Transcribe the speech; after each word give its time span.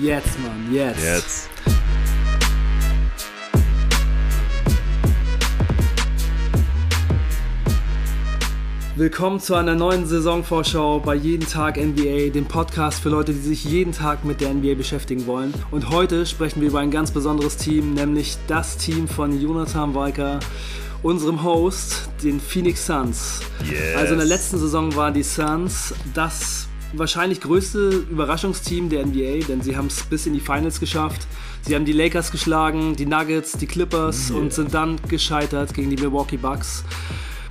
Jetzt, 0.00 0.38
Mann, 0.38 0.72
jetzt. 0.72 1.02
Jetzt. 1.02 1.50
Willkommen 8.94 9.40
zu 9.40 9.56
einer 9.56 9.74
neuen 9.74 10.06
Saisonvorschau 10.06 11.00
bei 11.00 11.16
Jeden 11.16 11.48
Tag 11.48 11.78
NBA, 11.78 12.30
dem 12.30 12.44
Podcast 12.46 13.00
für 13.02 13.08
Leute, 13.08 13.32
die 13.32 13.40
sich 13.40 13.64
jeden 13.64 13.92
Tag 13.92 14.24
mit 14.24 14.40
der 14.40 14.54
NBA 14.54 14.74
beschäftigen 14.74 15.26
wollen. 15.26 15.52
Und 15.72 15.90
heute 15.90 16.26
sprechen 16.26 16.60
wir 16.60 16.68
über 16.68 16.78
ein 16.78 16.92
ganz 16.92 17.10
besonderes 17.10 17.56
Team, 17.56 17.94
nämlich 17.94 18.38
das 18.46 18.76
Team 18.76 19.08
von 19.08 19.40
Jonathan 19.40 19.94
Walker, 19.94 20.38
unserem 21.02 21.42
Host, 21.42 22.08
den 22.22 22.38
Phoenix 22.38 22.86
Suns. 22.86 23.40
Yes. 23.68 23.96
Also 23.96 24.12
in 24.12 24.18
der 24.18 24.28
letzten 24.28 24.58
Saison 24.58 24.94
waren 24.94 25.14
die 25.14 25.24
Suns 25.24 25.92
das 26.14 26.68
wahrscheinlich 26.92 27.40
größte 27.40 28.04
Überraschungsteam 28.10 28.88
der 28.88 29.04
NBA, 29.06 29.46
denn 29.46 29.60
sie 29.62 29.76
haben 29.76 29.86
es 29.88 30.02
bis 30.04 30.26
in 30.26 30.34
die 30.34 30.40
Finals 30.40 30.80
geschafft. 30.80 31.26
Sie 31.62 31.74
haben 31.74 31.84
die 31.84 31.92
Lakers 31.92 32.30
geschlagen, 32.30 32.96
die 32.96 33.06
Nuggets, 33.06 33.52
die 33.52 33.66
Clippers 33.66 34.30
Yeah. 34.30 34.38
und 34.40 34.52
sind 34.52 34.72
dann 34.74 34.96
gescheitert 35.08 35.74
gegen 35.74 35.90
die 35.90 35.96
Milwaukee 35.96 36.36
Bucks. 36.36 36.84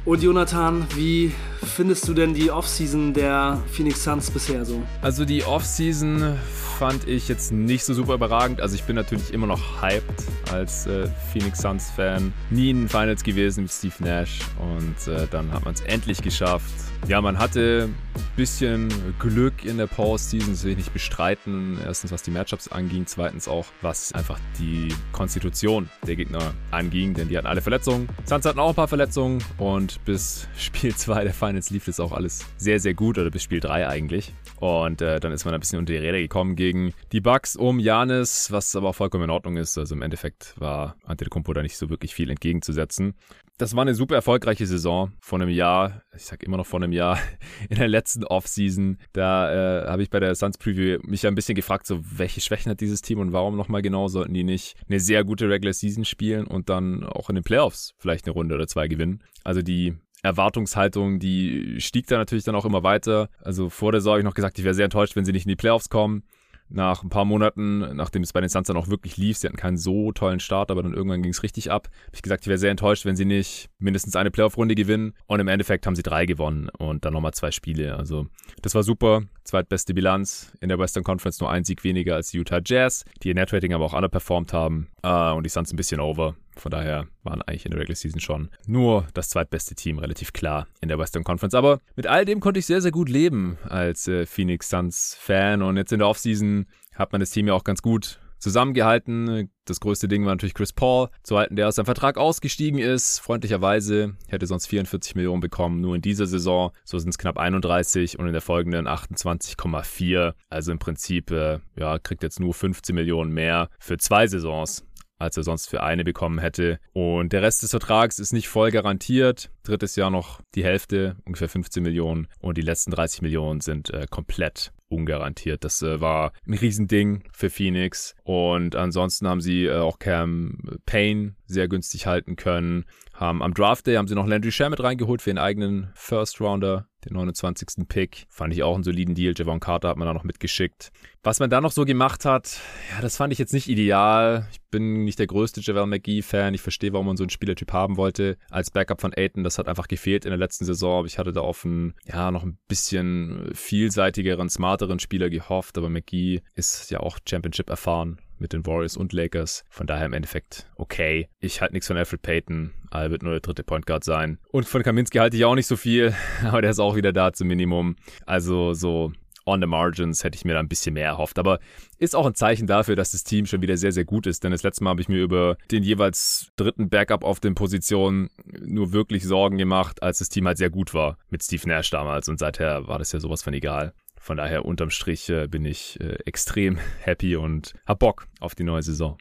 Und 0.06 0.24
Jonathan, 0.24 0.88
wie 0.96 1.34
findest 1.76 2.08
du 2.08 2.14
denn 2.14 2.34
die 2.34 2.50
Offseason 2.50 3.14
der 3.14 3.62
Phoenix 3.70 4.04
Suns 4.06 4.32
bisher 4.32 4.64
so? 4.64 4.82
Also 5.02 5.26
die 5.26 5.44
Offseason 5.44 6.38
fand 6.80 7.06
ich 7.06 7.28
jetzt 7.28 7.52
nicht 7.52 7.84
so 7.84 7.94
super 7.94 8.14
überragend. 8.14 8.62
Also 8.62 8.76
ich 8.76 8.84
bin 8.84 8.96
natürlich 8.96 9.34
immer 9.34 9.48
noch 9.48 9.82
hyped 9.82 10.24
als 10.54 10.86
äh, 10.88 11.10
Phoenix 11.34 11.60
Suns 11.60 11.90
Fan. 11.94 12.32
Nie 12.50 12.70
in 12.70 12.84
den 12.84 12.90
Finals 12.90 13.22
gewesen 13.22 13.64
mit 13.64 13.72
Steve 13.74 13.96
Nash 14.00 14.40
und 14.60 15.12
äh, 15.14 15.28
dann 15.30 15.52
hat 15.52 15.66
man 15.66 15.74
es 15.74 15.82
endlich 15.82 16.22
geschafft. 16.22 16.64
Ja, 17.08 17.22
man 17.22 17.38
hatte 17.40 17.90
ein 18.16 18.24
bisschen 18.36 18.90
Glück 19.20 19.64
in 19.64 19.78
der 19.78 19.88
Postseason, 19.88 20.52
das 20.52 20.64
will 20.64 20.72
ich 20.72 20.78
nicht 20.78 20.94
bestreiten. 20.94 21.78
Erstens, 21.86 22.12
was 22.12 22.22
die 22.22 22.32
Matchups 22.32 22.68
anging, 22.68 23.06
zweitens 23.06 23.48
auch, 23.48 23.66
was 23.82 24.12
einfach 24.12 24.40
die 24.60 24.94
Konstitution 25.14 25.90
der 26.06 26.18
Gegner 26.18 26.54
anging, 26.72 27.14
denn 27.14 27.30
die 27.30 27.38
hatten 27.38 27.48
alle 27.48 27.62
Verletzungen. 27.62 28.10
Suns 28.26 28.46
hatten 28.46 28.60
auch 28.60 28.70
ein 28.70 28.76
paar 28.76 28.90
Verletzungen 28.90 29.42
und 29.58 30.04
bis 30.04 30.48
Spiel 30.58 30.94
2 30.98 31.24
der 31.24 31.34
Finals 31.34 31.70
lief 31.70 31.86
das 31.86 32.00
auch 32.00 32.12
alles 32.12 32.46
sehr, 32.58 32.80
sehr 32.80 32.94
gut 32.94 33.18
oder 33.18 33.30
bis 33.30 33.44
Spiel 33.44 33.62
3 33.62 33.88
eigentlich. 33.88 34.34
Und 34.60 35.02
äh, 35.02 35.20
dann 35.20 35.32
ist 35.32 35.46
man 35.46 35.54
ein 35.54 35.60
bisschen 35.60 35.80
unter 35.80 35.94
die 35.94 36.00
Räder 36.00 36.20
gekommen 36.20 36.56
gegen 36.56 36.94
die 37.12 37.22
Bucks 37.22 37.56
um 37.56 37.80
Janis, 37.80 38.52
was 38.52 38.76
aber 38.76 38.94
vollkommen 38.94 39.26
in 39.26 39.30
Ordnung 39.30 39.58
ist. 39.58 39.78
Also 39.78 39.96
im 39.96 40.02
Endeffekt 40.02 40.56
war 40.60 40.96
Antetokounmpo 41.04 41.54
da 41.54 41.62
nicht 41.62 41.78
so 41.78 41.90
wirklich 41.90 42.14
viel 42.14 42.30
entgegenzusetzen. 42.30 43.14
Das 43.60 43.76
war 43.76 43.82
eine 43.82 43.96
super 43.96 44.14
erfolgreiche 44.14 44.68
Saison 44.68 45.14
von 45.20 45.42
einem 45.42 45.50
Jahr. 45.50 46.04
Ich 46.16 46.26
sag 46.26 46.44
immer 46.44 46.58
noch 46.58 46.68
von 46.68 46.84
einem 46.84 46.94
Jahr 46.94 47.20
in 47.70 47.78
der 47.78 47.88
letzten 47.88 48.24
Offseason. 48.24 48.98
Da 49.14 49.84
äh, 49.84 49.88
habe 49.88 50.04
ich 50.04 50.12
bei 50.12 50.20
der 50.20 50.36
Suns 50.36 50.58
Preview 50.60 51.00
mich 51.04 51.26
ein 51.26 51.34
bisschen 51.34 51.56
gefragt, 51.56 51.88
so 51.88 52.00
welche 52.04 52.42
Schwächen 52.42 52.72
hat 52.72 52.82
dieses 52.82 53.02
Team 53.02 53.20
und 53.20 53.34
warum 53.34 53.58
nochmal 53.58 53.82
genau 53.82 54.08
sollten 54.10 54.34
die 54.34 54.44
nicht 54.44 54.76
eine 54.88 55.00
sehr 55.00 55.24
gute 55.24 55.50
Regular 55.50 55.74
Season 55.74 56.06
spielen 56.06 56.46
und 56.46 56.70
dann 56.70 57.04
auch 57.04 57.30
in 57.30 57.36
den 57.36 57.44
Playoffs 57.44 57.94
vielleicht 57.98 58.26
eine 58.26 58.34
Runde 58.34 58.54
oder 58.54 58.68
zwei 58.68 58.88
gewinnen. 58.88 59.24
Also 59.44 59.64
die 59.64 59.96
Erwartungshaltung, 60.24 61.20
die 61.20 61.80
stieg 61.80 62.08
da 62.08 62.18
natürlich 62.18 62.44
dann 62.44 62.56
auch 62.56 62.66
immer 62.66 62.84
weiter. 62.84 63.30
Also 63.42 63.70
vor 63.70 63.92
der 63.92 64.02
Saison 64.02 64.14
habe 64.14 64.22
ich 64.22 64.26
noch 64.26 64.34
gesagt, 64.34 64.58
ich 64.60 64.66
wäre 64.66 64.74
sehr 64.74 64.86
enttäuscht, 64.86 65.16
wenn 65.16 65.26
sie 65.26 65.32
nicht 65.32 65.46
in 65.46 65.50
die 65.50 65.56
Playoffs 65.56 65.90
kommen. 65.90 66.24
Nach 66.70 67.02
ein 67.02 67.08
paar 67.08 67.24
Monaten, 67.24 67.96
nachdem 67.96 68.24
es 68.24 68.34
bei 68.34 68.42
den 68.42 68.50
Suns 68.50 68.68
dann 68.68 68.76
auch 68.76 68.90
wirklich 68.90 69.16
lief, 69.16 69.38
sie 69.38 69.48
hatten 69.48 69.56
keinen 69.56 69.78
so 69.78 70.12
tollen 70.12 70.42
Start, 70.42 70.70
aber 70.70 70.84
dann 70.84 70.94
irgendwann 70.94 71.22
ging 71.22 71.32
es 71.32 71.42
richtig 71.42 71.72
ab, 71.72 71.88
habe 71.88 72.16
ich 72.16 72.22
gesagt, 72.22 72.44
ich 72.44 72.50
wäre 72.50 72.58
sehr 72.58 72.72
enttäuscht, 72.72 73.06
wenn 73.06 73.16
sie 73.16 73.24
nicht 73.24 73.70
mindestens 73.80 74.18
eine 74.18 74.32
Playoff-Runde 74.32 74.76
gewinnen. 74.76 75.14
Und 75.28 75.40
im 75.40 75.48
Endeffekt 75.48 75.88
haben 75.88 75.96
sie 75.96 76.04
drei 76.04 76.26
gewonnen 76.26 76.68
und 76.78 77.06
dann 77.06 77.14
nochmal 77.14 77.34
zwei 77.34 77.52
Spiele. 77.52 77.96
Also 77.96 78.28
das 78.62 78.76
war 78.76 78.84
super. 78.84 79.24
Zweitbeste 79.46 79.94
Bilanz 79.94 80.52
in 80.60 80.68
der 80.68 80.78
Western 80.78 81.06
Conference, 81.06 81.40
nur 81.40 81.50
ein 81.50 81.64
Sieg 81.64 81.86
weniger 81.86 82.16
als 82.16 82.32
die 82.32 82.38
Utah 82.38 82.60
Jazz, 82.66 83.06
die 83.24 83.30
ihr 83.30 83.36
Net-Rating 83.36 83.74
aber 83.74 83.86
auch 83.86 83.94
underperformed 83.94 84.52
haben. 84.52 84.90
Ah, 85.04 85.32
und 85.32 85.46
die 85.46 85.50
Suns 85.50 85.72
ein 85.72 85.78
bisschen 85.78 86.02
over. 86.02 86.36
Von 86.58 86.72
daher 86.72 87.08
waren 87.24 87.42
eigentlich 87.42 87.66
in 87.66 87.72
der 87.72 87.80
Regular 87.80 87.96
Season 87.96 88.20
schon 88.20 88.50
nur 88.66 89.08
das 89.14 89.30
zweitbeste 89.30 89.76
Team 89.76 90.00
relativ 90.00 90.34
klar 90.34 90.68
in 90.82 90.90
der 90.90 91.00
Western 91.00 91.24
Conference. 91.24 91.54
Aber 91.54 91.80
mit 91.96 92.08
all 92.08 92.26
dem 92.26 92.40
konnte 92.40 92.60
ich 92.60 92.66
sehr, 92.66 92.82
sehr 92.82 92.92
gut 92.92 93.10
leben 93.10 93.58
als 93.68 94.08
äh, 94.08 94.26
Phoenix 94.26 94.70
Suns 94.70 95.18
Fan. 95.20 95.62
Und 95.62 95.78
jetzt 95.78 95.92
in 95.92 96.00
der 96.00 96.08
Offseason 96.08 96.66
hat 96.96 97.12
man 97.12 97.22
das 97.22 97.32
Team 97.32 97.48
ja 97.48 97.54
auch 97.54 97.64
ganz 97.64 97.82
gut 97.82 98.20
zusammengehalten. 98.40 99.50
Das 99.66 99.80
größte 99.80 100.08
Ding 100.08 100.26
war 100.26 100.34
natürlich 100.34 100.54
Chris 100.54 100.74
Paul, 100.74 101.10
zu 101.24 101.38
halten, 101.38 101.56
der 101.56 101.68
aus 101.68 101.76
seinem 101.76 101.86
Vertrag 101.86 102.18
ausgestiegen 102.18 102.80
ist. 102.80 103.20
Freundlicherweise 103.20 104.16
hätte 104.28 104.46
sonst 104.48 104.68
44 104.68 105.16
Millionen 105.16 105.42
bekommen, 105.42 105.82
nur 105.82 105.96
in 105.96 106.02
dieser 106.02 106.28
Saison. 106.28 106.72
So 106.84 107.00
sind 107.00 107.10
es 107.10 107.18
knapp 107.18 107.38
31 107.38 108.20
und 108.20 108.28
in 108.28 108.34
der 108.34 108.42
folgenden 108.42 108.88
28,4. 108.88 110.34
Also 110.50 110.72
im 110.72 110.80
Prinzip, 110.80 111.32
äh, 111.32 111.60
ja, 111.76 112.00
kriegt 112.00 112.24
jetzt 112.24 112.40
nur 112.40 112.54
15 112.54 112.96
Millionen 112.96 113.32
mehr 113.32 113.70
für 113.80 113.98
zwei 113.98 114.28
Saisons 114.28 114.84
als 115.18 115.38
er 115.38 115.44
sonst 115.44 115.70
für 115.70 115.84
eine 115.84 116.04
bekommen 116.04 116.40
hätte. 116.40 116.80
Und 116.94 117.34
der 117.34 117.42
Rest 117.42 117.64
des 117.64 117.72
Vertrags 117.72 118.20
ist 118.20 118.34
nicht 118.34 118.48
voll 118.48 118.72
garantiert. 118.72 119.50
Drittes 119.64 119.96
Jahr 119.96 120.10
noch 120.10 120.42
die 120.56 120.64
Hälfte, 120.64 121.18
ungefähr 121.26 121.50
15 121.50 121.84
Millionen. 121.84 122.28
Und 122.40 122.58
die 122.58 122.62
letzten 122.62 122.92
30 122.92 123.22
Millionen 123.22 123.62
sind 123.62 123.94
äh, 123.94 124.06
komplett 124.10 124.72
ungarantiert. 124.90 125.64
Das 125.64 125.82
äh, 125.82 126.00
war 126.00 126.32
ein 126.48 126.54
Riesending 126.54 127.24
für 127.32 127.50
Phoenix. 127.50 128.16
Und 128.24 128.76
ansonsten 128.76 129.28
haben 129.28 129.42
sie 129.42 129.66
äh, 129.66 129.78
auch 129.78 130.00
Cam 130.00 130.58
Payne 130.86 131.36
sehr 131.46 131.68
günstig 131.68 132.08
halten 132.08 132.36
können. 132.36 132.86
Haben 133.14 133.42
am 133.42 133.54
Draft 133.54 133.88
Day 133.88 133.96
haben 133.96 134.08
sie 134.08 134.16
noch 134.16 134.28
Landry 134.28 134.52
Shamet 134.52 134.82
reingeholt 134.82 135.22
für 135.22 135.30
den 135.30 135.38
eigenen 135.38 135.92
First 135.94 136.40
Rounder, 136.40 136.88
den 137.08 137.16
29. 137.16 137.88
Pick. 137.88 138.26
Fand 138.30 138.54
ich 138.54 138.64
auch 138.64 138.76
einen 138.76 138.84
soliden 138.84 139.16
Deal. 139.16 139.34
Javon 139.36 139.60
Carter 139.60 139.90
hat 139.90 139.98
man 139.98 140.08
da 140.08 140.14
noch 140.14 140.24
mitgeschickt. 140.24 140.92
Was 141.24 141.40
man 141.40 141.50
da 141.50 141.62
noch 141.62 141.72
so 141.72 141.86
gemacht 141.86 142.26
hat, 142.26 142.60
ja, 142.92 143.02
das 143.02 143.18
fand 143.18 143.34
ich 143.34 143.40
jetzt 143.40 143.54
nicht 143.54 143.68
ideal. 143.68 144.48
Ich 144.52 144.62
bin 144.70 145.04
nicht 145.04 145.20
der 145.20 145.28
größte 145.28 145.62
Javel 145.62 145.86
McGee-Fan. 145.88 146.54
Ich 146.54 146.62
verstehe, 146.62 146.94
warum 146.94 147.08
man 147.08 147.18
so 147.18 147.24
einen 147.24 147.30
Spielertyp 147.30 147.74
haben 147.74 147.98
wollte. 147.98 148.38
Als 148.50 148.72
Backup 148.72 149.02
von 149.02 149.14
Aiton, 149.16 149.44
das 149.44 149.58
hat 149.58 149.68
einfach 149.68 149.88
gefehlt 149.88 150.26
in 150.26 150.32
der 150.32 150.38
letzten 150.38 150.66
Saison. 150.66 151.06
Ich 151.06 151.18
hatte 151.18 151.34
da 151.34 151.42
auf 151.42 151.66
einen, 151.66 151.96
ja, 152.06 152.32
noch 152.32 152.44
ein 152.44 152.58
bisschen 152.68 153.50
vielseitigeren, 153.54 154.50
smarteren 154.50 155.00
Spieler 155.00 155.30
gehofft. 155.30 155.78
Aber 155.78 155.90
McGee 155.90 156.42
ist 156.54 156.92
ja 156.92 157.00
auch 157.00 157.18
Championship 157.28 157.70
erfahren 157.70 158.20
mit 158.40 158.54
den 158.54 158.66
Warriors 158.66 158.98
und 158.98 159.14
Lakers. 159.14 159.64
Von 159.70 159.88
daher 159.88 160.06
im 160.06 160.14
Endeffekt 160.14 160.70
okay. 160.76 161.30
Ich 161.40 161.62
halte 161.62 161.74
nichts 161.74 161.88
von 161.88 161.98
Alfred 161.98 162.22
Payton. 162.22 162.74
Er 162.92 163.12
wird 163.12 163.24
nur 163.24 163.34
der 163.34 163.42
dritte 163.42 163.64
Point 163.64 163.86
Guard 163.86 164.04
sein. 164.04 164.40
Und 164.52 164.66
von 164.66 164.84
Kaminski 164.84 165.18
halte 165.18 165.38
ich 165.38 165.46
auch 165.46 165.56
nicht 165.56 165.68
so 165.68 165.76
viel, 165.76 166.14
aber 166.44 166.62
der 166.62 166.72
ist 166.72 166.80
auch 166.80 166.96
wieder 166.96 167.14
da 167.14 167.34
zum 167.34 167.48
Minimum. 167.48 167.96
Also 168.26 168.74
so 168.74 169.12
on 169.48 169.62
the 169.62 169.68
margins 169.68 170.24
hätte 170.24 170.36
ich 170.36 170.46
mir 170.46 170.54
da 170.54 170.60
ein 170.60 170.68
bisschen 170.68 170.94
mehr 170.94 171.08
erhofft. 171.08 171.40
Aber 171.40 171.60
ist 171.98 172.16
auch 172.16 172.26
ein 172.26 172.36
Zeichen 172.36 172.68
dafür, 172.68 172.96
dass 172.96 173.12
das 173.12 173.24
Team 173.24 173.46
schon 173.46 173.62
wieder 173.62 173.78
sehr, 173.78 173.92
sehr 173.92 174.06
gut 174.06 174.28
ist. 174.28 174.44
Denn 174.44 174.52
das 174.52 174.64
letzte 174.64 174.84
Mal 174.84 174.92
habe 174.92 175.02
ich 175.02 175.10
mir 175.10 175.24
über 175.24 175.58
den 175.72 175.84
jeweils 175.84 176.52
dritten 176.58 176.90
Backup 176.90 177.24
auf 177.24 177.40
den 177.40 177.56
Positionen 177.56 178.30
nur 178.60 178.92
wirklich 178.92 179.24
Sorgen 179.24 179.58
gemacht, 179.58 180.04
als 180.04 180.20
das 180.20 180.30
Team 180.30 180.46
halt 180.46 180.58
sehr 180.58 180.70
gut 180.70 180.94
war 180.94 181.18
mit 181.30 181.42
Steve 181.42 181.68
Nash 181.68 181.90
damals. 181.90 182.30
Und 182.30 182.40
seither 182.40 182.88
war 182.88 183.00
das 183.00 183.12
ja 183.14 183.20
sowas 183.20 183.42
von 183.42 183.54
egal. 183.54 183.94
Von 184.28 184.36
daher 184.36 184.66
unterm 184.66 184.90
Strich 184.90 185.30
äh, 185.30 185.48
bin 185.48 185.64
ich 185.64 186.02
äh, 186.02 186.18
extrem 186.26 186.78
happy 187.00 187.38
und 187.38 187.74
hab 187.86 188.00
Bock 188.00 188.28
auf 188.42 188.56
die 188.56 188.66
neue 188.66 188.84
Saison. 188.84 189.18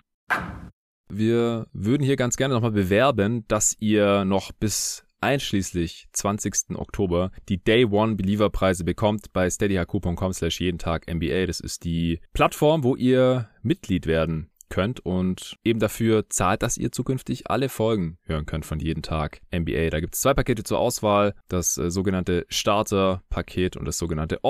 Wir 1.09 1.69
würden 1.73 2.03
hier 2.03 2.17
ganz 2.17 2.37
gerne 2.37 2.55
nochmal 2.55 2.73
bewerben, 2.73 3.47
dass 3.47 3.77
ihr 3.79 4.25
noch 4.25 4.51
bis 4.51 5.07
einschließlich 5.21 6.09
20. 6.13 6.75
Oktober 6.75 7.31
die 7.49 7.63
Day 7.63 7.85
One 7.85 8.17
Believer 8.17 8.51
Preise 8.51 8.83
bekommt 8.83 9.33
bei 9.33 9.49
steadyhq.com 9.49 10.33
slash 10.33 10.61
jeden 10.61 10.79
Tag 10.79 11.07
NBA. 11.09 11.47
Das 11.47 11.61
ist 11.61 11.85
die 11.85 12.19
Plattform, 12.33 12.83
wo 12.83 12.97
ihr 12.97 13.49
Mitglied 13.63 14.07
werden 14.07 14.51
könnt 14.69 15.01
und 15.01 15.57
eben 15.65 15.81
dafür 15.81 16.29
zahlt, 16.29 16.63
dass 16.63 16.77
ihr 16.77 16.93
zukünftig 16.93 17.51
alle 17.51 17.69
Folgen 17.69 18.19
hören 18.25 18.47
könnt 18.47 18.67
von 18.67 18.79
jeden 18.79 19.03
Tag 19.03 19.41
NBA. 19.55 19.91
Da 19.91 20.01
gibt 20.01 20.15
es 20.15 20.21
zwei 20.21 20.35
Pakete 20.35 20.65
zur 20.65 20.79
Auswahl, 20.79 21.35
das 21.49 21.79
äh, 21.79 21.91
sogenannte 21.91 22.47
Starter-Paket 22.49 23.77
und 23.77 23.85
das 23.87 23.99
sogenannte 23.99 24.43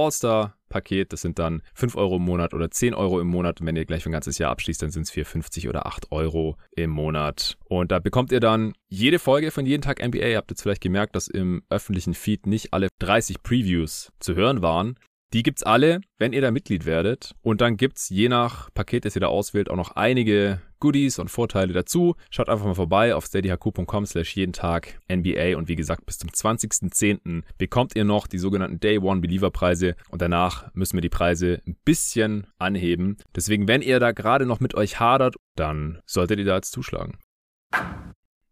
All-Star-Paket. 0.67 1.13
Das 1.13 1.21
sind 1.21 1.39
dann 1.39 1.63
5 1.75 1.97
Euro 1.97 2.17
im 2.17 2.23
Monat 2.23 2.55
oder 2.55 2.71
10 2.71 2.95
Euro 2.95 3.21
im 3.21 3.29
Monat. 3.29 3.61
Und 3.61 3.67
wenn 3.67 3.77
ihr 3.77 3.85
gleich 3.85 4.03
für 4.03 4.11
ein 4.11 4.13
ganzes 4.13 4.39
Jahr 4.39 4.51
abschließt, 4.51 4.83
dann 4.83 4.91
sind 4.91 5.03
es 5.03 5.13
4,50 5.13 5.69
oder 5.69 5.87
8 5.87 6.13
Euro 6.13 6.57
im 6.75 6.91
Monat. 6.91 7.57
Und 7.65 7.93
da 7.93 7.99
bekommt 7.99 8.33
ihr 8.33 8.41
dann 8.41 8.73
jede 8.89 9.19
Folge 9.19 9.51
von 9.51 9.67
jeden 9.67 9.83
Tag 9.83 10.05
NBA. 10.05 10.27
Ihr 10.27 10.37
habt 10.37 10.51
jetzt 10.51 10.63
vielleicht 10.63 10.83
gemerkt, 10.83 11.17
dass 11.17 11.29
im 11.29 11.63
öffentlichen 11.71 12.15
Feed 12.15 12.47
nicht 12.47 12.73
alle 12.73 12.89
30 12.99 13.43
Previews 13.43 14.13
zu 14.21 14.35
hören 14.35 14.63
waren. 14.63 14.97
Die 15.33 15.43
gibt's 15.43 15.63
alle, 15.63 16.01
wenn 16.19 16.33
ihr 16.33 16.41
da 16.41 16.51
Mitglied 16.51 16.87
werdet. 16.87 17.35
Und 17.43 17.61
dann 17.61 17.77
gibt's 17.77 18.09
je 18.09 18.29
nach 18.29 18.73
Paket, 18.73 19.05
das 19.05 19.17
ihr 19.17 19.21
da 19.21 19.27
auswählt, 19.27 19.71
auch 19.71 19.77
noch 19.77 19.97
einige 19.97 20.61
Goodies 20.79 21.19
und 21.19 21.31
Vorteile 21.31 21.73
dazu. 21.73 22.15
Schaut 22.31 22.49
einfach 22.49 22.67
mal 22.67 22.75
vorbei 22.75 23.15
auf 23.15 23.27
steadyhq.com 23.27 24.07
slash 24.07 24.37
jeden 24.37 24.53
Tag 24.53 25.01
NBA. 25.11 25.57
Und 25.57 25.69
wie 25.69 25.77
gesagt, 25.77 26.07
bis 26.07 26.19
zum 26.19 26.31
20.10. 26.31 27.43
bekommt 27.59 27.97
ihr 27.97 28.05
noch 28.05 28.27
die 28.27 28.39
sogenannten 28.39 28.81
Day 28.81 28.99
One 28.99 29.21
Believer 29.21 29.51
Preise. 29.51 29.97
Und 30.11 30.23
danach 30.23 30.73
müssen 30.75 30.97
wir 30.97 31.03
die 31.03 31.09
Preise 31.09 31.61
ein 31.67 31.77
bisschen 31.85 32.47
anheben. 32.59 33.17
Deswegen, 33.35 33.69
wenn 33.69 33.83
ihr 33.83 34.01
da 34.01 34.13
gerade 34.13 34.47
noch 34.47 34.61
mit 34.61 34.75
euch 34.75 35.01
hadert, 35.01 35.37
dann 35.57 36.01
solltet 36.07 36.39
ihr 36.39 36.45
da 36.45 36.57
jetzt 36.57 36.73
zuschlagen. 36.73 37.19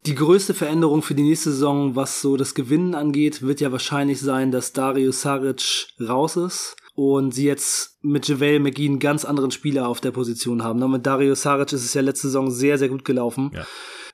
Die 0.06 0.14
größte 0.14 0.52
Veränderung 0.52 1.00
für 1.00 1.14
die 1.14 1.22
nächste 1.22 1.50
Saison, 1.50 1.96
was 1.96 2.20
so 2.20 2.36
das 2.36 2.54
Gewinnen 2.54 2.94
angeht, 2.94 3.40
wird 3.40 3.60
ja 3.60 3.72
wahrscheinlich 3.72 4.20
sein, 4.20 4.50
dass 4.50 4.74
Dario 4.74 5.12
Saric 5.12 5.88
raus 6.00 6.36
ist. 6.36 6.76
und 6.96 7.34
sie 7.34 7.44
jetzt 7.46 7.98
mit 8.02 8.28
JaVale 8.28 8.60
McGee 8.60 8.86
einen 8.86 9.00
ganz 9.00 9.24
anderen 9.24 9.50
Spieler 9.50 9.88
auf 9.88 10.00
der 10.00 10.12
Position 10.12 10.62
haben. 10.62 10.78
Mit 10.90 11.04
Dario 11.04 11.34
Saric 11.34 11.72
ist 11.72 11.84
es 11.84 11.94
ja 11.94 12.02
letzte 12.02 12.28
Saison 12.28 12.52
sehr, 12.52 12.78
sehr 12.78 12.88
gut 12.88 13.04
gelaufen. 13.04 13.50
Ja. 13.52 13.66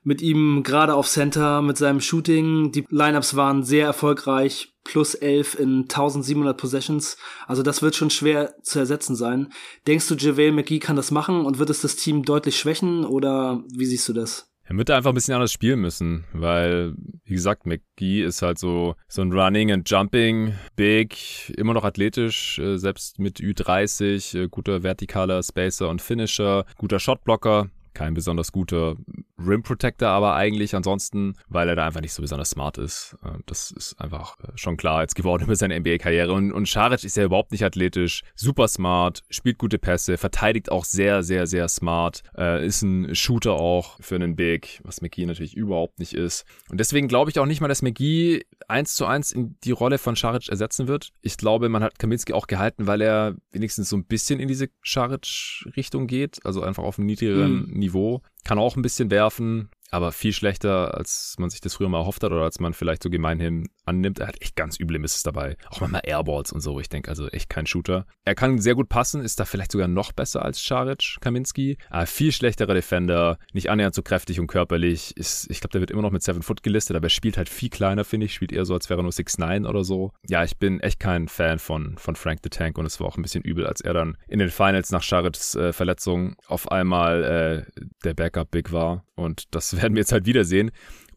Mit 0.02 0.22
ihm 0.22 0.62
gerade 0.62 0.94
auf 0.94 1.06
Center, 1.06 1.60
mit 1.60 1.76
seinem 1.76 2.00
Shooting, 2.00 2.72
die 2.72 2.86
Lineups 2.88 3.36
waren 3.36 3.64
sehr 3.64 3.84
erfolgreich, 3.84 4.72
plus 4.82 5.14
11 5.14 5.58
in 5.58 5.82
1700 5.82 6.56
Possessions. 6.56 7.18
Also 7.46 7.62
das 7.62 7.82
wird 7.82 7.96
schon 7.96 8.08
schwer 8.08 8.54
zu 8.62 8.78
ersetzen 8.78 9.14
sein. 9.14 9.52
Denkst 9.86 10.08
du, 10.08 10.14
JaVale 10.14 10.52
McGee 10.52 10.78
kann 10.78 10.96
das 10.96 11.10
machen 11.10 11.44
und 11.44 11.58
wird 11.58 11.68
es 11.68 11.82
das 11.82 11.96
Team 11.96 12.22
deutlich 12.22 12.58
schwächen 12.58 13.04
oder 13.04 13.62
wie 13.68 13.84
siehst 13.84 14.08
du 14.08 14.14
das? 14.14 14.49
Er 14.70 14.76
wird 14.76 14.88
einfach 14.92 15.10
ein 15.10 15.14
bisschen 15.14 15.34
anders 15.34 15.52
spielen 15.52 15.80
müssen, 15.80 16.26
weil, 16.32 16.94
wie 17.24 17.34
gesagt, 17.34 17.66
McGee 17.66 18.22
ist 18.22 18.40
halt 18.40 18.56
so, 18.56 18.94
so 19.08 19.20
ein 19.20 19.32
Running 19.32 19.72
and 19.72 19.90
Jumping, 19.90 20.54
big, 20.76 21.52
immer 21.56 21.74
noch 21.74 21.82
athletisch, 21.82 22.60
äh, 22.60 22.78
selbst 22.78 23.18
mit 23.18 23.40
Ü30, 23.40 24.38
äh, 24.38 24.48
guter 24.48 24.82
vertikaler 24.82 25.42
Spacer 25.42 25.88
und 25.88 26.00
Finisher, 26.00 26.66
guter 26.78 27.00
Shotblocker 27.00 27.68
kein 27.94 28.14
besonders 28.14 28.52
guter 28.52 28.96
Rim 29.38 29.62
Protector, 29.62 30.08
aber 30.08 30.34
eigentlich 30.34 30.74
ansonsten, 30.74 31.34
weil 31.48 31.68
er 31.68 31.76
da 31.76 31.86
einfach 31.86 32.00
nicht 32.00 32.12
so 32.12 32.22
besonders 32.22 32.50
smart 32.50 32.78
ist. 32.78 33.16
Äh, 33.24 33.38
das 33.46 33.70
ist 33.70 34.00
einfach 34.00 34.38
äh, 34.40 34.52
schon 34.54 34.76
klar 34.76 35.02
jetzt 35.02 35.14
geworden 35.14 35.42
über 35.44 35.56
seine 35.56 35.78
NBA-Karriere. 35.78 36.32
Und, 36.32 36.52
und 36.52 36.68
Scharic 36.68 37.04
ist 37.04 37.16
ja 37.16 37.24
überhaupt 37.24 37.52
nicht 37.52 37.64
athletisch, 37.64 38.22
super 38.34 38.68
smart, 38.68 39.22
spielt 39.30 39.58
gute 39.58 39.78
Pässe, 39.78 40.18
verteidigt 40.18 40.70
auch 40.70 40.84
sehr, 40.84 41.22
sehr, 41.22 41.46
sehr 41.46 41.68
smart, 41.68 42.22
äh, 42.36 42.64
ist 42.64 42.82
ein 42.82 43.14
Shooter 43.14 43.54
auch 43.54 43.98
für 44.00 44.14
einen 44.14 44.36
Big, 44.36 44.80
was 44.84 45.00
McGee 45.00 45.26
natürlich 45.26 45.56
überhaupt 45.56 45.98
nicht 45.98 46.12
ist. 46.12 46.44
Und 46.70 46.78
deswegen 46.78 47.08
glaube 47.08 47.30
ich 47.30 47.38
auch 47.38 47.46
nicht 47.46 47.60
mal, 47.60 47.68
dass 47.68 47.82
McGee 47.82 48.44
eins 48.68 48.94
zu 48.94 49.06
eins 49.06 49.32
in 49.32 49.56
die 49.64 49.72
Rolle 49.72 49.98
von 49.98 50.16
Scharic 50.16 50.48
ersetzen 50.48 50.88
wird. 50.88 51.10
Ich 51.22 51.36
glaube, 51.36 51.68
man 51.68 51.82
hat 51.82 51.98
Kaminski 51.98 52.32
auch 52.32 52.46
gehalten, 52.46 52.86
weil 52.86 53.00
er 53.00 53.36
wenigstens 53.52 53.88
so 53.88 53.96
ein 53.96 54.04
bisschen 54.04 54.40
in 54.40 54.48
diese 54.48 54.68
Scharic-Richtung 54.82 56.06
geht, 56.06 56.44
also 56.44 56.62
einfach 56.62 56.84
auf 56.84 56.98
einem 56.98 57.06
niedrigeren 57.06 57.66
mhm. 57.66 57.78
Niveau. 57.78 57.89
niveau. 57.90 58.22
Kann 58.44 58.58
auch 58.58 58.76
ein 58.76 58.82
bisschen 58.82 59.10
werfen, 59.10 59.70
aber 59.90 60.12
viel 60.12 60.32
schlechter, 60.32 60.96
als 60.96 61.34
man 61.38 61.50
sich 61.50 61.60
das 61.60 61.74
früher 61.74 61.88
mal 61.88 61.98
erhofft 61.98 62.22
hat 62.22 62.30
oder 62.30 62.42
als 62.42 62.60
man 62.60 62.74
vielleicht 62.74 63.02
so 63.02 63.10
gemeinhin 63.10 63.68
annimmt. 63.84 64.20
Er 64.20 64.28
hat 64.28 64.40
echt 64.40 64.56
ganz 64.56 64.78
üble 64.78 64.98
Misses 64.98 65.22
dabei. 65.22 65.56
Auch 65.68 65.80
manchmal 65.80 66.02
Airballs 66.04 66.52
und 66.52 66.60
so. 66.60 66.78
Ich 66.78 66.88
denke, 66.88 67.10
also 67.10 67.28
echt 67.28 67.50
kein 67.50 67.66
Shooter. 67.66 68.06
Er 68.24 68.34
kann 68.34 68.58
sehr 68.58 68.74
gut 68.74 68.88
passen, 68.88 69.22
ist 69.22 69.40
da 69.40 69.44
vielleicht 69.44 69.72
sogar 69.72 69.88
noch 69.88 70.12
besser 70.12 70.44
als 70.44 70.62
Scharic, 70.62 71.16
Kaminski. 71.20 71.76
Aber 71.90 72.06
viel 72.06 72.32
schlechterer 72.32 72.74
Defender, 72.74 73.38
nicht 73.52 73.70
annähernd 73.70 73.94
so 73.94 74.02
kräftig 74.02 74.38
und 74.38 74.46
körperlich. 74.46 75.16
Ist, 75.16 75.50
ich 75.50 75.60
glaube, 75.60 75.72
der 75.72 75.80
wird 75.80 75.90
immer 75.90 76.02
noch 76.02 76.12
mit 76.12 76.22
7 76.22 76.42
Foot 76.42 76.62
gelistet, 76.62 76.96
aber 76.96 77.06
er 77.06 77.10
spielt 77.10 77.36
halt 77.36 77.48
viel 77.48 77.70
kleiner, 77.70 78.04
finde 78.04 78.26
ich. 78.26 78.34
Spielt 78.34 78.52
eher 78.52 78.64
so, 78.64 78.74
als 78.74 78.88
wäre 78.88 79.00
er 79.00 79.02
nur 79.02 79.12
6'9 79.12 79.68
oder 79.68 79.82
so. 79.82 80.12
Ja, 80.28 80.44
ich 80.44 80.56
bin 80.56 80.80
echt 80.80 81.00
kein 81.00 81.26
Fan 81.26 81.58
von, 81.58 81.98
von 81.98 82.14
Frank 82.14 82.40
the 82.44 82.50
Tank 82.50 82.78
und 82.78 82.86
es 82.86 83.00
war 83.00 83.08
auch 83.08 83.16
ein 83.16 83.22
bisschen 83.22 83.42
übel, 83.42 83.66
als 83.66 83.80
er 83.80 83.94
dann 83.94 84.16
in 84.28 84.38
den 84.38 84.50
Finals 84.50 84.90
nach 84.92 85.02
Scharics 85.02 85.56
äh, 85.56 85.72
Verletzung 85.72 86.36
auf 86.46 86.70
einmal 86.70 87.24
äh, 87.24 87.82
der 88.04 88.14
Backup-Big 88.30 88.72
war. 88.72 89.04
Und 89.14 89.54
das 89.54 89.76
werden 89.80 89.94
wir 89.94 90.00
jetzt 90.00 90.12
halt 90.12 90.26
wiedersehen. 90.26 90.70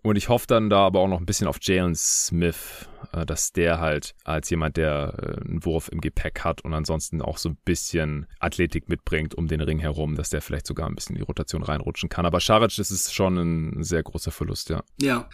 Und 0.06 0.18
ich 0.18 0.28
hoffe 0.28 0.48
dann 0.48 0.70
da 0.70 0.80
aber 0.80 1.00
auch 1.00 1.08
noch 1.08 1.20
ein 1.20 1.26
bisschen 1.26 1.48
auf 1.48 1.60
Jalen 1.62 1.96
Smith, 1.96 2.90
äh, 3.14 3.26
dass 3.26 3.54
der 3.54 3.80
halt 3.80 4.16
als 4.26 4.50
jemand, 4.50 4.76
der 4.76 5.14
äh, 5.18 5.50
einen 5.50 5.64
Wurf 5.64 5.88
im 5.88 6.02
Gepäck 6.02 6.42
hat 6.42 6.60
und 6.66 6.74
ansonsten 6.74 7.22
auch 7.22 7.38
so 7.38 7.48
ein 7.48 7.58
bisschen 7.64 8.26
Athletik 8.40 8.90
mitbringt 8.90 9.34
um 9.34 9.48
den 9.48 9.62
Ring 9.62 9.80
herum, 9.80 10.16
dass 10.16 10.30
der 10.30 10.42
vielleicht 10.42 10.68
sogar 10.68 10.90
ein 10.90 10.96
bisschen 10.96 11.16
in 11.16 11.22
die 11.22 11.26
Rotation 11.26 11.64
reinrutschen 11.64 12.10
kann. 12.10 12.26
Aber 12.26 12.42
Scharic, 12.42 12.76
das 12.76 12.92
ist 12.92 13.14
schon 13.14 13.38
ein 13.38 13.84
sehr 13.84 14.04
großer 14.04 14.32
Verlust, 14.32 14.70
ja. 14.70 14.84
Ja. 15.02 15.30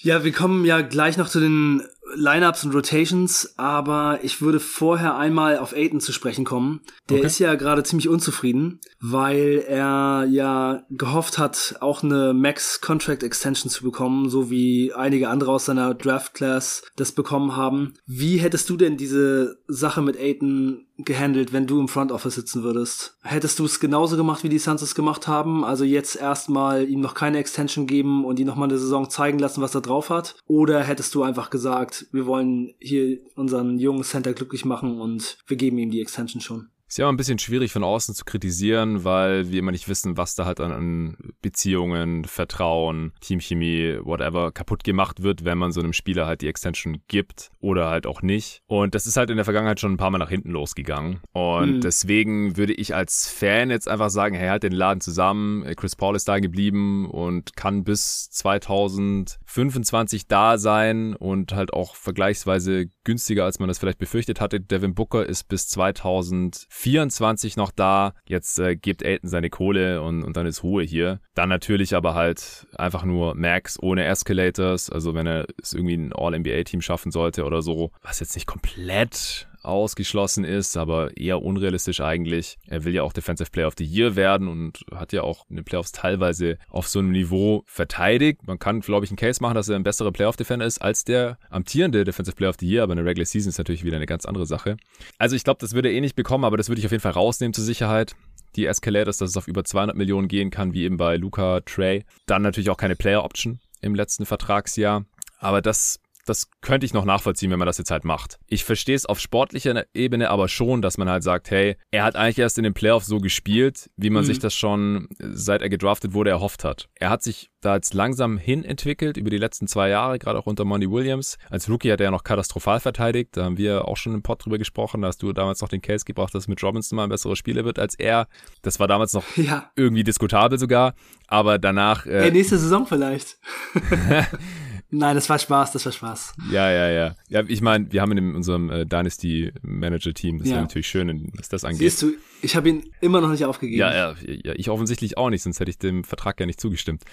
Ja, 0.00 0.22
wir 0.22 0.32
kommen 0.32 0.66
ja 0.66 0.82
gleich 0.82 1.16
noch 1.16 1.30
zu 1.30 1.40
den 1.40 1.82
Lineups 2.14 2.64
und 2.64 2.74
Rotations, 2.74 3.54
aber 3.56 4.20
ich 4.22 4.40
würde 4.40 4.60
vorher 4.60 5.16
einmal 5.16 5.58
auf 5.58 5.72
Aiden 5.74 6.00
zu 6.00 6.12
sprechen 6.12 6.44
kommen. 6.44 6.80
Der 7.08 7.18
okay. 7.18 7.26
ist 7.26 7.38
ja 7.38 7.54
gerade 7.54 7.82
ziemlich 7.82 8.08
unzufrieden, 8.08 8.80
weil 9.00 9.64
er 9.66 10.26
ja 10.30 10.84
gehofft 10.90 11.38
hat, 11.38 11.76
auch 11.80 12.02
eine 12.02 12.34
Max 12.34 12.80
Contract 12.80 13.22
Extension 13.22 13.70
zu 13.70 13.84
bekommen, 13.84 14.28
so 14.28 14.50
wie 14.50 14.92
einige 14.92 15.28
andere 15.28 15.52
aus 15.52 15.66
seiner 15.66 15.94
Draft 15.94 16.34
Class 16.34 16.82
das 16.96 17.12
bekommen 17.12 17.56
haben. 17.56 17.94
Wie 18.06 18.38
hättest 18.38 18.68
du 18.70 18.76
denn 18.76 18.96
diese 18.96 19.58
Sache 19.66 20.02
mit 20.02 20.18
Aiden 20.18 20.86
gehandelt, 21.04 21.52
wenn 21.52 21.66
du 21.66 21.80
im 21.80 21.88
Front 21.88 22.12
Office 22.12 22.34
sitzen 22.34 22.62
würdest? 22.62 23.16
Hättest 23.22 23.58
du 23.58 23.64
es 23.64 23.80
genauso 23.80 24.16
gemacht, 24.16 24.42
wie 24.44 24.48
die 24.48 24.58
Suns 24.58 24.82
es 24.82 24.94
gemacht 24.94 25.28
haben? 25.28 25.64
Also 25.64 25.84
jetzt 25.84 26.16
erstmal 26.16 26.88
ihm 26.88 27.00
noch 27.00 27.14
keine 27.14 27.38
Extension 27.38 27.86
geben 27.86 28.24
und 28.24 28.38
ihm 28.38 28.46
noch 28.46 28.56
mal 28.56 28.64
eine 28.64 28.78
Saison 28.78 29.08
zeigen 29.10 29.38
lassen, 29.38 29.62
was 29.62 29.74
er 29.74 29.80
drauf 29.80 30.10
hat? 30.10 30.36
Oder 30.46 30.82
hättest 30.82 31.14
du 31.14 31.22
einfach 31.22 31.50
gesagt, 31.50 32.06
wir 32.12 32.26
wollen 32.26 32.74
hier 32.78 33.18
unseren 33.36 33.78
jungen 33.78 34.04
Center 34.04 34.32
glücklich 34.32 34.64
machen 34.64 35.00
und 35.00 35.38
wir 35.46 35.56
geben 35.56 35.78
ihm 35.78 35.90
die 35.90 36.00
Extension 36.00 36.40
schon? 36.40 36.68
Ist 36.90 36.98
ja 36.98 37.04
immer 37.04 37.12
ein 37.12 37.16
bisschen 37.16 37.38
schwierig 37.38 37.72
von 37.72 37.84
außen 37.84 38.16
zu 38.16 38.24
kritisieren, 38.24 39.04
weil 39.04 39.48
wir 39.48 39.60
immer 39.60 39.70
nicht 39.70 39.88
wissen, 39.88 40.16
was 40.16 40.34
da 40.34 40.44
halt 40.44 40.58
an, 40.58 40.72
an 40.72 41.16
Beziehungen, 41.40 42.24
Vertrauen, 42.24 43.12
Teamchemie, 43.20 44.00
whatever 44.02 44.50
kaputt 44.50 44.82
gemacht 44.82 45.22
wird, 45.22 45.44
wenn 45.44 45.56
man 45.56 45.70
so 45.70 45.78
einem 45.78 45.92
Spieler 45.92 46.26
halt 46.26 46.40
die 46.40 46.48
Extension 46.48 46.98
gibt 47.06 47.52
oder 47.60 47.90
halt 47.90 48.08
auch 48.08 48.22
nicht. 48.22 48.64
Und 48.66 48.96
das 48.96 49.06
ist 49.06 49.16
halt 49.16 49.30
in 49.30 49.36
der 49.36 49.44
Vergangenheit 49.44 49.78
schon 49.78 49.92
ein 49.92 49.98
paar 49.98 50.10
Mal 50.10 50.18
nach 50.18 50.30
hinten 50.30 50.50
losgegangen. 50.50 51.20
Und 51.30 51.76
mhm. 51.76 51.80
deswegen 51.80 52.56
würde 52.56 52.72
ich 52.72 52.92
als 52.92 53.28
Fan 53.28 53.70
jetzt 53.70 53.86
einfach 53.86 54.10
sagen, 54.10 54.34
hey, 54.34 54.48
halt 54.48 54.64
den 54.64 54.72
Laden 54.72 55.00
zusammen. 55.00 55.62
Chris 55.76 55.94
Paul 55.94 56.16
ist 56.16 56.26
da 56.26 56.40
geblieben 56.40 57.08
und 57.08 57.54
kann 57.54 57.84
bis 57.84 58.30
2025 58.30 60.26
da 60.26 60.58
sein 60.58 61.14
und 61.14 61.52
halt 61.52 61.72
auch 61.72 61.94
vergleichsweise 61.94 62.86
günstiger, 63.04 63.44
als 63.44 63.60
man 63.60 63.68
das 63.68 63.78
vielleicht 63.78 63.98
befürchtet 63.98 64.40
hatte. 64.40 64.60
Devin 64.60 64.96
Booker 64.96 65.24
ist 65.24 65.44
bis 65.44 65.68
2000 65.68 66.66
24 66.80 67.56
noch 67.58 67.70
da. 67.70 68.14
Jetzt 68.26 68.58
äh, 68.58 68.74
gibt 68.74 69.04
Aiden 69.04 69.28
seine 69.28 69.50
Kohle 69.50 70.00
und, 70.00 70.24
und 70.24 70.36
dann 70.36 70.46
ist 70.46 70.62
Ruhe 70.62 70.82
hier. 70.82 71.20
Dann 71.34 71.50
natürlich 71.50 71.94
aber 71.94 72.14
halt 72.14 72.66
einfach 72.74 73.04
nur 73.04 73.34
Max 73.34 73.78
ohne 73.80 74.06
Escalators. 74.06 74.88
Also 74.88 75.14
wenn 75.14 75.26
er 75.26 75.46
es 75.62 75.74
irgendwie 75.74 75.96
ein 75.96 76.14
All-NBA-Team 76.14 76.80
schaffen 76.80 77.12
sollte 77.12 77.44
oder 77.44 77.60
so, 77.60 77.90
was 78.02 78.20
jetzt 78.20 78.34
nicht 78.34 78.46
komplett 78.46 79.46
ausgeschlossen 79.62 80.44
ist, 80.44 80.76
aber 80.76 81.16
eher 81.16 81.42
unrealistisch 81.42 82.00
eigentlich. 82.00 82.58
Er 82.66 82.84
will 82.84 82.94
ja 82.94 83.02
auch 83.02 83.12
Defensive 83.12 83.50
Player 83.50 83.68
of 83.68 83.74
the 83.78 83.84
Year 83.84 84.16
werden 84.16 84.48
und 84.48 84.84
hat 84.94 85.12
ja 85.12 85.22
auch 85.22 85.46
in 85.50 85.56
den 85.56 85.64
Playoffs 85.64 85.92
teilweise 85.92 86.58
auf 86.68 86.88
so 86.88 86.98
einem 86.98 87.10
Niveau 87.10 87.62
verteidigt. 87.66 88.46
Man 88.46 88.58
kann, 88.58 88.80
glaube 88.80 89.04
ich, 89.04 89.10
einen 89.10 89.16
Case 89.16 89.42
machen, 89.42 89.54
dass 89.54 89.68
er 89.68 89.76
ein 89.76 89.82
besserer 89.82 90.12
Playoff-Defender 90.12 90.66
ist 90.66 90.80
als 90.80 91.04
der 91.04 91.38
amtierende 91.50 92.04
Defensive 92.04 92.36
Player 92.36 92.50
of 92.50 92.56
the 92.60 92.68
Year, 92.68 92.82
aber 92.82 92.92
eine 92.92 93.04
Regular 93.04 93.26
Season 93.26 93.50
ist 93.50 93.58
natürlich 93.58 93.84
wieder 93.84 93.96
eine 93.96 94.06
ganz 94.06 94.24
andere 94.24 94.46
Sache. 94.46 94.76
Also 95.18 95.36
ich 95.36 95.44
glaube, 95.44 95.58
das 95.60 95.74
würde 95.74 95.88
er 95.88 95.94
eh 95.94 96.00
nicht 96.00 96.16
bekommen, 96.16 96.44
aber 96.44 96.56
das 96.56 96.68
würde 96.68 96.80
ich 96.80 96.86
auf 96.86 96.92
jeden 96.92 97.02
Fall 97.02 97.12
rausnehmen 97.12 97.54
zur 97.54 97.64
Sicherheit 97.64 98.14
die 98.56 98.66
Escalators, 98.66 99.18
dass 99.18 99.30
es 99.30 99.36
auf 99.36 99.48
über 99.48 99.64
200 99.64 99.96
Millionen 99.96 100.28
gehen 100.28 100.50
kann, 100.50 100.72
wie 100.72 100.84
eben 100.84 100.96
bei 100.96 101.16
Luca 101.16 101.60
Trey. 101.60 102.04
Dann 102.26 102.42
natürlich 102.42 102.70
auch 102.70 102.76
keine 102.76 102.96
Player 102.96 103.24
Option 103.24 103.60
im 103.80 103.94
letzten 103.94 104.26
Vertragsjahr. 104.26 105.04
Aber 105.38 105.62
das 105.62 106.00
das 106.30 106.48
könnte 106.60 106.86
ich 106.86 106.94
noch 106.94 107.04
nachvollziehen, 107.04 107.50
wenn 107.50 107.58
man 107.58 107.66
das 107.66 107.78
jetzt 107.78 107.90
halt 107.90 108.04
macht. 108.04 108.38
Ich 108.46 108.64
verstehe 108.64 108.94
es 108.94 109.04
auf 109.04 109.18
sportlicher 109.18 109.84
Ebene 109.92 110.30
aber 110.30 110.48
schon, 110.48 110.80
dass 110.80 110.96
man 110.96 111.10
halt 111.10 111.22
sagt, 111.22 111.50
hey, 111.50 111.76
er 111.90 112.04
hat 112.04 112.16
eigentlich 112.16 112.38
erst 112.38 112.56
in 112.56 112.64
den 112.64 112.72
Playoffs 112.72 113.06
so 113.06 113.18
gespielt, 113.18 113.90
wie 113.96 114.10
man 114.10 114.22
mhm. 114.22 114.26
sich 114.26 114.38
das 114.38 114.54
schon, 114.54 115.08
seit 115.18 115.60
er 115.60 115.68
gedraftet 115.68 116.14
wurde, 116.14 116.30
erhofft 116.30 116.64
hat. 116.64 116.88
Er 116.94 117.10
hat 117.10 117.22
sich 117.22 117.50
da 117.60 117.74
jetzt 117.74 117.92
langsam 117.94 118.38
hin 118.38 118.64
entwickelt 118.64 119.16
über 119.16 119.28
die 119.28 119.38
letzten 119.38 119.66
zwei 119.66 119.88
Jahre, 119.88 120.18
gerade 120.18 120.38
auch 120.38 120.46
unter 120.46 120.64
Monty 120.64 120.90
Williams. 120.90 121.36
Als 121.50 121.68
Rookie 121.68 121.90
hat 121.90 122.00
er 122.00 122.04
ja 122.04 122.10
noch 122.10 122.24
katastrophal 122.24 122.80
verteidigt. 122.80 123.36
Da 123.36 123.44
haben 123.44 123.58
wir 123.58 123.88
auch 123.88 123.96
schon 123.96 124.14
im 124.14 124.22
Pod 124.22 124.44
drüber 124.44 124.56
gesprochen. 124.56 125.02
Da 125.02 125.08
hast 125.08 125.22
du 125.22 125.32
damals 125.32 125.60
noch 125.60 125.68
den 125.68 125.82
Case 125.82 126.04
gebracht, 126.04 126.34
dass 126.34 126.48
mit 126.48 126.62
Robinson 126.62 126.96
mal 126.96 127.04
ein 127.04 127.10
besserer 127.10 127.36
Spieler 127.36 127.64
wird 127.64 127.78
als 127.78 127.96
er. 127.96 128.28
Das 128.62 128.80
war 128.80 128.88
damals 128.88 129.12
noch 129.12 129.24
ja. 129.36 129.70
irgendwie 129.76 130.04
diskutabel 130.04 130.58
sogar. 130.58 130.94
Aber 131.26 131.58
danach. 131.58 132.06
Äh, 132.06 132.22
hey, 132.22 132.30
nächste 132.30 132.56
Saison 132.56 132.86
vielleicht. 132.86 133.38
Nein, 134.92 135.14
das 135.14 135.28
war 135.28 135.38
Spaß, 135.38 135.72
das 135.72 135.84
war 135.84 135.92
Spaß. 135.92 136.34
Ja, 136.50 136.70
ja, 136.70 136.90
ja. 136.90 137.14
Ja, 137.28 137.42
ich 137.46 137.60
meine, 137.60 137.92
wir 137.92 138.02
haben 138.02 138.16
in 138.16 138.34
unserem 138.34 138.70
äh, 138.70 138.84
Dynasty 138.84 139.52
Manager 139.62 140.12
Team, 140.12 140.38
das 140.38 140.48
ja. 140.48 140.56
ist 140.56 140.62
natürlich 140.62 140.88
schön, 140.88 141.30
was 141.36 141.48
das 141.48 141.64
angeht. 141.64 141.78
Siehst 141.78 142.02
du, 142.02 142.12
ich 142.42 142.56
habe 142.56 142.68
ihn 142.68 142.90
immer 143.00 143.20
noch 143.20 143.30
nicht 143.30 143.44
aufgegeben. 143.44 143.78
Ja, 143.78 143.94
ja, 143.94 144.14
ja, 144.26 144.52
ich 144.56 144.68
offensichtlich 144.68 145.16
auch 145.16 145.30
nicht, 145.30 145.42
sonst 145.42 145.60
hätte 145.60 145.70
ich 145.70 145.78
dem 145.78 146.02
Vertrag 146.02 146.40
ja 146.40 146.46
nicht 146.46 146.60
zugestimmt. 146.60 147.04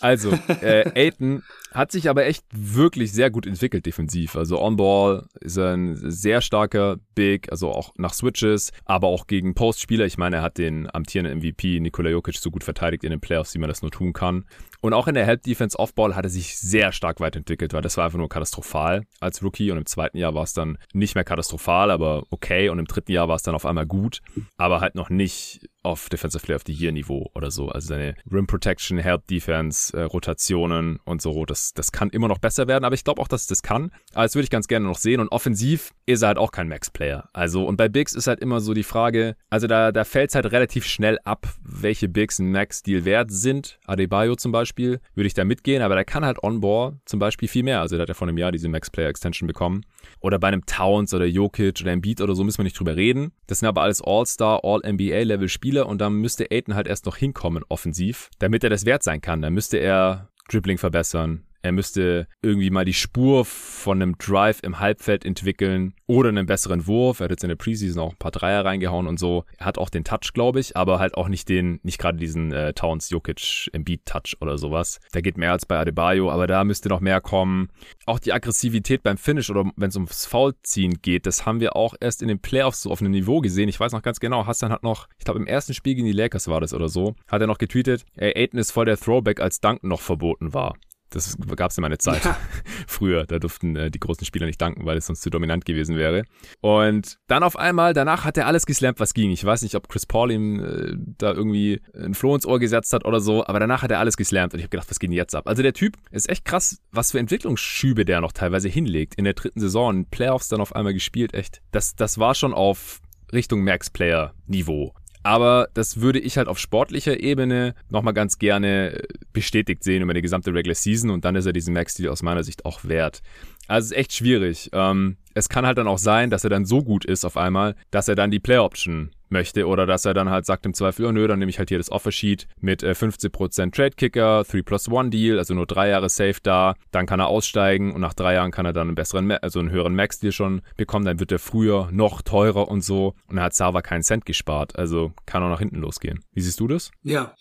Also, 0.00 0.32
äh, 0.62 0.90
Aiton 0.94 1.42
hat 1.72 1.92
sich 1.92 2.08
aber 2.08 2.26
echt 2.26 2.44
wirklich 2.50 3.12
sehr 3.12 3.30
gut 3.30 3.46
entwickelt 3.46 3.84
defensiv. 3.86 4.36
Also 4.36 4.60
On-Ball 4.60 5.26
ist 5.40 5.58
er 5.58 5.74
ein 5.74 5.94
sehr 6.10 6.40
starker 6.40 6.96
Big, 7.14 7.50
also 7.50 7.70
auch 7.70 7.92
nach 7.96 8.14
Switches, 8.14 8.72
aber 8.84 9.08
auch 9.08 9.26
gegen 9.26 9.54
Postspieler. 9.54 10.06
Ich 10.06 10.18
meine, 10.18 10.36
er 10.36 10.42
hat 10.42 10.58
den 10.58 10.92
amtierenden 10.92 11.38
MVP 11.38 11.80
Nikola 11.80 12.10
Jokic 12.10 12.36
so 12.36 12.50
gut 12.50 12.64
verteidigt 12.64 13.04
in 13.04 13.10
den 13.10 13.20
Playoffs, 13.20 13.54
wie 13.54 13.58
man 13.58 13.68
das 13.68 13.82
nur 13.82 13.90
tun 13.90 14.12
kann. 14.12 14.44
Und 14.80 14.92
auch 14.92 15.08
in 15.08 15.14
der 15.14 15.26
Help 15.26 15.42
Defense 15.42 15.78
Off-Ball 15.78 16.14
hat 16.14 16.24
er 16.24 16.30
sich 16.30 16.56
sehr 16.56 16.92
stark 16.92 17.20
weiterentwickelt, 17.20 17.72
weil 17.72 17.82
das 17.82 17.96
war 17.96 18.04
einfach 18.04 18.18
nur 18.18 18.28
katastrophal 18.28 19.04
als 19.20 19.42
Rookie 19.42 19.70
und 19.70 19.78
im 19.78 19.86
zweiten 19.86 20.18
Jahr 20.18 20.34
war 20.34 20.44
es 20.44 20.54
dann 20.54 20.78
nicht 20.92 21.16
mehr 21.16 21.24
katastrophal, 21.24 21.90
aber 21.90 22.24
okay 22.30 22.68
und 22.68 22.78
im 22.78 22.86
dritten 22.86 23.12
Jahr 23.12 23.28
war 23.28 23.36
es 23.36 23.42
dann 23.42 23.56
auf 23.56 23.66
einmal 23.66 23.86
gut, 23.86 24.20
aber 24.56 24.80
halt 24.80 24.94
noch 24.94 25.10
nicht 25.10 25.68
auf 25.88 26.08
Defensive 26.10 26.44
Player 26.44 26.56
of 26.56 26.62
the 26.66 26.72
Year 26.72 26.92
Niveau 26.92 27.30
oder 27.34 27.50
so. 27.50 27.68
Also 27.68 27.88
seine 27.88 28.14
Rim 28.30 28.46
Protection, 28.46 28.98
Help 28.98 29.26
Defense, 29.26 29.96
äh, 29.96 30.02
Rotationen 30.02 31.00
und 31.04 31.22
so, 31.22 31.46
das, 31.46 31.72
das 31.72 31.92
kann 31.92 32.10
immer 32.10 32.28
noch 32.28 32.38
besser 32.38 32.68
werden, 32.68 32.84
aber 32.84 32.94
ich 32.94 33.04
glaube 33.04 33.22
auch, 33.22 33.28
dass 33.28 33.46
das 33.46 33.62
kann. 33.62 33.90
Aber 34.12 34.24
das 34.24 34.34
würde 34.34 34.44
ich 34.44 34.50
ganz 34.50 34.68
gerne 34.68 34.86
noch 34.86 34.98
sehen 34.98 35.20
und 35.20 35.28
offensiv 35.28 35.92
ist 36.06 36.22
er 36.22 36.28
halt 36.28 36.38
auch 36.38 36.52
kein 36.52 36.68
Max-Player. 36.68 37.28
Also 37.32 37.64
und 37.64 37.76
bei 37.76 37.88
Bigs 37.88 38.14
ist 38.14 38.26
halt 38.26 38.40
immer 38.40 38.60
so 38.60 38.74
die 38.74 38.82
Frage, 38.82 39.36
also 39.48 39.66
da, 39.66 39.90
da 39.90 40.04
fällt 40.04 40.30
es 40.30 40.34
halt 40.34 40.52
relativ 40.52 40.84
schnell 40.84 41.18
ab, 41.24 41.48
welche 41.62 42.08
Bigs 42.08 42.38
ein 42.38 42.52
Max-Deal 42.52 43.04
wert 43.04 43.30
sind. 43.30 43.78
Adebayo 43.86 44.36
zum 44.36 44.52
Beispiel, 44.52 45.00
würde 45.14 45.26
ich 45.26 45.34
da 45.34 45.44
mitgehen, 45.44 45.82
aber 45.82 45.94
der 45.94 46.04
kann 46.04 46.24
halt 46.24 46.42
on-board 46.42 46.96
zum 47.06 47.18
Beispiel 47.18 47.48
viel 47.48 47.62
mehr. 47.62 47.80
Also 47.80 47.96
der 47.96 48.02
hat 48.02 48.08
ja 48.08 48.14
vor 48.14 48.28
einem 48.28 48.38
Jahr 48.38 48.52
diese 48.52 48.68
Max-Player-Extension 48.68 49.46
bekommen. 49.46 49.84
Oder 50.20 50.38
bei 50.38 50.48
einem 50.48 50.66
Towns 50.66 51.14
oder 51.14 51.26
Jokic 51.26 51.80
oder 51.80 51.92
Embiid 51.92 52.20
oder 52.20 52.34
so 52.34 52.44
müssen 52.44 52.58
wir 52.58 52.64
nicht 52.64 52.78
drüber 52.78 52.96
reden. 52.96 53.32
Das 53.46 53.60
sind 53.60 53.68
aber 53.68 53.82
alles 53.82 54.02
All-Star, 54.02 54.60
All-NBA-Level-Spieler 54.64 55.77
und 55.86 56.00
da 56.00 56.10
müsste 56.10 56.46
Aiden 56.50 56.74
halt 56.74 56.86
erst 56.86 57.06
noch 57.06 57.16
hinkommen 57.16 57.64
offensiv, 57.68 58.30
damit 58.38 58.64
er 58.64 58.70
das 58.70 58.84
wert 58.84 59.02
sein 59.02 59.20
kann. 59.20 59.42
Da 59.42 59.50
müsste 59.50 59.78
er 59.78 60.28
Dribbling 60.48 60.78
verbessern, 60.78 61.44
er 61.62 61.72
müsste 61.72 62.28
irgendwie 62.42 62.70
mal 62.70 62.84
die 62.84 62.94
Spur 62.94 63.44
von 63.44 64.00
einem 64.00 64.16
Drive 64.18 64.60
im 64.62 64.78
Halbfeld 64.78 65.24
entwickeln 65.24 65.94
oder 66.06 66.28
einen 66.28 66.46
besseren 66.46 66.86
Wurf. 66.86 67.20
Er 67.20 67.24
hat 67.24 67.30
jetzt 67.30 67.42
in 67.42 67.48
der 67.48 67.56
Preseason 67.56 68.02
auch 68.02 68.12
ein 68.12 68.18
paar 68.18 68.30
Dreier 68.30 68.64
reingehauen 68.64 69.06
und 69.06 69.18
so. 69.18 69.44
Er 69.58 69.66
hat 69.66 69.78
auch 69.78 69.90
den 69.90 70.04
Touch, 70.04 70.32
glaube 70.32 70.60
ich, 70.60 70.76
aber 70.76 70.98
halt 70.98 71.14
auch 71.14 71.28
nicht 71.28 71.48
den, 71.48 71.80
nicht 71.82 71.98
gerade 71.98 72.18
diesen 72.18 72.52
äh, 72.52 72.72
Towns 72.74 73.10
Jokic 73.10 73.70
Embiid 73.72 74.06
Touch 74.06 74.36
oder 74.40 74.56
sowas. 74.56 75.00
Da 75.12 75.20
geht 75.20 75.36
mehr 75.36 75.52
als 75.52 75.66
bei 75.66 75.78
Adebayo, 75.78 76.30
aber 76.30 76.46
da 76.46 76.64
müsste 76.64 76.88
noch 76.88 77.00
mehr 77.00 77.20
kommen. 77.20 77.68
Auch 78.06 78.18
die 78.18 78.32
Aggressivität 78.32 79.02
beim 79.02 79.18
Finish 79.18 79.50
oder 79.50 79.70
wenn 79.76 79.88
es 79.88 79.96
ums 79.96 80.26
Foulziehen 80.26 81.00
geht, 81.02 81.26
das 81.26 81.44
haben 81.44 81.60
wir 81.60 81.76
auch 81.76 81.94
erst 82.00 82.22
in 82.22 82.28
den 82.28 82.40
Playoffs 82.40 82.82
so 82.82 82.90
auf 82.90 83.00
einem 83.00 83.10
Niveau 83.10 83.40
gesehen. 83.40 83.68
Ich 83.68 83.80
weiß 83.80 83.92
noch 83.92 84.02
ganz 84.02 84.20
genau, 84.20 84.46
Hassan 84.46 84.72
hat 84.72 84.82
noch, 84.82 85.08
ich 85.18 85.24
glaube 85.24 85.40
im 85.40 85.46
ersten 85.46 85.74
Spiel 85.74 85.94
gegen 85.94 86.06
die 86.06 86.12
Lakers 86.12 86.48
war 86.48 86.60
das 86.60 86.72
oder 86.72 86.88
so, 86.88 87.16
hat 87.26 87.40
er 87.40 87.46
noch 87.46 87.58
getweetet, 87.58 88.04
ey, 88.16 88.32
Aiden 88.36 88.58
ist 88.58 88.70
voll 88.70 88.86
der 88.86 88.96
Throwback, 88.96 89.40
als 89.40 89.60
Duncan 89.60 89.90
noch 89.90 90.00
verboten 90.00 90.54
war. 90.54 90.74
Das 91.10 91.36
gab 91.56 91.70
es 91.70 91.78
in 91.78 91.82
meiner 91.82 91.98
Zeit. 91.98 92.24
Ja. 92.24 92.36
Früher, 92.86 93.24
da 93.24 93.38
durften 93.38 93.76
äh, 93.76 93.90
die 93.90 94.00
großen 94.00 94.26
Spieler 94.26 94.46
nicht 94.46 94.60
danken, 94.60 94.84
weil 94.84 94.98
es 94.98 95.06
sonst 95.06 95.22
zu 95.22 95.30
dominant 95.30 95.64
gewesen 95.64 95.96
wäre. 95.96 96.24
Und 96.60 97.18
dann 97.26 97.42
auf 97.42 97.56
einmal, 97.56 97.94
danach 97.94 98.24
hat 98.24 98.36
er 98.36 98.46
alles 98.46 98.66
geslampt, 98.66 99.00
was 99.00 99.14
ging. 99.14 99.30
Ich 99.30 99.44
weiß 99.44 99.62
nicht, 99.62 99.74
ob 99.74 99.88
Chris 99.88 100.06
Paul 100.06 100.30
ihm 100.30 100.60
äh, 100.60 100.96
da 101.18 101.32
irgendwie 101.32 101.80
ein 101.94 102.14
Floh 102.14 102.34
ins 102.34 102.46
Ohr 102.46 102.58
gesetzt 102.58 102.92
hat 102.92 103.04
oder 103.04 103.20
so, 103.20 103.46
aber 103.46 103.60
danach 103.60 103.82
hat 103.82 103.90
er 103.90 104.00
alles 104.00 104.16
geslampt 104.16 104.54
und 104.54 104.60
ich 104.60 104.64
habe 104.64 104.70
gedacht, 104.70 104.90
was 104.90 104.98
geht 104.98 105.08
denn 105.08 105.16
jetzt 105.16 105.34
ab? 105.34 105.48
Also 105.48 105.62
der 105.62 105.72
Typ 105.72 105.96
ist 106.10 106.28
echt 106.28 106.44
krass, 106.44 106.78
was 106.92 107.12
für 107.12 107.18
Entwicklungsschübe 107.18 108.04
der 108.04 108.20
noch 108.20 108.32
teilweise 108.32 108.68
hinlegt. 108.68 109.14
In 109.14 109.24
der 109.24 109.34
dritten 109.34 109.60
Saison, 109.60 110.04
Playoffs 110.06 110.48
dann 110.48 110.60
auf 110.60 110.74
einmal 110.74 110.92
gespielt, 110.92 111.34
echt. 111.34 111.62
Das, 111.72 111.96
das 111.96 112.18
war 112.18 112.34
schon 112.34 112.52
auf 112.52 113.00
Richtung 113.32 113.62
Max-Player-Niveau. 113.64 114.94
Aber 115.28 115.68
das 115.74 116.00
würde 116.00 116.18
ich 116.20 116.38
halt 116.38 116.48
auf 116.48 116.58
sportlicher 116.58 117.20
Ebene 117.20 117.74
nochmal 117.90 118.14
ganz 118.14 118.38
gerne 118.38 119.02
bestätigt 119.34 119.84
sehen 119.84 120.00
über 120.00 120.14
die 120.14 120.22
gesamte 120.22 120.54
Regular 120.54 120.74
Season 120.74 121.10
und 121.10 121.26
dann 121.26 121.36
ist 121.36 121.44
er 121.44 121.52
diesen 121.52 121.74
Max-Deal 121.74 122.10
aus 122.10 122.22
meiner 122.22 122.42
Sicht 122.42 122.64
auch 122.64 122.82
wert. 122.84 123.20
Also 123.66 123.84
es 123.84 123.90
ist 123.90 123.98
echt 123.98 124.14
schwierig. 124.14 124.70
Ähm, 124.72 125.18
es 125.34 125.48
kann 125.48 125.66
halt 125.66 125.78
dann 125.78 125.88
auch 125.88 125.98
sein, 125.98 126.30
dass 126.30 126.44
er 126.44 126.50
dann 126.50 126.64
so 126.64 126.82
gut 126.82 127.04
ist 127.04 127.24
auf 127.24 127.36
einmal, 127.36 127.74
dass 127.90 128.08
er 128.08 128.14
dann 128.14 128.30
die 128.30 128.40
Play-Option 128.40 129.10
möchte 129.30 129.66
oder 129.66 129.86
dass 129.86 130.04
er 130.04 130.14
dann 130.14 130.30
halt 130.30 130.46
sagt 130.46 130.66
im 130.66 130.74
Zweifel, 130.74 131.06
oh 131.06 131.12
nö, 131.12 131.26
dann 131.26 131.38
nehme 131.38 131.50
ich 131.50 131.58
halt 131.58 131.68
hier 131.68 131.78
das 131.78 131.90
Offersheet 131.90 132.46
mit 132.60 132.82
äh, 132.82 132.92
15% 132.92 133.72
Trade 133.72 133.90
Kicker, 133.90 134.44
3 134.44 134.62
plus 134.62 134.88
1 134.88 135.10
Deal, 135.10 135.38
also 135.38 135.54
nur 135.54 135.66
drei 135.66 135.88
Jahre 135.90 136.08
Safe 136.08 136.36
da, 136.42 136.74
dann 136.90 137.06
kann 137.06 137.20
er 137.20 137.28
aussteigen 137.28 137.92
und 137.92 138.00
nach 138.00 138.14
drei 138.14 138.34
Jahren 138.34 138.50
kann 138.50 138.66
er 138.66 138.72
dann 138.72 138.88
einen 138.88 138.94
besseren, 138.94 139.30
also 139.30 139.60
einen 139.60 139.70
höheren 139.70 139.94
Max 139.94 140.18
Deal 140.18 140.32
schon 140.32 140.62
bekommen, 140.76 141.04
dann 141.04 141.20
wird 141.20 141.32
er 141.32 141.38
früher 141.38 141.88
noch 141.92 142.22
teurer 142.22 142.68
und 142.68 142.82
so 142.82 143.14
und 143.26 143.36
dann 143.36 143.44
hat 143.44 143.54
Sava 143.54 143.82
keinen 143.82 144.02
Cent 144.02 144.24
gespart, 144.24 144.78
also 144.78 145.12
kann 145.26 145.42
auch 145.42 145.48
nach 145.48 145.60
hinten 145.60 145.76
losgehen. 145.76 146.20
Wie 146.32 146.40
siehst 146.40 146.60
du 146.60 146.68
das? 146.68 146.90
Ja, 147.02 147.34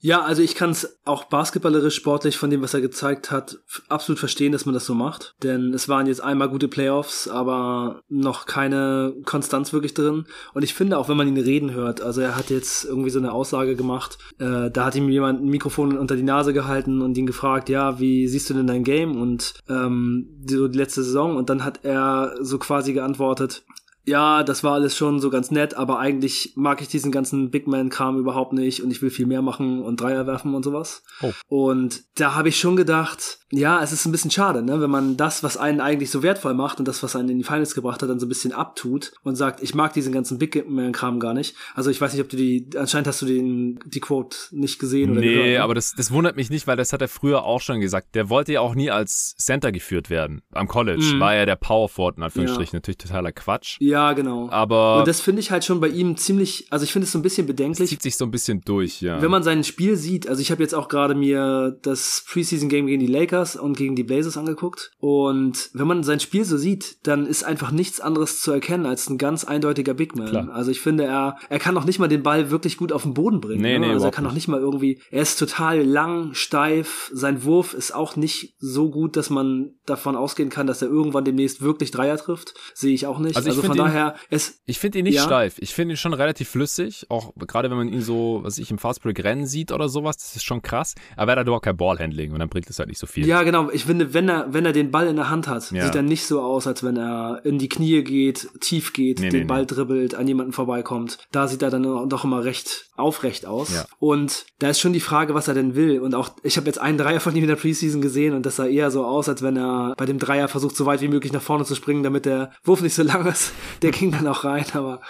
ja, 0.00 0.22
also 0.22 0.42
ich 0.42 0.54
kann 0.54 0.70
es 0.70 1.00
auch 1.04 1.24
basketballerisch 1.24 1.94
sportlich 1.94 2.36
von 2.36 2.50
dem, 2.50 2.62
was 2.62 2.74
er 2.74 2.80
gezeigt 2.80 3.30
hat, 3.30 3.58
absolut 3.88 4.18
verstehen, 4.18 4.52
dass 4.52 4.66
man 4.66 4.74
das 4.74 4.86
so 4.86 4.94
macht, 4.94 5.34
denn 5.42 5.74
es 5.74 5.88
waren 5.88 6.06
jetzt 6.06 6.22
einmal 6.22 6.48
gute 6.48 6.68
Playoffs, 6.68 7.28
aber 7.30 8.02
noch 8.08 8.46
keine 8.46 9.14
Konstanz 9.24 9.72
wirklich 9.72 9.94
drin 9.94 10.24
und 10.54 10.62
ich 10.62 10.74
finde 10.74 10.98
auch, 10.98 11.08
wenn 11.08 11.16
man 11.16 11.28
ihn 11.28 11.36
reden 11.36 11.72
hört. 11.72 12.00
Also 12.00 12.20
er 12.20 12.36
hat 12.36 12.50
jetzt 12.50 12.84
irgendwie 12.84 13.10
so 13.10 13.18
eine 13.18 13.32
Aussage 13.32 13.76
gemacht. 13.76 14.18
Äh, 14.38 14.70
da 14.70 14.84
hat 14.84 14.96
ihm 14.96 15.08
jemand 15.08 15.42
ein 15.42 15.48
Mikrofon 15.48 15.96
unter 15.96 16.16
die 16.16 16.22
Nase 16.22 16.52
gehalten 16.52 17.02
und 17.02 17.16
ihn 17.16 17.26
gefragt, 17.26 17.68
ja, 17.68 18.00
wie 18.00 18.28
siehst 18.28 18.50
du 18.50 18.54
denn 18.54 18.66
dein 18.66 18.84
Game 18.84 19.20
und 19.20 19.54
ähm, 19.68 20.28
die, 20.30 20.54
so 20.54 20.68
die 20.68 20.78
letzte 20.78 21.02
Saison? 21.02 21.36
Und 21.36 21.50
dann 21.50 21.64
hat 21.64 21.84
er 21.84 22.34
so 22.40 22.58
quasi 22.58 22.92
geantwortet, 22.92 23.64
ja, 24.04 24.42
das 24.42 24.64
war 24.64 24.74
alles 24.74 24.96
schon 24.96 25.20
so 25.20 25.30
ganz 25.30 25.50
nett, 25.50 25.74
aber 25.74 25.98
eigentlich 25.98 26.54
mag 26.56 26.80
ich 26.80 26.88
diesen 26.88 27.12
ganzen 27.12 27.50
Big 27.50 27.66
Man-Kram 27.66 28.18
überhaupt 28.18 28.52
nicht 28.52 28.82
und 28.82 28.90
ich 28.90 29.02
will 29.02 29.10
viel 29.10 29.26
mehr 29.26 29.42
machen 29.42 29.82
und 29.82 30.00
Dreier 30.00 30.26
werfen 30.26 30.54
und 30.54 30.64
sowas. 30.64 31.02
Oh. 31.22 31.32
Und 31.48 32.04
da 32.18 32.34
habe 32.34 32.48
ich 32.48 32.58
schon 32.58 32.76
gedacht, 32.76 33.39
ja, 33.52 33.82
es 33.82 33.92
ist 33.92 34.06
ein 34.06 34.12
bisschen 34.12 34.30
schade, 34.30 34.62
ne, 34.62 34.80
wenn 34.80 34.90
man 34.90 35.16
das, 35.16 35.42
was 35.42 35.56
einen 35.56 35.80
eigentlich 35.80 36.10
so 36.10 36.22
wertvoll 36.22 36.54
macht 36.54 36.78
und 36.78 36.86
das, 36.86 37.02
was 37.02 37.16
einen 37.16 37.28
in 37.30 37.38
die 37.38 37.44
Finals 37.44 37.74
gebracht 37.74 38.00
hat, 38.02 38.08
dann 38.08 38.20
so 38.20 38.26
ein 38.26 38.28
bisschen 38.28 38.52
abtut 38.52 39.12
und 39.24 39.34
sagt, 39.34 39.60
ich 39.62 39.74
mag 39.74 39.92
diesen 39.92 40.12
ganzen 40.12 40.38
Big 40.38 40.68
Man-Kram 40.68 41.18
gar 41.18 41.34
nicht. 41.34 41.56
Also 41.74 41.90
ich 41.90 42.00
weiß 42.00 42.12
nicht, 42.12 42.22
ob 42.22 42.28
du 42.28 42.36
die, 42.36 42.68
anscheinend 42.76 43.08
hast 43.08 43.22
du 43.22 43.26
den, 43.26 43.80
die 43.84 44.00
Quote 44.00 44.36
nicht 44.52 44.78
gesehen 44.78 45.10
oder 45.10 45.20
Nee, 45.20 45.34
gehört, 45.34 45.46
ne? 45.48 45.62
aber 45.62 45.74
das, 45.74 45.94
das 45.96 46.12
wundert 46.12 46.36
mich 46.36 46.48
nicht, 46.50 46.66
weil 46.68 46.76
das 46.76 46.92
hat 46.92 47.00
er 47.00 47.08
früher 47.08 47.42
auch 47.42 47.60
schon 47.60 47.80
gesagt. 47.80 48.14
Der 48.14 48.30
wollte 48.30 48.52
ja 48.52 48.60
auch 48.60 48.76
nie 48.76 48.90
als 48.90 49.34
Center 49.36 49.72
geführt 49.72 50.10
werden. 50.10 50.42
Am 50.52 50.68
College 50.68 51.14
mhm. 51.14 51.20
war 51.20 51.34
er 51.34 51.46
der 51.46 51.56
Power 51.56 51.88
Forward, 51.88 52.18
in 52.18 52.22
Anführungsstrichen. 52.22 52.74
Ja. 52.74 52.78
Natürlich 52.78 52.98
totaler 52.98 53.32
Quatsch. 53.32 53.78
Ja, 53.80 54.12
genau. 54.12 54.48
Aber. 54.50 55.00
Und 55.00 55.08
das 55.08 55.20
finde 55.20 55.40
ich 55.40 55.50
halt 55.50 55.64
schon 55.64 55.80
bei 55.80 55.88
ihm 55.88 56.16
ziemlich, 56.16 56.66
also 56.70 56.84
ich 56.84 56.92
finde 56.92 57.06
es 57.06 57.12
so 57.12 57.18
ein 57.18 57.22
bisschen 57.22 57.48
bedenklich. 57.48 57.88
zieht 57.88 58.02
sich 58.02 58.16
so 58.16 58.24
ein 58.24 58.30
bisschen 58.30 58.60
durch, 58.60 59.00
ja. 59.00 59.20
Wenn 59.20 59.30
man 59.30 59.42
sein 59.42 59.64
Spiel 59.64 59.96
sieht, 59.96 60.28
also 60.28 60.40
ich 60.40 60.52
habe 60.52 60.62
jetzt 60.62 60.74
auch 60.74 60.88
gerade 60.88 61.16
mir 61.16 61.76
das 61.82 62.24
Preseason-Game 62.28 62.86
gegen 62.86 63.00
die 63.00 63.06
Lakers 63.06 63.39
und 63.56 63.76
gegen 63.76 63.96
die 63.96 64.04
Blazers 64.04 64.36
angeguckt. 64.36 64.92
Und 64.98 65.70
wenn 65.72 65.86
man 65.86 66.02
sein 66.02 66.20
Spiel 66.20 66.44
so 66.44 66.56
sieht, 66.56 66.98
dann 67.06 67.26
ist 67.26 67.44
einfach 67.44 67.70
nichts 67.70 68.00
anderes 68.00 68.40
zu 68.40 68.52
erkennen 68.52 68.86
als 68.86 69.08
ein 69.08 69.18
ganz 69.18 69.44
eindeutiger 69.44 69.94
Big 69.94 70.16
Man. 70.16 70.28
Klar. 70.28 70.50
Also 70.52 70.70
ich 70.70 70.80
finde, 70.80 71.04
er, 71.04 71.36
er 71.48 71.58
kann 71.58 71.74
noch 71.74 71.84
nicht 71.84 71.98
mal 71.98 72.08
den 72.08 72.22
Ball 72.22 72.50
wirklich 72.50 72.76
gut 72.76 72.92
auf 72.92 73.02
den 73.02 73.14
Boden 73.14 73.40
bringen. 73.40 73.62
Nee, 73.62 73.78
ne? 73.78 73.86
nee, 73.86 73.92
also 73.92 74.06
er 74.06 74.12
kann 74.12 74.24
noch 74.24 74.32
nicht 74.32 74.48
mal 74.48 74.60
irgendwie, 74.60 75.00
er 75.10 75.22
ist 75.22 75.38
total 75.38 75.82
lang, 75.82 76.34
steif. 76.34 77.10
Sein 77.12 77.44
Wurf 77.44 77.74
ist 77.74 77.94
auch 77.94 78.16
nicht 78.16 78.54
so 78.58 78.90
gut, 78.90 79.16
dass 79.16 79.30
man 79.30 79.74
davon 79.86 80.16
ausgehen 80.16 80.50
kann, 80.50 80.66
dass 80.66 80.82
er 80.82 80.88
irgendwann 80.88 81.24
demnächst 81.24 81.62
wirklich 81.62 81.90
Dreier 81.90 82.16
trifft. 82.16 82.54
Sehe 82.74 82.94
ich 82.94 83.06
auch 83.06 83.18
nicht. 83.18 83.36
Also, 83.36 83.50
also 83.50 83.62
von 83.62 83.72
ihn, 83.72 83.78
daher, 83.78 84.14
es. 84.30 84.60
Ich 84.66 84.78
finde 84.78 84.98
ihn 84.98 85.04
nicht 85.04 85.16
ja. 85.16 85.22
steif. 85.22 85.56
Ich 85.58 85.74
finde 85.74 85.94
ihn 85.94 85.96
schon 85.96 86.14
relativ 86.14 86.48
flüssig. 86.50 87.06
Auch 87.08 87.32
gerade 87.36 87.70
wenn 87.70 87.76
man 87.76 87.88
ihn 87.88 88.02
so, 88.02 88.40
was 88.42 88.58
ich 88.58 88.70
im 88.70 88.78
Fastbreak 88.78 89.22
rennen 89.22 89.46
sieht 89.46 89.72
oder 89.72 89.88
sowas, 89.88 90.16
das 90.16 90.36
ist 90.36 90.44
schon 90.44 90.62
krass. 90.62 90.94
Aber 91.16 91.32
er 91.32 91.40
hat 91.40 91.48
auch 91.48 91.60
kein 91.60 91.76
Ballhandling 91.76 92.32
und 92.32 92.38
dann 92.38 92.48
bringt 92.48 92.70
es 92.70 92.78
halt 92.78 92.88
nicht 92.88 92.98
so 92.98 93.06
viel. 93.06 93.26
Ja, 93.30 93.44
genau. 93.44 93.70
Ich 93.70 93.84
finde, 93.84 94.12
wenn 94.12 94.28
er, 94.28 94.52
wenn 94.52 94.66
er 94.66 94.72
den 94.72 94.90
Ball 94.90 95.06
in 95.06 95.14
der 95.14 95.30
Hand 95.30 95.46
hat, 95.46 95.70
ja. 95.70 95.84
sieht 95.84 95.94
er 95.94 96.02
nicht 96.02 96.26
so 96.26 96.40
aus, 96.40 96.66
als 96.66 96.82
wenn 96.82 96.96
er 96.96 97.40
in 97.44 97.58
die 97.58 97.68
Knie 97.68 98.02
geht, 98.02 98.48
tief 98.60 98.92
geht, 98.92 99.20
nee, 99.20 99.28
den 99.28 99.42
nee, 99.42 99.46
Ball 99.46 99.60
nee. 99.60 99.66
dribbelt, 99.66 100.16
an 100.16 100.26
jemanden 100.26 100.52
vorbeikommt. 100.52 101.18
Da 101.30 101.46
sieht 101.46 101.62
er 101.62 101.70
dann 101.70 102.08
doch 102.08 102.24
immer 102.24 102.42
recht 102.42 102.90
aufrecht 102.96 103.46
aus. 103.46 103.72
Ja. 103.72 103.84
Und 104.00 104.46
da 104.58 104.70
ist 104.70 104.80
schon 104.80 104.92
die 104.92 105.00
Frage, 105.00 105.34
was 105.34 105.46
er 105.46 105.54
denn 105.54 105.76
will. 105.76 106.00
Und 106.00 106.16
auch, 106.16 106.30
ich 106.42 106.56
habe 106.56 106.66
jetzt 106.66 106.80
einen 106.80 106.98
Dreier 106.98 107.20
von 107.20 107.36
ihm 107.36 107.44
in 107.44 107.48
der 107.48 107.56
Preseason 107.56 108.00
gesehen 108.00 108.34
und 108.34 108.44
das 108.46 108.56
sah 108.56 108.66
eher 108.66 108.90
so 108.90 109.04
aus, 109.04 109.28
als 109.28 109.42
wenn 109.42 109.56
er 109.56 109.94
bei 109.96 110.06
dem 110.06 110.18
Dreier 110.18 110.48
versucht, 110.48 110.74
so 110.74 110.84
weit 110.86 111.00
wie 111.00 111.08
möglich 111.08 111.32
nach 111.32 111.40
vorne 111.40 111.64
zu 111.64 111.76
springen, 111.76 112.02
damit 112.02 112.26
der 112.26 112.50
Wurf 112.64 112.82
nicht 112.82 112.94
so 112.94 113.04
lang 113.04 113.26
ist. 113.26 113.52
Der 113.82 113.92
ging 113.92 114.10
dann 114.10 114.26
auch 114.26 114.42
rein, 114.42 114.66
aber 114.72 115.00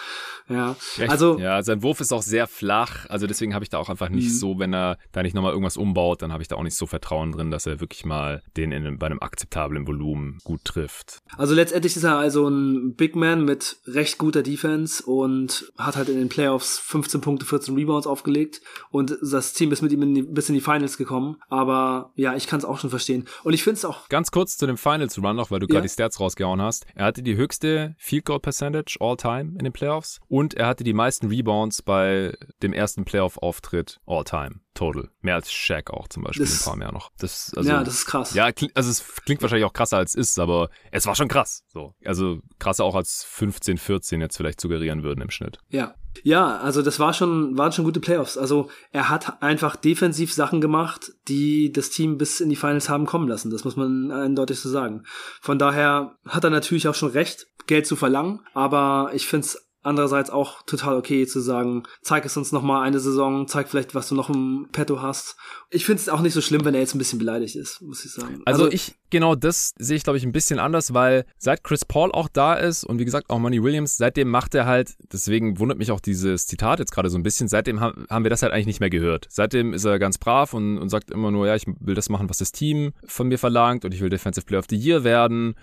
ja, 0.51 0.77
also 1.09 1.39
ja, 1.39 1.63
sein 1.63 1.83
Wurf 1.83 2.01
ist 2.01 2.13
auch 2.13 2.23
sehr 2.23 2.47
flach, 2.47 3.07
also 3.09 3.27
deswegen 3.27 3.55
habe 3.55 3.65
ich 3.65 3.69
da 3.69 3.79
auch 3.79 3.89
einfach 3.89 4.09
nicht 4.09 4.29
mhm. 4.29 4.35
so, 4.35 4.59
wenn 4.59 4.75
er 4.75 4.99
da 5.13 5.23
nicht 5.23 5.35
nochmal 5.35 5.53
irgendwas 5.53 5.77
umbaut, 5.77 6.23
dann 6.23 6.33
habe 6.33 6.43
ich 6.43 6.49
da 6.49 6.57
auch 6.57 6.63
nicht 6.63 6.77
so 6.77 6.87
Vertrauen 6.87 7.33
drin, 7.33 7.51
dass 7.51 7.67
er 7.67 7.81
wirklich 7.81 8.05
mal 8.05 8.43
den 8.57 8.73
in, 8.73 8.99
bei 8.99 9.07
einem 9.07 9.21
akzeptablen 9.21 9.87
Volumen 9.87 10.39
gut 10.45 10.65
trifft. 10.65 11.19
Also 11.37 11.55
letztendlich 11.55 11.97
ist 11.97 12.05
er 12.05 12.17
also 12.17 12.49
ein 12.49 12.95
Big 12.97 13.15
Man 13.15 13.45
mit 13.45 13.79
recht 13.87 14.19
guter 14.19 14.43
Defense 14.43 15.05
und 15.05 15.73
hat 15.79 15.97
halt 15.97 16.09
in 16.09 16.19
den 16.19 16.29
Playoffs 16.29 16.79
15 16.79 17.21
Punkte, 17.21 17.47
14 17.47 17.75
Rebounds 17.75 18.07
aufgelegt 18.07 18.61
und 18.91 19.17
das 19.23 19.53
Team 19.53 19.71
ist 19.73 19.83
mit 19.83 19.93
ihm 19.93 20.03
in 20.03 20.15
die, 20.15 20.23
bis 20.23 20.49
in 20.49 20.55
die 20.55 20.61
Finals 20.61 20.97
gekommen, 20.97 21.37
aber 21.49 22.13
ja, 22.17 22.35
ich 22.35 22.47
kann 22.47 22.59
es 22.59 22.65
auch 22.65 22.79
schon 22.79 22.91
verstehen 22.91 23.27
und 23.45 23.53
ich 23.53 23.63
finde 23.63 23.77
es 23.77 23.85
auch 23.85 24.09
ganz 24.09 24.31
kurz 24.31 24.57
zu 24.57 24.67
dem 24.67 24.77
Finals 24.77 25.17
Run 25.19 25.37
noch, 25.37 25.51
weil 25.51 25.61
du 25.61 25.67
ja. 25.67 25.75
gerade 25.75 25.87
die 25.87 25.93
Stats 25.93 26.19
rausgehauen 26.19 26.61
hast. 26.61 26.87
Er 26.95 27.07
hatte 27.07 27.23
die 27.23 27.37
höchste 27.37 27.95
Field 27.99 28.25
Goal 28.25 28.41
Percentage 28.41 28.97
all 29.01 29.17
time 29.17 29.53
in 29.59 29.65
den 29.65 29.73
Playoffs 29.73 30.21
und 30.29 30.40
und 30.41 30.55
er 30.55 30.69
hatte 30.69 30.85
die 30.85 30.95
meisten 30.95 31.27
Rebounds 31.27 31.83
bei 31.83 32.35
dem 32.63 32.73
ersten 32.73 33.05
Playoff-Auftritt 33.05 34.01
all 34.07 34.25
time. 34.25 34.61
Total. 34.73 35.11
Mehr 35.21 35.35
als 35.35 35.53
Shaq 35.53 35.91
auch 35.91 36.09
zum 36.09 36.23
Beispiel 36.23 36.47
das, 36.47 36.63
ein 36.63 36.65
paar 36.65 36.77
mehr 36.77 36.93
noch. 36.93 37.11
Das, 37.19 37.53
also, 37.55 37.69
ja, 37.69 37.85
das 37.85 37.93
ist 37.93 38.07
krass. 38.07 38.33
Ja, 38.33 38.51
also 38.75 38.91
es 38.91 39.05
klingt 39.27 39.43
wahrscheinlich 39.43 39.67
auch 39.67 39.75
krasser 39.75 39.99
als 39.99 40.15
es 40.15 40.31
ist, 40.31 40.39
aber 40.39 40.71
es 40.93 41.05
war 41.05 41.15
schon 41.15 41.29
krass. 41.29 41.65
So. 41.69 41.95
Also 42.07 42.41
krasser 42.59 42.85
auch 42.85 42.95
als 42.95 43.23
15, 43.25 43.77
14 43.77 44.23
jetzt 44.23 44.39
vielleicht 44.39 44.63
suggerieren 44.63 45.03
würden 45.03 45.21
im 45.21 45.31
Schnitt. 45.31 45.59
Ja. 45.69 45.95
Ja, 46.23 46.57
also 46.57 46.81
das 46.81 46.99
war 46.99 47.13
schon, 47.13 47.59
waren 47.59 47.73
schon 47.73 47.85
gute 47.85 48.01
Playoffs. 48.01 48.39
Also 48.39 48.71
er 48.93 49.11
hat 49.11 49.43
einfach 49.43 49.77
defensiv 49.77 50.33
Sachen 50.33 50.63
gemacht, 50.63 51.13
die 51.29 51.71
das 51.71 51.91
Team 51.91 52.17
bis 52.17 52.41
in 52.41 52.49
die 52.49 52.57
Finals 52.57 52.89
haben 52.89 53.05
kommen 53.05 53.29
lassen. 53.29 53.51
Das 53.51 53.65
muss 53.65 53.77
man 53.77 54.11
eindeutig 54.11 54.59
so 54.59 54.71
sagen. 54.71 55.05
Von 55.43 55.59
daher 55.59 56.17
hat 56.27 56.45
er 56.45 56.51
natürlich 56.51 56.89
auch 56.89 56.95
schon 56.95 57.11
recht, 57.11 57.47
Geld 57.67 57.87
zu 57.87 57.95
verlangen, 57.95 58.41
aber 58.55 59.11
ich 59.13 59.27
finde 59.27 59.45
es 59.45 59.70
andererseits 59.83 60.31
auch 60.31 60.63
total 60.63 60.97
okay 60.97 61.27
zu 61.27 61.41
sagen, 61.41 61.85
zeig 62.03 62.25
es 62.25 62.37
uns 62.37 62.53
noch 62.53 62.63
mal 62.63 62.83
eine 62.83 63.01
Saison, 63.01 63.49
zeig 63.49 63.69
vielleicht, 63.69 63.95
was 63.95 64.09
du 64.09 64.15
noch 64.15 64.29
im 64.29 64.69
Petto 64.73 65.01
hast. 65.01 65.37
Ich 65.71 65.87
finde 65.87 66.03
es 66.03 66.09
auch 66.09 66.21
nicht 66.21 66.35
so 66.35 66.41
schlimm, 66.41 66.65
wenn 66.65 66.75
er 66.75 66.81
jetzt 66.81 66.95
ein 66.95 66.99
bisschen 66.99 67.19
beleidigt 67.19 67.57
ist, 67.57 67.81
muss 67.81 68.05
ich 68.05 68.13
sagen. 68.13 68.43
Also, 68.45 68.65
also 68.65 68.75
ich, 68.75 68.95
genau 69.09 69.35
das 69.35 69.73
sehe 69.79 69.97
ich, 69.97 70.05
glaube 70.05 70.19
ich, 70.19 70.25
ein 70.25 70.33
bisschen 70.33 70.59
anders, 70.59 70.93
weil 70.93 71.25
seit 71.39 71.65
Chris 71.65 71.85
Paul 71.85 72.13
auch 72.13 72.29
da 72.29 72.55
ist 72.55 72.85
und 72.85 72.99
wie 72.99 73.05
gesagt 73.05 73.31
auch 73.31 73.39
Money 73.39 73.63
Williams, 73.63 73.97
seitdem 73.97 74.29
macht 74.29 74.55
er 74.55 74.67
halt, 74.67 74.95
deswegen 75.13 75.59
wundert 75.59 75.79
mich 75.79 75.91
auch 75.93 76.01
dieses 76.01 76.47
Zitat 76.47 76.79
jetzt 76.79 76.93
gerade 76.93 77.09
so 77.09 77.19
ein 77.19 77.23
bisschen, 77.23 77.49
seitdem 77.49 77.81
haben, 77.81 78.07
haben 78.11 78.25
wir 78.25 78.31
das 78.31 78.43
halt 78.43 78.53
eigentlich 78.53 78.67
nicht 78.67 78.81
mehr 78.81 78.91
gehört. 78.91 79.27
Seitdem 79.31 79.73
ist 79.73 79.85
er 79.85 79.99
ganz 79.99 80.19
brav 80.19 80.53
und, 80.53 80.79
und 80.79 80.89
sagt 80.91 81.11
immer 81.11 81.31
nur, 81.31 81.47
ja, 81.47 81.55
ich 81.55 81.67
will 81.81 81.95
das 81.95 82.09
machen, 82.09 82.29
was 82.29 82.39
das 82.39 82.53
Team 82.53 82.93
von 83.07 83.29
mir 83.29 83.39
verlangt 83.39 83.85
und 83.85 83.95
ich 83.95 84.01
will 84.01 84.11
Defensive 84.11 84.45
Player 84.45 84.61
of 84.61 84.67
the 84.69 84.77
Year 84.77 85.05
werden 85.05 85.55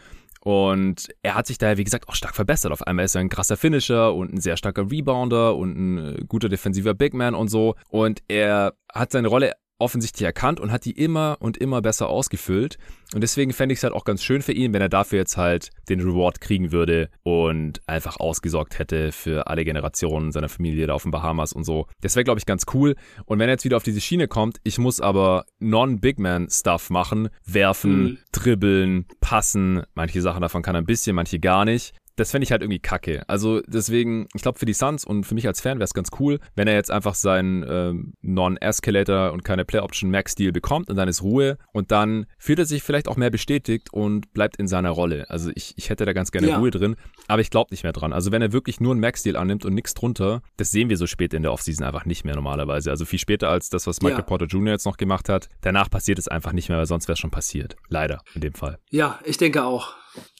und 0.47 1.09
er 1.23 1.35
hat 1.35 1.45
sich 1.45 1.57
daher, 1.57 1.75
wie 1.75 1.83
gesagt, 1.83 2.07
auch 2.07 2.15
stark 2.15 2.33
verbessert. 2.33 2.71
Auf 2.71 2.81
einmal 2.87 3.03
ist 3.03 3.15
er 3.15 3.19
ein 3.19 3.27
krasser 3.27 3.57
Finisher 3.57 4.13
und 4.13 4.31
ein 4.31 4.39
sehr 4.39 4.55
starker 4.55 4.89
Rebounder 4.89 5.57
und 5.57 5.75
ein 5.77 5.97
äh, 5.97 6.23
guter 6.25 6.47
defensiver 6.47 6.93
Big 6.93 7.13
Man 7.13 7.35
und 7.35 7.49
so. 7.49 7.75
Und 7.89 8.23
er 8.29 8.73
hat 8.89 9.11
seine 9.11 9.27
Rolle 9.27 9.51
offensichtlich 9.79 10.25
erkannt 10.25 10.59
und 10.59 10.71
hat 10.71 10.85
die 10.85 10.91
immer 10.91 11.37
und 11.39 11.57
immer 11.57 11.81
besser 11.81 12.09
ausgefüllt. 12.09 12.77
Und 13.13 13.21
deswegen 13.21 13.53
fände 13.53 13.73
ich 13.73 13.79
es 13.79 13.83
halt 13.83 13.93
auch 13.93 14.03
ganz 14.03 14.23
schön 14.23 14.41
für 14.41 14.51
ihn, 14.51 14.73
wenn 14.73 14.81
er 14.81 14.89
dafür 14.89 15.19
jetzt 15.19 15.37
halt 15.37 15.69
den 15.87 16.01
Reward 16.01 16.41
kriegen 16.41 16.71
würde 16.71 17.09
und 17.23 17.79
einfach 17.87 18.19
ausgesorgt 18.19 18.79
hätte 18.79 19.11
für 19.11 19.47
alle 19.47 19.63
Generationen 19.63 20.31
seiner 20.31 20.49
Familie 20.49 20.87
da 20.87 20.93
auf 20.93 21.03
den 21.03 21.11
Bahamas 21.11 21.53
und 21.53 21.63
so. 21.63 21.87
Das 22.01 22.15
wäre, 22.15 22.23
glaube 22.23 22.39
ich, 22.39 22.45
ganz 22.45 22.65
cool. 22.73 22.95
Und 23.25 23.39
wenn 23.39 23.47
er 23.49 23.53
jetzt 23.53 23.65
wieder 23.65 23.77
auf 23.77 23.83
diese 23.83 24.01
Schiene 24.01 24.27
kommt, 24.27 24.57
ich 24.63 24.77
muss 24.77 24.99
aber 24.99 25.45
Non-Big-Man-Stuff 25.59 26.89
machen, 26.89 27.29
werfen, 27.45 28.03
mhm. 28.03 28.17
dribbeln, 28.31 29.05
passen. 29.21 29.83
Manche 29.93 30.21
Sachen 30.21 30.41
davon 30.41 30.63
kann 30.63 30.75
er 30.75 30.81
ein 30.81 30.85
bisschen, 30.85 31.15
manche 31.15 31.39
gar 31.39 31.65
nicht 31.65 31.93
das 32.17 32.31
fände 32.31 32.43
ich 32.43 32.51
halt 32.51 32.61
irgendwie 32.61 32.79
kacke. 32.79 33.23
Also 33.27 33.61
deswegen, 33.61 34.27
ich 34.33 34.41
glaube 34.41 34.59
für 34.59 34.65
die 34.65 34.73
Suns 34.73 35.05
und 35.05 35.23
für 35.23 35.35
mich 35.35 35.47
als 35.47 35.61
Fan 35.61 35.77
wäre 35.77 35.85
es 35.85 35.93
ganz 35.93 36.09
cool, 36.19 36.39
wenn 36.55 36.67
er 36.67 36.73
jetzt 36.73 36.91
einfach 36.91 37.15
seinen 37.15 37.63
ähm, 37.67 38.13
Non-Escalator 38.21 39.31
und 39.31 39.43
keine 39.43 39.63
Play-Option 39.65 40.11
Max-Deal 40.11 40.51
bekommt 40.51 40.89
und 40.89 40.95
dann 40.95 41.07
ist 41.07 41.21
Ruhe 41.21 41.57
und 41.71 41.91
dann 41.91 42.25
fühlt 42.37 42.59
er 42.59 42.65
sich 42.65 42.83
vielleicht 42.83 43.07
auch 43.07 43.17
mehr 43.17 43.29
bestätigt 43.29 43.93
und 43.93 44.33
bleibt 44.33 44.57
in 44.57 44.67
seiner 44.67 44.89
Rolle. 44.89 45.29
Also 45.29 45.51
ich, 45.55 45.75
ich 45.77 45.89
hätte 45.89 46.05
da 46.05 46.13
ganz 46.13 46.31
gerne 46.31 46.49
ja. 46.49 46.57
Ruhe 46.57 46.71
drin, 46.71 46.95
aber 47.27 47.41
ich 47.41 47.51
glaube 47.51 47.69
nicht 47.71 47.83
mehr 47.83 47.93
dran. 47.93 48.13
Also 48.13 48.31
wenn 48.31 48.41
er 48.41 48.51
wirklich 48.51 48.79
nur 48.79 48.91
einen 48.91 48.99
Max-Deal 48.99 49.37
annimmt 49.37 49.63
und 49.63 49.75
nichts 49.75 49.93
drunter, 49.93 50.41
das 50.57 50.71
sehen 50.71 50.89
wir 50.89 50.97
so 50.97 51.05
spät 51.05 51.35
in 51.35 51.43
der 51.43 51.53
Offseason 51.53 51.85
einfach 51.85 52.05
nicht 52.05 52.25
mehr 52.25 52.35
normalerweise. 52.35 52.89
Also 52.89 53.05
viel 53.05 53.19
später 53.19 53.49
als 53.49 53.69
das, 53.69 53.85
was 53.85 54.01
Michael 54.01 54.21
ja. 54.21 54.25
Porter 54.25 54.47
Jr. 54.47 54.73
jetzt 54.73 54.85
noch 54.85 54.97
gemacht 54.97 55.29
hat. 55.29 55.49
Danach 55.61 55.89
passiert 55.89 56.17
es 56.17 56.27
einfach 56.27 56.51
nicht 56.51 56.69
mehr, 56.69 56.79
weil 56.79 56.87
sonst 56.87 57.07
wäre 57.07 57.13
es 57.13 57.19
schon 57.19 57.31
passiert. 57.31 57.75
Leider 57.89 58.21
in 58.33 58.41
dem 58.41 58.53
Fall. 58.53 58.79
Ja, 58.89 59.19
ich 59.23 59.37
denke 59.37 59.63
auch. 59.63 59.93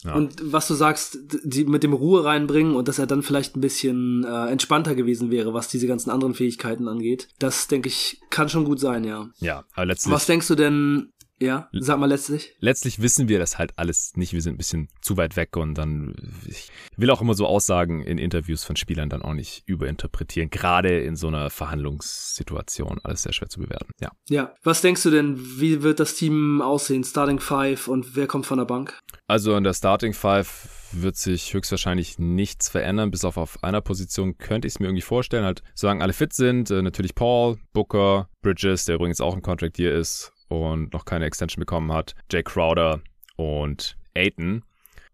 Ja. 0.04 0.16
Und 0.16 0.36
was 0.42 0.68
du 0.68 0.74
sagst, 0.74 1.20
die 1.44 1.66
mit 1.66 1.84
dem 1.84 1.94
Ruhe 1.94 2.24
reinbringen 2.24 2.76
und 2.76 2.88
dass 2.88 3.00
er 3.00 3.08
dann 3.08 3.24
vielleicht 3.24 3.56
ein 3.56 3.62
bisschen 3.62 4.24
äh, 4.24 4.48
entspannter 4.48 4.96
gewesen 4.96 5.32
wäre, 5.32 5.54
was 5.54 5.68
diese 5.68 5.88
ganzen 5.88 6.10
anderen 6.10 6.34
Fähigkeiten 6.34 6.88
angeht, 6.88 7.28
das 7.40 7.68
denke 7.68 7.90
ich, 7.90 8.22
kann 8.30 8.50
schon 8.50 8.66
gut 8.66 8.80
sein, 8.80 9.04
ja. 9.04 9.30
Ja, 9.40 9.66
aber 9.74 9.88
letztlich. 9.88 10.14
Was 10.14 10.26
denkst 10.26 10.48
du 10.48 10.56
denn, 10.56 11.12
ja, 11.40 11.70
sag 11.72 12.00
mal 12.00 12.08
letztlich. 12.08 12.56
Letztlich 12.60 13.02
wissen 13.02 13.28
wir 13.28 13.40
das 13.40 13.58
halt 13.58 13.74
alles 13.78 14.14
nicht. 14.16 14.34
Wir 14.34 14.42
sind 14.42 14.56
ein 14.56 14.58
bisschen 14.58 14.88
zu 15.02 15.18
weit 15.18 15.36
weg 15.36 15.56
und 15.58 15.76
dann, 15.76 16.16
ich 16.46 16.70
will 16.96 17.10
auch 17.12 17.22
immer 17.22 17.34
so 17.34 17.46
Aussagen 17.46 18.02
in 18.04 18.18
Interviews 18.18 18.64
von 18.64 18.76
Spielern 18.76 19.10
dann 19.10 19.22
auch 19.22 19.34
nicht 19.34 19.64
überinterpretieren. 19.68 20.50
Gerade 20.50 21.00
in 21.00 21.16
so 21.16 21.28
einer 21.28 21.50
Verhandlungssituation. 21.50 23.00
Alles 23.04 23.24
sehr 23.24 23.34
schwer 23.34 23.50
zu 23.50 23.60
bewerten. 23.60 23.92
Ja. 24.00 24.12
Ja. 24.30 24.54
Was 24.64 24.82
denkst 24.82 25.04
du 25.04 25.12
denn, 25.12 25.38
wie 25.60 25.84
wird 25.84 26.00
das 26.00 26.16
Team 26.16 26.62
aussehen? 26.62 27.04
Starting 27.04 27.40
Five 27.40 27.88
und 27.88 28.16
wer 28.16 28.28
kommt 28.28 28.46
von 28.46 28.58
der 28.58 28.66
Bank? 28.66 29.00
Also 29.28 29.56
in 29.56 29.64
der 29.64 29.74
Starting 29.74 30.14
Five 30.14 30.70
wird 30.92 31.18
sich 31.18 31.54
höchstwahrscheinlich 31.54 32.18
nichts 32.18 32.70
verändern, 32.70 33.12
bis 33.12 33.26
auf 33.26 33.38
auf 33.38 33.64
einer 33.64 33.82
Position 33.82 34.38
könnte 34.38 34.68
ich 34.68 34.76
es 34.76 34.80
mir 34.80 34.88
irgendwie 34.88 35.02
vorstellen, 35.02 35.44
halt, 35.44 35.64
solange 35.76 36.02
alle 36.02 36.14
fit 36.14 36.34
sind, 36.34 36.72
äh, 36.72 36.82
natürlich 36.82 37.16
Paul, 37.16 37.58
Booker, 37.74 38.30
Bridges, 38.42 38.86
der 38.86 38.96
übrigens 38.96 39.22
auch 39.22 39.36
ein 39.36 39.42
Contract 39.42 39.78
hier 39.78 39.94
ist, 39.94 40.32
und 40.48 40.94
noch 40.94 41.06
keine 41.06 41.26
Extension 41.26 41.60
bekommen 41.60 41.92
hat, 41.92 42.16
Jay 42.32 42.44
Crowder 42.44 43.02
und 43.36 43.98
Aiton. 44.16 44.64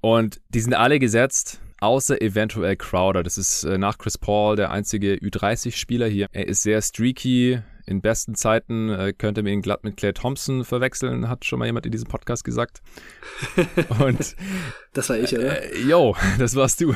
Und 0.02 0.42
die 0.50 0.60
sind 0.60 0.74
alle 0.74 1.00
gesetzt, 1.00 1.62
außer 1.80 2.22
eventuell 2.22 2.76
Crowder. 2.76 3.24
Das 3.24 3.38
ist 3.38 3.64
äh, 3.64 3.78
nach 3.78 3.98
Chris 3.98 4.18
Paul 4.18 4.56
der 4.56 4.72
einzige 4.72 5.16
Ü30-Spieler 5.16 6.08
hier. 6.08 6.28
Er 6.32 6.48
ist 6.48 6.64
sehr 6.64 6.82
streaky. 6.82 7.62
In 7.86 8.02
besten 8.02 8.34
Zeiten 8.36 8.90
äh, 8.90 9.12
könnte 9.12 9.44
man 9.44 9.52
ihn 9.52 9.62
glatt 9.62 9.84
mit 9.84 9.98
Clay 9.98 10.14
Thompson 10.14 10.64
verwechseln, 10.64 11.28
hat 11.28 11.44
schon 11.44 11.60
mal 11.60 11.66
jemand 11.66 11.86
in 11.86 11.92
diesem 11.92 12.08
Podcast 12.08 12.46
gesagt. 12.46 12.82
Und 14.00 14.38
das 14.94 15.10
war 15.10 15.18
ich, 15.18 15.34
oder? 15.38 15.62
Äh, 15.62 15.82
yo, 15.82 16.16
das 16.40 16.56
warst 16.56 16.80
du. 16.80 16.96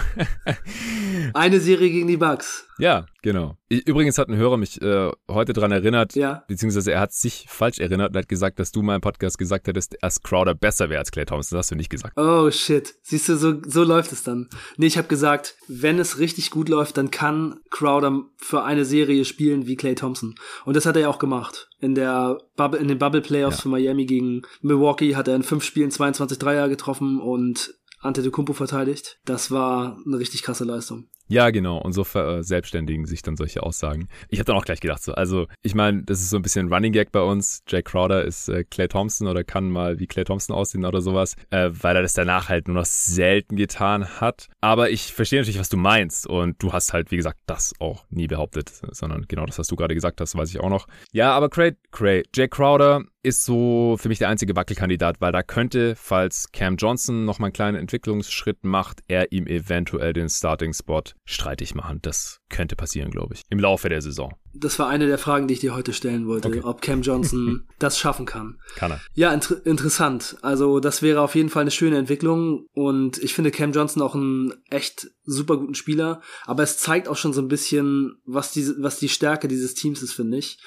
Eine 1.34 1.60
Serie 1.60 1.90
gegen 1.90 2.08
die 2.08 2.16
Bugs. 2.16 2.68
Ja, 2.78 3.06
genau. 3.22 3.57
Übrigens 3.70 4.18
hat 4.18 4.30
ein 4.30 4.38
Hörer 4.38 4.56
mich 4.56 4.82
äh, 4.82 5.12
heute 5.28 5.52
dran 5.52 5.72
erinnert, 5.72 6.16
ja. 6.16 6.44
beziehungsweise 6.48 6.94
er 6.94 7.02
hat 7.02 7.12
sich 7.12 7.48
falsch 7.50 7.80
erinnert 7.80 8.12
und 8.12 8.18
hat 8.18 8.30
gesagt, 8.30 8.60
dass 8.60 8.72
du 8.72 8.82
mal 8.82 8.96
im 8.96 9.02
Podcast 9.02 9.38
gesagt 9.38 9.68
hättest, 9.68 9.98
dass 10.02 10.24
Crowder 10.24 10.56
besser 10.56 10.90
wäre 10.90 11.00
als 11.00 11.12
Clay 11.12 11.26
Thompson. 11.26 11.58
Das 11.58 11.66
hast 11.66 11.72
du 11.72 11.76
nicht 11.76 11.90
gesagt. 11.90 12.18
Oh 12.18 12.50
shit. 12.50 12.96
Siehst 13.02 13.28
du, 13.28 13.36
so, 13.36 13.56
so 13.66 13.84
läuft 13.84 14.14
es 14.14 14.24
dann. 14.24 14.50
Nee, 14.78 14.86
ich 14.86 14.98
habe 14.98 15.10
gesagt, 15.10 15.58
wenn 15.68 16.00
es 16.00 16.18
richtig 16.18 16.50
gut 16.50 16.70
läuft, 16.70 16.98
dann 16.98 17.12
kann 17.12 17.60
Crowder 17.70 18.22
für 18.38 18.64
eine 18.64 18.86
Serie 18.86 19.26
spielen 19.26 19.68
wie 19.68 19.76
Clay 19.76 19.96
Thompson. 19.96 20.36
Und 20.64 20.78
das 20.78 20.86
hat 20.86 20.96
er 20.96 21.04
ja 21.04 21.10
auch 21.10 21.20
gemacht. 21.20 21.68
In 21.80 21.94
der 21.94 22.38
Bubble, 22.56 22.80
in 22.80 22.88
den 22.88 23.00
Bubble 23.00 23.22
Playoffs 23.22 23.58
ja. 23.58 23.64
für 23.64 23.70
Miami 23.70 24.06
gegen 24.06 24.44
Milwaukee 24.62 25.16
hat 25.16 25.28
er 25.28 25.36
in 25.36 25.44
fünf 25.44 25.66
Spielen 25.66 25.92
22 25.92 26.40
Dreier 26.40 26.70
getroffen 26.70 27.20
und 27.20 27.76
Antetokounmpo 28.00 28.54
verteidigt. 28.54 29.20
Das 29.26 29.52
war 29.52 29.98
eine 30.06 30.20
richtig 30.20 30.44
krasse 30.44 30.64
Leistung. 30.64 31.10
Ja, 31.30 31.50
genau. 31.50 31.78
Und 31.78 31.94
so 31.94 32.04
verselbstständigen 32.04 33.06
sich 33.06 33.22
dann 33.22 33.36
solche 33.36 33.64
Aussagen. 33.64 34.08
Ich 34.30 34.40
habe 34.40 34.46
dann 34.46 34.56
auch 34.56 34.66
gleich 34.66 34.80
gedacht, 34.80 35.04
so, 35.04 35.14
also 35.14 35.48
ich 35.62 35.76
meine, 35.76 36.04
das 36.04 36.22
ist 36.22 36.30
so 36.30 36.38
ein 36.38 36.42
bisschen 36.42 36.72
Running 36.72 36.94
Gag 36.94 37.12
bei 37.12 37.22
uns. 37.22 37.64
Jay 37.68 37.84
Crowder 37.84 38.24
ist 38.24 38.48
äh, 38.48 38.64
Clay 38.64 38.88
Thompson 38.88 39.28
oder 39.28 39.44
kann 39.44 39.70
mal 39.70 40.00
wie 40.00 40.08
Clay 40.08 40.24
Thompson 40.24 40.56
aussehen 40.56 40.86
oder 40.86 41.02
sowas, 41.02 41.36
äh, 41.50 41.70
weil 41.72 41.96
er 41.96 42.02
das 42.02 42.14
danach 42.14 42.50
halt 42.50 42.68
nur 42.68 42.76
noch 42.76 42.86
selten 42.86 43.58
getan 43.58 44.22
hat. 44.22 44.48
Aber 44.62 44.90
ich 44.90 45.14
verstehe 45.14 45.40
natürlich, 45.40 45.60
was 45.60 45.70
du 45.70 45.78
meinst. 45.78 46.28
Und 46.28 46.62
du 46.64 46.72
hast 46.72 46.94
halt, 46.94 47.12
wie 47.12 47.18
gesagt, 47.18 47.40
das 47.46 47.74
auch 47.80 48.06
nie 48.10 48.28
behauptet, 48.28 48.72
sondern 48.92 49.26
genau 49.28 49.46
das, 49.46 49.60
was 49.60 49.68
du 49.68 49.76
gerade 49.76 49.96
gesagt 49.96 50.22
hast, 50.22 50.36
weiß 50.36 50.50
ich 50.50 50.60
auch 50.60 50.70
noch. 50.70 50.88
Ja, 51.12 51.32
aber 51.32 51.50
Cray, 51.50 51.76
Cray, 51.92 52.24
Jay 52.34 52.48
Crowder 52.48 53.04
ist 53.28 53.44
so 53.44 53.98
für 54.00 54.08
mich 54.08 54.20
der 54.20 54.30
einzige 54.30 54.56
Wackelkandidat, 54.56 55.20
weil 55.20 55.34
da 55.34 55.44
könnte, 55.44 55.96
falls 55.96 56.50
Cam 56.54 56.78
Johnson 56.78 57.26
noch 57.26 57.40
mal 57.40 57.48
einen 57.48 57.54
kleinen 57.54 57.78
Entwicklungsschritt 57.78 58.64
macht, 58.64 59.02
er 59.10 59.34
ihm 59.34 59.48
eventuell 59.48 60.14
den 60.14 60.30
Starting-Spot 60.30 61.04
streitig 61.28 61.76
machen. 61.76 62.00
Das 62.02 62.40
könnte 62.50 62.76
passieren, 62.76 63.12
glaube 63.12 63.36
ich, 63.36 63.42
im 63.50 63.60
Laufe 63.60 63.90
der 63.90 64.02
Saison. 64.02 64.34
Das 64.54 64.80
war 64.80 64.88
eine 64.88 65.06
der 65.06 65.18
Fragen, 65.18 65.48
die 65.48 65.54
ich 65.54 65.60
dir 65.60 65.76
heute 65.76 65.94
stellen 65.94 66.26
wollte, 66.26 66.48
okay. 66.48 66.62
ob 66.64 66.82
Cam 66.82 67.02
Johnson 67.02 67.68
das 67.80 68.00
schaffen 68.00 68.26
kann. 68.26 68.60
Kann 68.76 68.92
er. 68.92 69.02
Ja, 69.14 69.34
inter 69.34 69.64
interessant. 69.66 70.38
Also 70.42 70.80
das 70.80 71.02
wäre 71.02 71.22
auf 71.22 71.36
jeden 71.36 71.50
Fall 71.50 71.62
eine 71.62 71.72
schöne 71.72 71.98
Entwicklung 71.98 72.66
und 72.74 73.18
ich 73.20 73.34
finde 73.34 73.52
Cam 73.52 73.74
Johnson 73.74 74.02
auch 74.02 74.16
einen 74.16 74.54
echt 74.70 75.12
super 75.26 75.58
guten 75.58 75.76
Spieler, 75.76 76.22
aber 76.46 76.64
es 76.64 76.78
zeigt 76.78 77.10
auch 77.10 77.18
schon 77.18 77.34
so 77.34 77.42
ein 77.42 77.50
bisschen, 77.50 78.16
was 78.26 78.52
die, 78.52 78.66
was 78.80 78.98
die 78.98 79.10
Stärke 79.10 79.50
dieses 79.50 79.74
Teams 79.74 80.02
ist, 80.02 80.14
finde 80.14 80.38
ich 80.38 80.58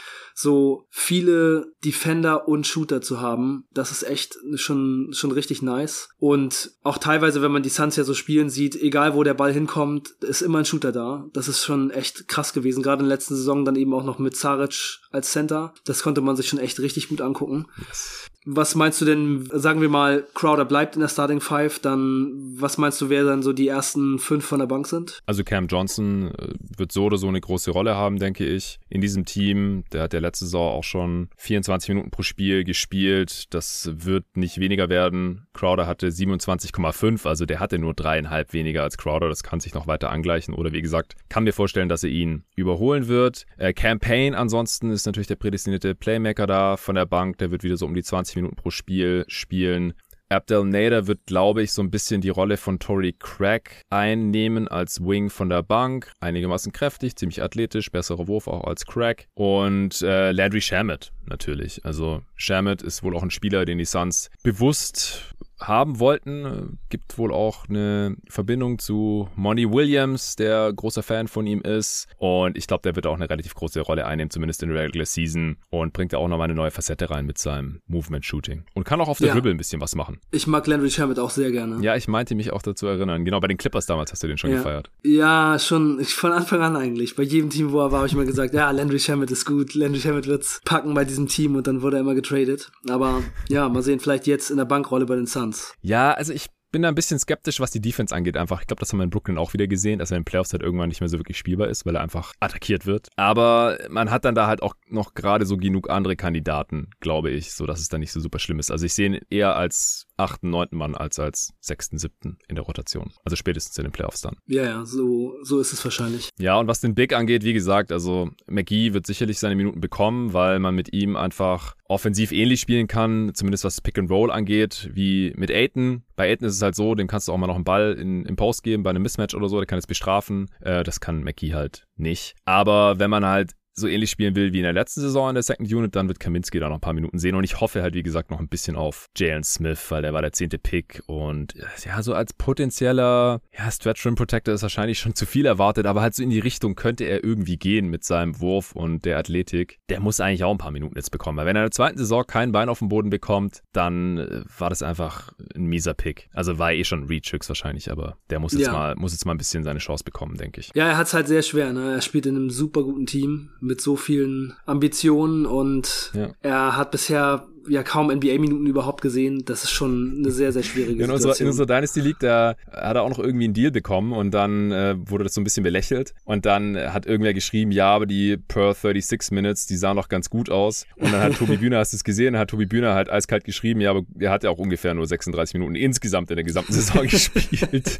so 0.40 0.86
viele 0.90 1.72
Defender 1.84 2.48
und 2.48 2.66
Shooter 2.66 3.00
zu 3.02 3.20
haben, 3.20 3.64
das 3.72 3.90
ist 3.90 4.02
echt 4.02 4.38
schon, 4.54 5.10
schon 5.12 5.32
richtig 5.32 5.62
nice. 5.62 6.08
Und 6.18 6.72
auch 6.82 6.98
teilweise, 6.98 7.42
wenn 7.42 7.52
man 7.52 7.62
die 7.62 7.68
Suns 7.68 7.96
ja 7.96 8.04
so 8.04 8.14
spielen 8.14 8.50
sieht, 8.50 8.74
egal 8.74 9.14
wo 9.14 9.22
der 9.22 9.34
Ball 9.34 9.52
hinkommt, 9.52 10.10
ist 10.20 10.42
immer 10.42 10.58
ein 10.60 10.64
Shooter 10.64 10.92
da. 10.92 11.28
Das 11.32 11.48
ist 11.48 11.64
schon 11.64 11.90
echt 11.90 12.28
krass 12.28 12.52
gewesen. 12.52 12.82
Gerade 12.82 13.02
in 13.02 13.08
der 13.08 13.16
letzten 13.16 13.36
Saison 13.36 13.64
dann 13.64 13.76
eben 13.76 13.94
auch 13.94 14.04
noch 14.04 14.18
mit 14.18 14.36
Zaric 14.36 15.00
als 15.10 15.32
Center. 15.32 15.74
Das 15.84 16.02
konnte 16.02 16.20
man 16.20 16.36
sich 16.36 16.48
schon 16.48 16.58
echt 16.58 16.80
richtig 16.80 17.08
gut 17.08 17.20
angucken. 17.20 17.66
Yes. 17.88 18.29
Was 18.46 18.74
meinst 18.74 19.00
du 19.00 19.04
denn, 19.04 19.48
sagen 19.52 19.80
wir 19.82 19.90
mal, 19.90 20.26
Crowder 20.34 20.64
bleibt 20.64 20.94
in 20.94 21.00
der 21.00 21.08
Starting 21.08 21.40
Five, 21.40 21.78
dann 21.78 22.32
was 22.56 22.78
meinst 22.78 23.00
du, 23.00 23.10
wer 23.10 23.24
dann 23.24 23.42
so 23.42 23.52
die 23.52 23.68
ersten 23.68 24.18
fünf 24.18 24.44
von 24.46 24.60
der 24.60 24.66
Bank 24.66 24.86
sind? 24.86 25.20
Also 25.26 25.44
Cam 25.44 25.66
Johnson 25.66 26.32
äh, 26.38 26.54
wird 26.76 26.90
so 26.92 27.04
oder 27.04 27.18
so 27.18 27.28
eine 27.28 27.40
große 27.40 27.70
Rolle 27.70 27.94
haben, 27.94 28.18
denke 28.18 28.46
ich. 28.46 28.78
In 28.88 29.00
diesem 29.00 29.24
Team, 29.24 29.84
der 29.92 30.02
hat 30.02 30.14
ja 30.14 30.20
letzte 30.20 30.46
Saison 30.46 30.72
auch 30.72 30.84
schon 30.84 31.28
24 31.36 31.90
Minuten 31.90 32.10
pro 32.10 32.22
Spiel 32.22 32.64
gespielt. 32.64 33.44
Das 33.50 33.90
wird 33.92 34.24
nicht 34.36 34.58
weniger 34.58 34.88
werden. 34.88 35.46
Crowder 35.60 35.86
hatte 35.86 36.08
27,5, 36.08 37.28
also 37.28 37.44
der 37.44 37.60
hatte 37.60 37.78
nur 37.78 37.92
dreieinhalb 37.92 38.54
weniger 38.54 38.82
als 38.82 38.96
Crowder. 38.96 39.28
Das 39.28 39.42
kann 39.42 39.60
sich 39.60 39.74
noch 39.74 39.86
weiter 39.86 40.08
angleichen. 40.08 40.54
Oder 40.54 40.72
wie 40.72 40.80
gesagt, 40.80 41.16
kann 41.28 41.44
mir 41.44 41.52
vorstellen, 41.52 41.90
dass 41.90 42.02
er 42.02 42.08
ihn 42.08 42.44
überholen 42.56 43.08
wird. 43.08 43.44
Äh, 43.58 43.74
Campaign 43.74 44.34
ansonsten 44.34 44.90
ist 44.90 45.04
natürlich 45.04 45.26
der 45.26 45.36
prädestinierte 45.36 45.94
Playmaker 45.94 46.46
da 46.46 46.78
von 46.78 46.94
der 46.94 47.04
Bank. 47.04 47.36
Der 47.38 47.50
wird 47.50 47.62
wieder 47.62 47.76
so 47.76 47.84
um 47.84 47.92
die 47.92 48.02
20 48.02 48.36
Minuten 48.36 48.56
pro 48.56 48.70
Spiel 48.70 49.26
spielen. 49.28 49.92
Abdel 50.30 50.64
Nader 50.64 51.08
wird, 51.08 51.26
glaube 51.26 51.62
ich, 51.62 51.72
so 51.72 51.82
ein 51.82 51.90
bisschen 51.90 52.20
die 52.20 52.28
Rolle 52.30 52.56
von 52.56 52.78
Tory 52.78 53.14
Craig 53.18 53.82
einnehmen 53.90 54.66
als 54.66 55.04
Wing 55.04 55.28
von 55.28 55.50
der 55.50 55.64
Bank. 55.64 56.12
Einigermaßen 56.20 56.72
kräftig, 56.72 57.16
ziemlich 57.16 57.42
athletisch, 57.42 57.90
besserer 57.90 58.28
Wurf 58.28 58.46
auch 58.46 58.64
als 58.64 58.86
Craig. 58.86 59.26
Und 59.34 60.00
äh, 60.02 60.30
Landry 60.30 60.60
Shamet 60.60 61.12
natürlich. 61.30 61.84
Also 61.84 62.22
Shamit 62.36 62.82
ist 62.82 63.02
wohl 63.02 63.16
auch 63.16 63.22
ein 63.22 63.30
Spieler, 63.30 63.64
den 63.64 63.78
die 63.78 63.84
Suns 63.84 64.30
bewusst 64.42 65.34
haben 65.60 66.00
wollten. 66.00 66.78
Gibt 66.88 67.18
wohl 67.18 67.32
auch 67.32 67.68
eine 67.68 68.16
Verbindung 68.28 68.78
zu 68.78 69.28
Monty 69.36 69.70
Williams, 69.70 70.36
der 70.36 70.72
großer 70.72 71.02
Fan 71.02 71.28
von 71.28 71.46
ihm 71.46 71.60
ist. 71.60 72.08
Und 72.18 72.56
ich 72.56 72.66
glaube, 72.66 72.82
der 72.82 72.96
wird 72.96 73.06
auch 73.06 73.14
eine 73.14 73.28
relativ 73.28 73.54
große 73.54 73.80
Rolle 73.80 74.06
einnehmen, 74.06 74.30
zumindest 74.30 74.62
in 74.62 74.70
der 74.70 74.82
Regular 74.82 75.06
Season. 75.06 75.56
Und 75.70 75.92
bringt 75.92 76.12
da 76.12 76.18
auch 76.18 76.28
nochmal 76.28 76.46
eine 76.46 76.54
neue 76.54 76.70
Facette 76.70 77.10
rein 77.10 77.26
mit 77.26 77.38
seinem 77.38 77.80
Movement 77.86 78.24
Shooting. 78.24 78.64
Und 78.74 78.84
kann 78.84 79.00
auch 79.00 79.08
auf 79.08 79.18
der 79.18 79.28
ja. 79.28 79.34
Dribble 79.34 79.52
ein 79.52 79.56
bisschen 79.56 79.80
was 79.80 79.94
machen. 79.94 80.18
Ich 80.30 80.46
mag 80.46 80.66
Landry 80.66 80.90
Shamet 80.90 81.18
auch 81.18 81.30
sehr 81.30 81.50
gerne. 81.50 81.82
Ja, 81.82 81.96
ich 81.96 82.08
meinte 82.08 82.34
mich 82.34 82.52
auch 82.52 82.62
dazu 82.62 82.86
erinnern. 82.86 83.24
Genau, 83.24 83.40
bei 83.40 83.48
den 83.48 83.56
Clippers 83.56 83.86
damals 83.86 84.12
hast 84.12 84.22
du 84.22 84.28
den 84.28 84.38
schon 84.38 84.50
ja. 84.50 84.56
gefeiert. 84.56 84.90
Ja, 85.02 85.58
schon 85.58 86.02
von 86.04 86.32
Anfang 86.32 86.62
an 86.62 86.76
eigentlich. 86.76 87.16
Bei 87.16 87.22
jedem 87.22 87.50
Team, 87.50 87.72
wo 87.72 87.80
er 87.80 87.92
war, 87.92 87.98
habe 87.98 88.06
ich 88.06 88.14
immer 88.14 88.24
gesagt, 88.24 88.54
ja, 88.54 88.70
Landry 88.70 88.98
Shamet 88.98 89.30
ist 89.30 89.44
gut. 89.44 89.74
Landry 89.74 90.00
Shamet 90.00 90.26
wird's 90.26 90.60
packen 90.64 90.94
bei 90.94 91.04
diesem 91.20 91.28
Team 91.28 91.56
und 91.56 91.66
dann 91.66 91.82
wurde 91.82 91.96
er 91.96 92.00
immer 92.00 92.14
getradet. 92.14 92.70
Aber 92.88 93.22
ja, 93.48 93.68
mal 93.68 93.82
sehen, 93.82 94.00
vielleicht 94.00 94.26
jetzt 94.26 94.50
in 94.50 94.56
der 94.56 94.64
Bankrolle 94.64 95.06
bei 95.06 95.16
den 95.16 95.26
Suns. 95.26 95.74
Ja, 95.82 96.12
also 96.12 96.32
ich 96.32 96.46
bin 96.72 96.82
da 96.82 96.88
ein 96.88 96.94
bisschen 96.94 97.18
skeptisch, 97.18 97.58
was 97.58 97.72
die 97.72 97.80
Defense 97.80 98.14
angeht. 98.14 98.36
Einfach, 98.36 98.60
ich 98.60 98.66
glaube, 98.68 98.80
das 98.80 98.92
haben 98.92 99.00
wir 99.00 99.04
in 99.04 99.10
Brooklyn 99.10 99.38
auch 99.38 99.52
wieder 99.52 99.66
gesehen, 99.66 99.98
dass 99.98 100.12
er 100.12 100.16
in 100.16 100.20
den 100.20 100.26
Playoffs 100.26 100.52
halt 100.52 100.62
irgendwann 100.62 100.88
nicht 100.88 101.00
mehr 101.00 101.08
so 101.08 101.18
wirklich 101.18 101.36
spielbar 101.36 101.68
ist, 101.68 101.84
weil 101.84 101.96
er 101.96 102.00
einfach 102.00 102.32
attackiert 102.38 102.86
wird. 102.86 103.08
Aber 103.16 103.76
man 103.88 104.10
hat 104.10 104.24
dann 104.24 104.36
da 104.36 104.46
halt 104.46 104.62
auch 104.62 104.74
noch 104.88 105.14
gerade 105.14 105.46
so 105.46 105.56
genug 105.56 105.90
andere 105.90 106.14
Kandidaten, 106.14 106.90
glaube 107.00 107.30
ich, 107.30 107.52
so 107.52 107.66
dass 107.66 107.80
es 107.80 107.88
dann 107.88 108.00
nicht 108.00 108.12
so 108.12 108.20
super 108.20 108.38
schlimm 108.38 108.60
ist. 108.60 108.70
Also 108.70 108.86
ich 108.86 108.94
sehe 108.94 109.06
ihn 109.06 109.20
eher 109.30 109.56
als 109.56 110.06
achten, 110.20 110.50
neunten 110.50 110.76
Mann 110.76 110.94
als 110.94 111.18
als 111.18 111.52
sechsten, 111.60 111.98
siebten 111.98 112.38
in 112.48 112.54
der 112.54 112.64
Rotation. 112.64 113.12
Also 113.24 113.36
spätestens 113.36 113.76
in 113.78 113.84
den 113.84 113.92
Playoffs 113.92 114.20
dann. 114.20 114.36
Ja, 114.46 114.64
ja, 114.64 114.84
so, 114.84 115.34
so 115.42 115.60
ist 115.60 115.72
es 115.72 115.84
wahrscheinlich. 115.84 116.30
Ja, 116.38 116.58
und 116.58 116.68
was 116.68 116.80
den 116.80 116.94
Big 116.94 117.12
angeht, 117.12 117.44
wie 117.44 117.52
gesagt, 117.52 117.92
also 117.92 118.30
McGee 118.46 118.92
wird 118.92 119.06
sicherlich 119.06 119.38
seine 119.38 119.56
Minuten 119.56 119.80
bekommen, 119.80 120.32
weil 120.32 120.58
man 120.58 120.74
mit 120.74 120.92
ihm 120.92 121.16
einfach 121.16 121.74
offensiv 121.84 122.32
ähnlich 122.32 122.60
spielen 122.60 122.86
kann, 122.86 123.32
zumindest 123.34 123.64
was 123.64 123.80
Pick 123.80 123.98
and 123.98 124.10
Roll 124.10 124.30
angeht, 124.30 124.90
wie 124.92 125.32
mit 125.36 125.50
Aiton. 125.50 126.04
Bei 126.14 126.28
Aiton 126.28 126.46
ist 126.46 126.54
es 126.54 126.62
halt 126.62 126.76
so, 126.76 126.94
dem 126.94 127.08
kannst 127.08 127.28
du 127.28 127.32
auch 127.32 127.36
mal 127.36 127.48
noch 127.48 127.56
einen 127.56 127.64
Ball 127.64 127.94
in, 127.94 128.24
im 128.24 128.36
Post 128.36 128.62
geben 128.62 128.82
bei 128.82 128.90
einem 128.90 129.02
Mismatch 129.02 129.34
oder 129.34 129.48
so, 129.48 129.56
der 129.56 129.66
kann 129.66 129.78
es 129.78 129.86
bestrafen. 129.86 130.48
Äh, 130.60 130.84
das 130.84 131.00
kann 131.00 131.24
McGee 131.24 131.54
halt 131.54 131.86
nicht. 131.96 132.36
Aber 132.44 132.98
wenn 132.98 133.10
man 133.10 133.26
halt 133.26 133.52
so 133.74 133.86
ähnlich 133.86 134.10
spielen 134.10 134.34
will 134.34 134.52
wie 134.52 134.58
in 134.58 134.64
der 134.64 134.72
letzten 134.72 135.00
Saison 135.00 135.28
in 135.28 135.34
der 135.34 135.42
Second 135.42 135.72
Unit, 135.72 135.96
dann 135.96 136.08
wird 136.08 136.20
Kaminski 136.20 136.60
da 136.60 136.68
noch 136.68 136.76
ein 136.76 136.80
paar 136.80 136.92
Minuten 136.92 137.18
sehen. 137.18 137.34
Und 137.34 137.44
ich 137.44 137.60
hoffe 137.60 137.82
halt, 137.82 137.94
wie 137.94 138.02
gesagt, 138.02 138.30
noch 138.30 138.40
ein 138.40 138.48
bisschen 138.48 138.76
auf 138.76 139.06
Jalen 139.16 139.44
Smith, 139.44 139.90
weil 139.90 140.02
der 140.02 140.12
war 140.12 140.22
der 140.22 140.32
zehnte 140.32 140.58
Pick. 140.58 141.02
Und 141.06 141.54
ja, 141.84 142.02
so 142.02 142.14
als 142.14 142.32
potenzieller 142.32 143.40
ja, 143.56 143.70
Stretch 143.70 144.04
Rim 144.06 144.14
Protector 144.14 144.54
ist 144.54 144.62
wahrscheinlich 144.62 144.98
schon 144.98 145.14
zu 145.14 145.26
viel 145.26 145.46
erwartet, 145.46 145.86
aber 145.86 146.02
halt 146.02 146.14
so 146.14 146.22
in 146.22 146.30
die 146.30 146.38
Richtung 146.38 146.74
könnte 146.74 147.04
er 147.04 147.24
irgendwie 147.24 147.56
gehen 147.56 147.88
mit 147.88 148.04
seinem 148.04 148.40
Wurf 148.40 148.72
und 148.72 149.04
der 149.04 149.18
Athletik. 149.18 149.78
Der 149.88 150.00
muss 150.00 150.20
eigentlich 150.20 150.44
auch 150.44 150.52
ein 150.52 150.58
paar 150.58 150.70
Minuten 150.70 150.96
jetzt 150.96 151.10
bekommen, 151.10 151.38
weil 151.38 151.46
wenn 151.46 151.56
er 151.56 151.62
in 151.62 151.66
der 151.66 151.72
zweiten 151.72 151.98
Saison 151.98 152.24
kein 152.26 152.52
Bein 152.52 152.68
auf 152.68 152.80
dem 152.80 152.88
Boden 152.88 153.10
bekommt, 153.10 153.62
dann 153.72 154.18
äh, 154.18 154.42
war 154.58 154.70
das 154.70 154.82
einfach 154.82 155.32
ein 155.54 155.64
mieser 155.64 155.94
Pick. 155.94 156.28
Also 156.32 156.58
war 156.58 156.72
er 156.72 156.78
eh 156.78 156.84
schon 156.84 157.04
Reach 157.04 157.32
höchstwahrscheinlich, 157.32 157.90
aber 157.90 158.18
der 158.30 158.38
muss 158.38 158.52
jetzt 158.52 158.66
ja. 158.66 158.72
mal, 158.72 158.94
muss 158.96 159.12
jetzt 159.12 159.24
mal 159.24 159.32
ein 159.32 159.38
bisschen 159.38 159.64
seine 159.64 159.78
Chance 159.78 160.04
bekommen, 160.04 160.36
denke 160.36 160.60
ich. 160.60 160.70
Ja, 160.74 160.88
er 160.88 160.96
hat 160.96 161.06
es 161.06 161.14
halt 161.14 161.28
sehr 161.28 161.42
schwer, 161.42 161.72
ne? 161.72 161.94
Er 161.94 162.00
spielt 162.00 162.26
in 162.26 162.36
einem 162.36 162.50
super 162.50 162.82
guten 162.82 163.06
Team 163.06 163.50
mit 163.60 163.80
so 163.80 163.96
vielen 163.96 164.54
Ambitionen 164.66 165.46
und 165.46 166.12
ja. 166.14 166.30
er 166.40 166.76
hat 166.76 166.90
bisher 166.90 167.46
ja 167.70 167.82
kaum 167.82 168.10
NBA-Minuten 168.10 168.66
überhaupt 168.66 169.02
gesehen. 169.02 169.44
Das 169.44 169.64
ist 169.64 169.70
schon 169.70 170.16
eine 170.18 170.30
sehr, 170.30 170.52
sehr 170.52 170.62
schwierige 170.62 171.02
in 171.02 171.10
Situation. 171.10 171.46
in 171.46 171.50
unserer 171.50 171.66
Dynasty 171.66 172.00
League, 172.00 172.18
da 172.20 172.56
hat 172.70 172.96
er 172.96 173.02
auch 173.02 173.10
noch 173.10 173.18
irgendwie 173.18 173.44
einen 173.44 173.54
Deal 173.54 173.70
bekommen 173.70 174.12
und 174.12 174.32
dann 174.32 174.72
äh, 174.72 174.96
wurde 174.98 175.24
das 175.24 175.34
so 175.34 175.40
ein 175.40 175.44
bisschen 175.44 175.62
belächelt. 175.62 176.14
Und 176.24 176.46
dann 176.46 176.76
hat 176.76 177.06
irgendwer 177.06 177.34
geschrieben, 177.34 177.70
ja, 177.70 177.86
aber 177.94 178.06
die 178.06 178.36
per 178.36 178.74
36 178.74 179.32
Minutes, 179.32 179.66
die 179.66 179.76
sahen 179.76 179.96
doch 179.96 180.08
ganz 180.08 180.30
gut 180.30 180.50
aus. 180.50 180.86
Und 180.96 181.12
dann 181.12 181.22
hat 181.22 181.36
Tobi 181.36 181.56
Bühner, 181.58 181.78
hast 181.78 181.92
du 181.92 181.96
es 181.96 182.04
gesehen, 182.04 182.36
hat 182.36 182.50
Tobi 182.50 182.66
Bühner 182.66 182.94
halt 182.94 183.10
eiskalt 183.10 183.44
geschrieben, 183.44 183.80
ja, 183.80 183.90
aber 183.90 184.02
er 184.18 184.30
hat 184.30 184.44
ja 184.44 184.50
auch 184.50 184.58
ungefähr 184.58 184.94
nur 184.94 185.06
36 185.06 185.54
Minuten 185.54 185.74
insgesamt 185.74 186.30
in 186.30 186.36
der 186.36 186.44
gesamten 186.44 186.72
Saison 186.72 187.02
gespielt. 187.06 187.98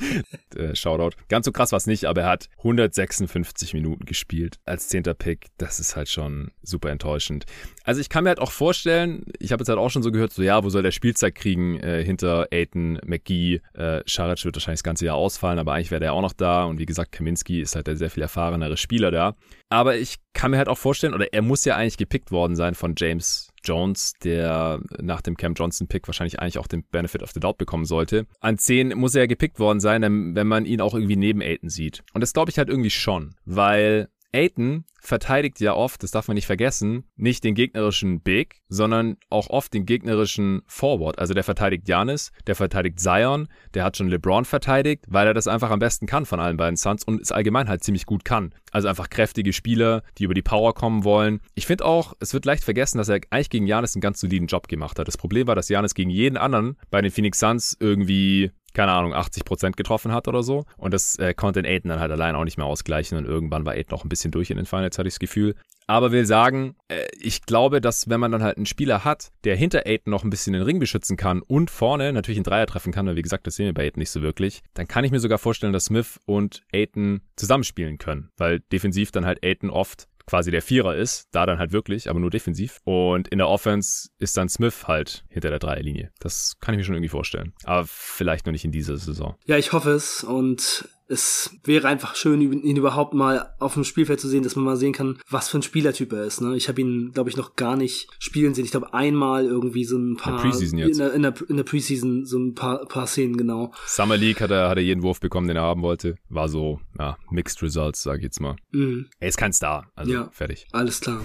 äh, 0.57 0.75
Shoutout. 0.75 1.17
Ganz 1.29 1.47
so 1.47 1.53
krass 1.53 1.73
war 1.73 1.77
es 1.77 1.87
nicht, 1.87 2.07
aber 2.07 2.23
er 2.23 2.29
hat 2.29 2.49
156 2.59 3.75
Minuten 3.75 4.05
gespielt 4.05 4.59
als 4.65 4.89
zehnter 4.89 5.15
Pick. 5.15 5.47
Das 5.59 5.81
ist 5.81 5.97
halt 5.97 6.09
schon 6.09 6.51
super 6.63 6.91
enttäuschend. 6.91 7.47
Also 7.85 8.01
ich 8.01 8.09
kann 8.09 8.25
mir 8.25 8.31
halt 8.31 8.41
auch 8.41 8.53
vorstellen, 8.53 9.25
ich 9.39 9.53
habe 9.53 9.63
jetzt 9.63 9.69
halt 9.69 9.79
auch 9.79 9.91
schon 9.91 10.03
so 10.03 10.13
gehört, 10.13 10.33
so 10.33 10.43
ja, 10.43 10.63
wo 10.63 10.69
soll 10.69 10.83
der 10.83 10.91
Spielzeit 10.91 11.35
kriegen 11.35 11.79
äh, 11.81 12.05
hinter 12.05 12.49
Aiton, 12.51 12.99
McGee, 13.05 13.61
äh, 13.75 14.03
Scharic 14.07 14.45
wird 14.45 14.57
wahrscheinlich 14.57 14.81
das 14.81 14.85
ganze 14.85 15.07
Jahr 15.07 15.17
ausfallen, 15.17 15.59
aber 15.59 15.73
eigentlich 15.73 15.91
wäre 15.91 16.01
der 16.01 16.13
auch 16.13 16.23
noch 16.23 16.33
da 16.33 16.65
und 16.65 16.79
wie 16.79 16.87
gesagt, 16.87 17.13
Kaminski 17.13 17.61
ist 17.61 17.77
halt 17.77 17.87
der 17.87 17.97
sehr 17.97 18.11
viel 18.11 18.23
erfahrenere 18.23 18.77
Spieler 18.77 19.11
da. 19.11 19.35
Aber 19.69 19.97
ich 19.97 20.17
kann 20.33 20.51
mir 20.51 20.59
halt 20.59 20.69
auch 20.69 20.79
vorstellen, 20.79 21.15
oder 21.15 21.33
er 21.33 21.43
muss 21.43 21.65
ja 21.65 21.77
eigentlich 21.77 21.97
gepickt 21.97 22.33
worden 22.33 22.57
sein 22.57 22.75
von 22.75 22.95
James 22.97 23.51
Jones, 23.65 24.15
der 24.25 24.81
nach 25.01 25.21
dem 25.21 25.37
Cam 25.37 25.55
Johnson-Pick 25.55 26.09
wahrscheinlich 26.09 26.41
eigentlich 26.41 26.59
auch 26.59 26.67
den 26.67 26.85
Benefit 26.85 27.23
of 27.23 27.31
the 27.33 27.41
Doubt 27.41 27.59
bekommen 27.59 27.85
sollte. 27.85 28.27
An 28.41 28.59
10 28.59 28.97
muss 28.97 29.15
er 29.15 29.23
ja 29.23 29.27
gepickt 29.27 29.59
worden 29.59 29.81
sein, 29.81 30.35
wenn 30.35 30.47
man 30.47 30.65
ihn 30.65 30.81
auch 30.81 30.95
irgendwie 30.95 31.17
neben 31.17 31.41
Aiton 31.41 31.69
sieht. 31.69 32.03
Und 32.15 32.21
das 32.21 32.33
glaube 32.33 32.51
ich 32.51 32.59
halt 32.59 32.69
irgendwie 32.69 32.91
schon, 32.91 33.35
weil 33.45 34.09
Aiton 34.33 34.85
verteidigt 35.01 35.61
ja 35.61 35.75
oft, 35.75 36.03
das 36.03 36.11
darf 36.11 36.29
man 36.29 36.35
nicht 36.35 36.47
vergessen, 36.47 37.05
nicht 37.17 37.43
den 37.43 37.55
gegnerischen 37.55 38.21
Big, 38.21 38.61
sondern 38.69 39.17
auch 39.31 39.49
oft 39.49 39.73
den 39.73 39.87
gegnerischen 39.87 40.63
Forward. 40.67 41.19
Also 41.19 41.35
der 41.35 41.43
verteidigt 41.43 41.89
Janis, 41.89 42.33
der 42.47 42.55
verteidigt 42.55 43.01
Zion, 43.01 43.49
der 43.75 43.85
hat 43.85 43.97
schon 43.97 44.09
LeBron 44.09 44.45
verteidigt, 44.45 45.05
weil 45.09 45.27
er 45.27 45.35
das 45.35 45.49
einfach 45.49 45.71
am 45.71 45.79
besten 45.79 46.07
kann 46.07 46.27
von 46.27 46.41
allen 46.41 46.57
beiden 46.57 46.77
Suns 46.77 47.05
und 47.05 47.21
es 47.21 47.33
allgemein 47.33 47.69
halt 47.69 47.83
ziemlich 47.83 48.07
gut 48.07 48.25
kann. 48.25 48.55
Also 48.73 48.89
einfach 48.89 49.11
kräftige 49.11 49.53
Spieler, 49.53 50.03
die 50.19 50.25
über 50.25 50.35
die 50.35 50.43
Power 50.43 50.75
kommen 50.75 51.05
wollen. 51.05 51.41
Ich 51.55 51.67
finde 51.67 51.85
auch, 51.85 52.15
es 52.21 52.35
wird 52.35 52.45
leicht 52.45 52.63
vergessen, 52.63 52.99
dass 52.99 53.09
er 53.09 53.21
eigentlich 53.31 53.51
gegen 53.51 53.67
Janis 53.67 53.97
einen 53.97 54.03
ganz 54.03 54.21
soliden 54.21 54.47
Job 54.47 54.69
gemacht 54.69 54.99
hat. 54.99 55.09
Das 55.09 55.17
Problem 55.17 55.47
war, 55.47 55.57
dass 55.57 55.69
Janis 55.69 55.95
gegen 55.95 56.11
jeden 56.11 56.37
anderen 56.37 56.77
bei 56.91 57.01
den 57.01 57.11
Phoenix 57.11 57.41
Suns 57.41 57.77
irgendwie 57.81 58.53
keine 58.73 58.93
Ahnung, 58.93 59.15
80 59.15 59.45
Prozent 59.45 59.77
getroffen 59.77 60.13
hat 60.13 60.29
oder 60.29 60.43
so. 60.43 60.65
Und 60.77 60.95
das 60.95 61.17
äh, 61.17 61.35
konnte 61.35 61.61
Aiden 61.61 61.89
dann 61.89 62.01
halt 62.01 62.13
allein 62.13 62.35
auch 62.35 62.45
nicht 62.45 62.57
mehr 62.57 62.67
ausgleichen. 62.67 63.19
Und 63.19 63.25
irgendwann 63.25 63.65
war 63.65 63.75
Aiden 63.75 63.93
auch 63.93 64.05
ein 64.05 64.09
bisschen 64.09 64.31
durch 64.31 64.51
in 64.51 64.57
den 64.57 64.67
Finals, 64.67 64.99
hatte 64.99 65.09
ich 65.09 65.15
das 65.15 65.21
Gefühl. 65.21 65.55
Aber 65.87 66.13
will 66.13 66.25
sagen, 66.25 66.77
äh, 66.87 67.07
ich 67.19 67.43
glaube, 67.43 67.81
dass 67.81 68.09
wenn 68.09 68.21
man 68.21 68.31
dann 68.31 68.45
halt 68.45 68.57
einen 68.57 68.67
Spieler 68.67 69.05
hat, 69.05 69.33
der 69.43 69.57
hinter 69.57 69.87
Aiden 69.87 70.11
noch 70.11 70.23
ein 70.23 70.31
bisschen 70.31 70.53
den 70.53 70.63
Ring 70.63 70.79
beschützen 70.79 71.17
kann 71.17 71.43
und 71.43 71.69
vorne 71.69 72.13
natürlich 72.13 72.39
einen 72.39 72.45
Dreier 72.45 72.67
treffen 72.67 72.93
kann, 72.93 73.07
weil 73.07 73.17
wie 73.17 73.23
gesagt, 73.23 73.47
das 73.47 73.57
sehen 73.57 73.67
wir 73.67 73.75
bei 73.75 73.87
Aiden 73.87 73.99
nicht 73.99 74.11
so 74.11 74.23
wirklich, 74.23 74.63
dann 74.75 74.87
kann 74.87 75.05
ich 75.05 75.11
mir 75.11 75.19
sogar 75.19 75.39
vorstellen, 75.39 75.73
dass 75.73 75.87
Smith 75.87 76.21
und 76.27 76.63
Aiden 76.73 77.23
zusammenspielen 77.35 77.99
können. 77.99 78.31
Weil 78.37 78.61
defensiv 78.61 79.11
dann 79.11 79.27
halt 79.27 79.45
Aiden 79.45 79.69
oft 79.69 80.07
quasi 80.31 80.53
der 80.53 80.63
Vierer 80.63 80.95
ist, 80.95 81.27
da 81.33 81.45
dann 81.45 81.59
halt 81.59 81.73
wirklich, 81.73 82.09
aber 82.09 82.21
nur 82.21 82.31
defensiv. 82.31 82.79
Und 82.85 83.27
in 83.29 83.39
der 83.39 83.49
Offense 83.49 84.11
ist 84.19 84.37
dann 84.37 84.49
Smith 84.49 84.87
halt 84.87 85.25
hinter 85.29 85.51
der 85.51 85.59
Dreierlinie. 85.59 86.13
Das 86.21 86.57
kann 86.61 86.73
ich 86.73 86.79
mir 86.79 86.85
schon 86.85 86.95
irgendwie 86.95 87.09
vorstellen. 87.09 87.53
Aber 87.65 87.85
vielleicht 87.87 88.47
noch 88.47 88.53
nicht 88.53 88.65
in 88.65 88.71
dieser 88.71 88.97
Saison. 88.97 89.35
Ja, 89.47 89.59
ich 89.59 89.73
hoffe 89.73 89.91
es 89.91 90.23
und 90.23 90.89
es 91.11 91.51
wäre 91.65 91.89
einfach 91.89 92.15
schön, 92.15 92.41
ihn 92.41 92.77
überhaupt 92.77 93.15
mal 93.15 93.53
auf 93.59 93.75
dem 93.75 93.83
Spielfeld 93.83 94.21
zu 94.21 94.29
sehen, 94.29 94.45
dass 94.45 94.55
man 94.55 94.65
mal 94.65 94.77
sehen 94.77 94.93
kann, 94.93 95.19
was 95.29 95.49
für 95.49 95.59
ein 95.59 95.63
Spielertyp 95.63 96.13
er 96.13 96.25
ist. 96.25 96.41
Ne? 96.41 96.57
Ich 96.57 96.69
habe 96.69 96.81
ihn, 96.81 97.11
glaube 97.13 97.29
ich, 97.29 97.37
noch 97.37 97.57
gar 97.57 97.77
nicht 97.77 98.09
spielen 98.21 98.55
sehen. 98.55 98.65
Ich 98.65 98.71
glaube, 98.71 98.95
einmal 98.95 99.45
irgendwie 99.45 99.85
so 99.85 99.99
ein 99.99 100.17
paar. 100.17 100.37
In 100.37 100.43
der 100.43 100.51
Preseason 100.51 100.79
jetzt. 100.79 100.93
In 100.93 100.99
der, 100.99 101.13
in 101.15 101.23
der, 101.23 101.35
in 101.49 101.57
der 101.57 101.65
Preseason 101.65 102.25
so 102.27 102.39
ein 102.39 102.55
paar, 102.55 102.87
paar 102.87 103.09
Szenen, 103.09 103.37
genau. 103.37 103.73
Summer 103.87 104.17
League 104.17 104.41
hat 104.41 104.53
er, 104.53 104.69
hat 104.69 104.77
er 104.77 104.85
jeden 104.85 105.03
Wurf 105.03 105.19
bekommen, 105.19 105.49
den 105.49 105.57
er 105.57 105.65
haben 105.65 105.83
wollte. 105.83 106.15
War 106.29 106.49
so, 106.49 106.81
ja, 106.97 107.19
Mixed 107.31 107.61
Results, 107.61 108.03
sag 108.05 108.19
ich 108.19 108.25
jetzt 108.25 108.41
mal. 108.41 108.55
Mhm. 108.71 109.07
Er 109.19 109.29
ist 109.29 109.37
kein 109.37 109.53
Star, 109.53 109.91
also 109.97 110.13
ja, 110.13 110.29
fertig. 110.31 110.69
Alles 110.71 111.01
klar. 111.01 111.23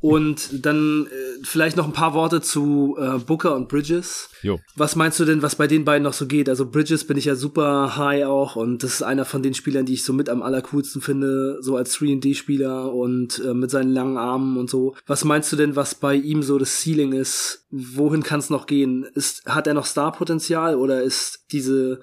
und 0.00 0.66
dann 0.66 1.06
äh, 1.06 1.44
vielleicht 1.44 1.76
noch 1.76 1.86
ein 1.86 1.92
paar 1.92 2.12
Worte 2.12 2.40
zu 2.40 2.96
äh, 2.98 3.18
Booker 3.18 3.54
und 3.54 3.68
Bridges. 3.68 4.30
Jo. 4.42 4.58
Was 4.74 4.96
meinst 4.96 5.20
du 5.20 5.24
denn, 5.24 5.42
was 5.42 5.54
bei 5.54 5.68
den 5.68 5.84
beiden 5.84 6.02
noch 6.02 6.12
so 6.12 6.26
geht? 6.26 6.48
Also 6.48 6.68
Bridges 6.68 7.06
bin 7.06 7.16
ich 7.16 7.26
ja 7.26 7.36
super 7.36 7.96
high 7.96 8.24
auch 8.26 8.56
und 8.56 8.82
das 8.82 8.94
ist 8.94 9.02
einer 9.02 9.27
von 9.28 9.42
den 9.42 9.54
Spielern, 9.54 9.86
die 9.86 9.94
ich 9.94 10.04
so 10.04 10.12
mit 10.12 10.28
am 10.28 10.42
allercoolsten 10.42 11.00
finde, 11.00 11.58
so 11.60 11.76
als 11.76 11.96
3D-Spieler 11.98 12.92
und 12.92 13.42
äh, 13.44 13.54
mit 13.54 13.70
seinen 13.70 13.92
langen 13.92 14.16
Armen 14.16 14.56
und 14.56 14.70
so. 14.70 14.94
Was 15.06 15.24
meinst 15.24 15.52
du 15.52 15.56
denn, 15.56 15.76
was 15.76 15.94
bei 15.94 16.14
ihm 16.14 16.42
so 16.42 16.58
das 16.58 16.82
Ceiling 16.82 17.12
ist? 17.12 17.66
Wohin 17.70 18.22
kann 18.22 18.40
es 18.40 18.50
noch 18.50 18.66
gehen? 18.66 19.04
Ist, 19.14 19.44
hat 19.46 19.66
er 19.66 19.74
noch 19.74 19.86
Star-Potenzial 19.86 20.76
oder 20.76 21.02
ist 21.02 21.44
diese 21.52 22.00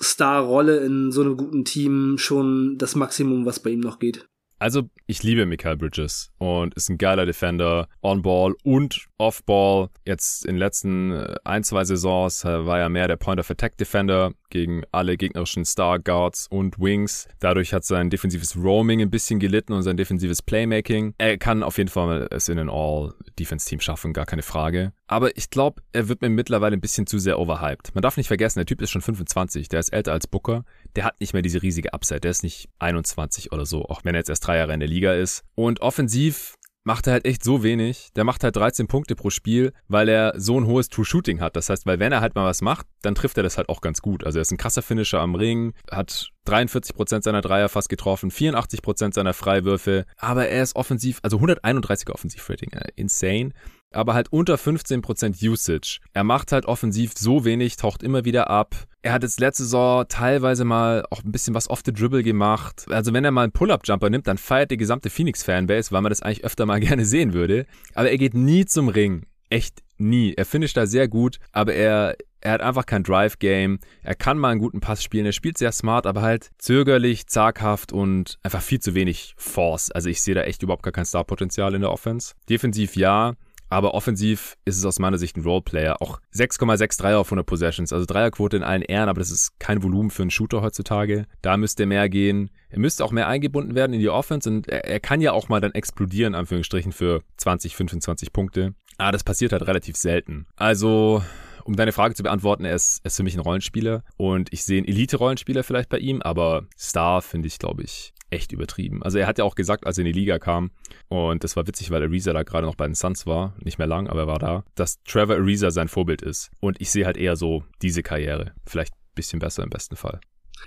Star-Rolle 0.00 0.78
in 0.78 1.12
so 1.12 1.20
einem 1.20 1.36
guten 1.36 1.64
Team 1.64 2.16
schon 2.18 2.78
das 2.78 2.94
Maximum, 2.94 3.44
was 3.44 3.60
bei 3.60 3.70
ihm 3.70 3.80
noch 3.80 3.98
geht? 3.98 4.28
Also, 4.60 4.90
ich 5.06 5.22
liebe 5.22 5.46
Mikael 5.46 5.76
Bridges 5.76 6.32
und 6.38 6.74
ist 6.74 6.88
ein 6.88 6.98
geiler 6.98 7.26
Defender, 7.26 7.88
on-ball 8.02 8.56
und 8.64 9.06
off-ball. 9.16 9.88
Jetzt 10.04 10.44
in 10.44 10.54
den 10.54 10.58
letzten 10.58 11.12
äh, 11.12 11.36
ein, 11.44 11.62
zwei 11.62 11.84
Saisons 11.84 12.44
äh, 12.44 12.66
war 12.66 12.80
er 12.80 12.88
mehr 12.88 13.06
der 13.06 13.16
Point-of-Attack-Defender 13.16 14.32
gegen 14.50 14.82
alle 14.92 15.16
gegnerischen 15.16 15.64
Star 15.64 15.98
Guards 15.98 16.46
und 16.50 16.78
Wings. 16.78 17.28
Dadurch 17.40 17.72
hat 17.72 17.84
sein 17.84 18.10
defensives 18.10 18.56
Roaming 18.56 19.00
ein 19.00 19.10
bisschen 19.10 19.38
gelitten 19.38 19.72
und 19.72 19.82
sein 19.82 19.96
defensives 19.96 20.42
Playmaking. 20.42 21.14
Er 21.18 21.38
kann 21.38 21.62
auf 21.62 21.78
jeden 21.78 21.90
Fall 21.90 22.28
es 22.30 22.48
in 22.48 22.58
ein 22.58 22.70
All-Defense-Team 22.70 23.80
schaffen, 23.80 24.12
gar 24.12 24.26
keine 24.26 24.42
Frage. 24.42 24.92
Aber 25.06 25.36
ich 25.36 25.50
glaube, 25.50 25.82
er 25.92 26.08
wird 26.08 26.20
mir 26.20 26.28
mittlerweile 26.28 26.76
ein 26.76 26.80
bisschen 26.80 27.06
zu 27.06 27.18
sehr 27.18 27.38
overhyped. 27.38 27.94
Man 27.94 28.02
darf 28.02 28.16
nicht 28.16 28.28
vergessen, 28.28 28.58
der 28.58 28.66
Typ 28.66 28.82
ist 28.82 28.90
schon 28.90 29.02
25, 29.02 29.68
der 29.68 29.80
ist 29.80 29.88
älter 29.88 30.12
als 30.12 30.26
Booker. 30.26 30.64
Der 30.96 31.04
hat 31.04 31.18
nicht 31.20 31.32
mehr 31.32 31.42
diese 31.42 31.62
riesige 31.62 31.94
Upside, 31.94 32.20
der 32.20 32.30
ist 32.30 32.42
nicht 32.42 32.68
21 32.78 33.52
oder 33.52 33.64
so, 33.64 33.84
auch 33.86 34.04
wenn 34.04 34.14
er 34.14 34.20
jetzt 34.20 34.28
erst 34.28 34.46
drei 34.46 34.58
Jahre 34.58 34.74
in 34.74 34.80
der 34.80 34.88
Liga 34.88 35.14
ist. 35.14 35.44
Und 35.54 35.80
offensiv 35.80 36.57
macht 36.84 37.06
er 37.06 37.14
halt 37.14 37.26
echt 37.26 37.44
so 37.44 37.62
wenig. 37.62 38.08
Der 38.16 38.24
macht 38.24 38.44
halt 38.44 38.56
13 38.56 38.86
Punkte 38.86 39.14
pro 39.14 39.30
Spiel, 39.30 39.72
weil 39.88 40.08
er 40.08 40.32
so 40.36 40.58
ein 40.58 40.66
hohes 40.66 40.88
True 40.88 41.04
Shooting 41.04 41.40
hat. 41.40 41.56
Das 41.56 41.68
heißt, 41.68 41.86
weil 41.86 41.98
wenn 41.98 42.12
er 42.12 42.20
halt 42.20 42.34
mal 42.34 42.44
was 42.44 42.62
macht, 42.62 42.86
dann 43.02 43.14
trifft 43.14 43.36
er 43.36 43.42
das 43.42 43.58
halt 43.58 43.68
auch 43.68 43.80
ganz 43.80 44.00
gut. 44.00 44.24
Also 44.24 44.38
er 44.38 44.42
ist 44.42 44.50
ein 44.52 44.56
krasser 44.58 44.82
Finisher 44.82 45.20
am 45.20 45.34
Ring, 45.34 45.74
hat 45.90 46.30
43% 46.46 47.22
seiner 47.22 47.42
Dreier 47.42 47.68
fast 47.68 47.88
getroffen, 47.88 48.30
84% 48.30 49.14
seiner 49.14 49.34
Freiwürfe, 49.34 50.06
aber 50.16 50.48
er 50.48 50.62
ist 50.62 50.76
offensiv, 50.76 51.20
also 51.22 51.38
131er 51.38 52.12
Offensivrating, 52.12 52.72
äh, 52.72 52.88
insane 52.96 53.50
aber 53.92 54.14
halt 54.14 54.32
unter 54.32 54.56
15% 54.56 55.46
Usage. 55.46 56.00
Er 56.12 56.24
macht 56.24 56.52
halt 56.52 56.66
offensiv 56.66 57.12
so 57.16 57.44
wenig, 57.44 57.76
taucht 57.76 58.02
immer 58.02 58.24
wieder 58.24 58.50
ab. 58.50 58.74
Er 59.02 59.12
hat 59.12 59.22
jetzt 59.22 59.40
letzte 59.40 59.64
Saison 59.64 60.04
teilweise 60.08 60.64
mal 60.64 61.04
auch 61.10 61.22
ein 61.22 61.32
bisschen 61.32 61.54
was 61.54 61.70
off 61.70 61.82
the 61.84 61.92
dribble 61.92 62.22
gemacht. 62.22 62.86
Also 62.90 63.12
wenn 63.12 63.24
er 63.24 63.30
mal 63.30 63.44
einen 63.44 63.52
Pull-Up-Jumper 63.52 64.10
nimmt, 64.10 64.26
dann 64.26 64.38
feiert 64.38 64.70
die 64.70 64.76
gesamte 64.76 65.08
Phoenix-Fanbase, 65.08 65.92
weil 65.92 66.02
man 66.02 66.10
das 66.10 66.22
eigentlich 66.22 66.44
öfter 66.44 66.66
mal 66.66 66.80
gerne 66.80 67.04
sehen 67.04 67.32
würde. 67.32 67.66
Aber 67.94 68.10
er 68.10 68.18
geht 68.18 68.34
nie 68.34 68.66
zum 68.66 68.88
Ring. 68.88 69.26
Echt 69.50 69.82
nie. 69.96 70.34
Er 70.34 70.44
finisht 70.44 70.76
da 70.76 70.86
sehr 70.86 71.08
gut, 71.08 71.38
aber 71.52 71.72
er, 71.72 72.16
er 72.40 72.52
hat 72.52 72.60
einfach 72.60 72.86
kein 72.86 73.02
Drive-Game. 73.02 73.78
Er 74.02 74.14
kann 74.14 74.38
mal 74.38 74.50
einen 74.50 74.60
guten 74.60 74.80
Pass 74.80 75.02
spielen. 75.02 75.26
Er 75.26 75.32
spielt 75.32 75.56
sehr 75.56 75.72
smart, 75.72 76.06
aber 76.06 76.20
halt 76.20 76.50
zögerlich, 76.58 77.28
zaghaft 77.28 77.92
und 77.92 78.38
einfach 78.42 78.62
viel 78.62 78.80
zu 78.80 78.94
wenig 78.94 79.34
Force. 79.38 79.90
Also 79.90 80.10
ich 80.10 80.20
sehe 80.20 80.34
da 80.34 80.42
echt 80.42 80.62
überhaupt 80.62 80.82
gar 80.82 80.92
kein 80.92 81.06
Star-Potenzial 81.06 81.74
in 81.74 81.80
der 81.80 81.92
Offense. 81.92 82.34
Defensiv 82.48 82.94
ja. 82.96 83.34
Aber 83.68 83.94
offensiv 83.94 84.56
ist 84.64 84.78
es 84.78 84.84
aus 84.84 84.98
meiner 84.98 85.18
Sicht 85.18 85.36
ein 85.36 85.42
Roleplayer. 85.42 86.00
Auch 86.00 86.20
6,6 86.34 87.00
Dreier 87.00 87.18
auf 87.18 87.28
100 87.28 87.46
Possessions. 87.46 87.92
Also 87.92 88.06
Dreierquote 88.06 88.56
in 88.56 88.62
allen 88.62 88.82
Ehren, 88.82 89.08
aber 89.08 89.20
das 89.20 89.30
ist 89.30 89.58
kein 89.58 89.82
Volumen 89.82 90.10
für 90.10 90.22
einen 90.22 90.30
Shooter 90.30 90.62
heutzutage. 90.62 91.26
Da 91.42 91.56
müsste 91.56 91.86
mehr 91.86 92.08
gehen. 92.08 92.50
Er 92.70 92.78
müsste 92.78 93.04
auch 93.04 93.12
mehr 93.12 93.28
eingebunden 93.28 93.74
werden 93.74 93.92
in 93.92 94.00
die 94.00 94.08
Offense 94.08 94.48
und 94.48 94.68
er, 94.68 94.84
er 94.84 95.00
kann 95.00 95.20
ja 95.20 95.32
auch 95.32 95.48
mal 95.48 95.60
dann 95.60 95.72
explodieren, 95.72 96.34
Anführungsstrichen, 96.34 96.92
für 96.92 97.22
20, 97.36 97.76
25 97.76 98.32
Punkte. 98.32 98.74
Aber 98.98 99.12
das 99.12 99.24
passiert 99.24 99.52
halt 99.52 99.66
relativ 99.66 99.96
selten. 99.96 100.46
Also 100.56 101.22
um 101.64 101.76
deine 101.76 101.92
Frage 101.92 102.14
zu 102.14 102.22
beantworten, 102.22 102.64
er 102.64 102.74
ist, 102.74 103.00
er 103.04 103.08
ist 103.08 103.16
für 103.18 103.22
mich 103.22 103.34
ein 103.34 103.40
Rollenspieler 103.40 104.02
und 104.16 104.52
ich 104.52 104.64
sehe 104.64 104.78
einen 104.78 104.88
Elite-Rollenspieler 104.88 105.62
vielleicht 105.62 105.90
bei 105.90 105.98
ihm, 105.98 106.22
aber 106.22 106.64
Star 106.78 107.20
finde 107.20 107.46
ich, 107.46 107.58
glaube 107.58 107.82
ich, 107.82 108.14
echt 108.30 108.52
übertrieben. 108.52 109.02
Also 109.02 109.18
er 109.18 109.26
hat 109.26 109.38
ja 109.38 109.44
auch 109.44 109.54
gesagt, 109.54 109.86
als 109.86 109.98
er 109.98 110.04
in 110.04 110.12
die 110.12 110.18
Liga 110.18 110.38
kam, 110.38 110.70
und 111.08 111.44
das 111.44 111.56
war 111.56 111.66
witzig, 111.66 111.90
weil 111.90 112.02
Ariza 112.02 112.32
da 112.32 112.42
gerade 112.42 112.66
noch 112.66 112.74
bei 112.74 112.86
den 112.86 112.94
Suns 112.94 113.26
war, 113.26 113.54
nicht 113.62 113.78
mehr 113.78 113.86
lang, 113.86 114.08
aber 114.08 114.20
er 114.20 114.26
war 114.26 114.38
da, 114.38 114.64
dass 114.74 115.02
Trevor 115.04 115.36
Ariza 115.36 115.70
sein 115.70 115.88
Vorbild 115.88 116.22
ist. 116.22 116.50
Und 116.60 116.80
ich 116.80 116.90
sehe 116.90 117.06
halt 117.06 117.16
eher 117.16 117.36
so 117.36 117.64
diese 117.82 118.02
Karriere. 118.02 118.52
Vielleicht 118.66 118.94
ein 118.94 119.14
bisschen 119.14 119.38
besser 119.38 119.62
im 119.62 119.70
besten 119.70 119.96
Fall. 119.96 120.20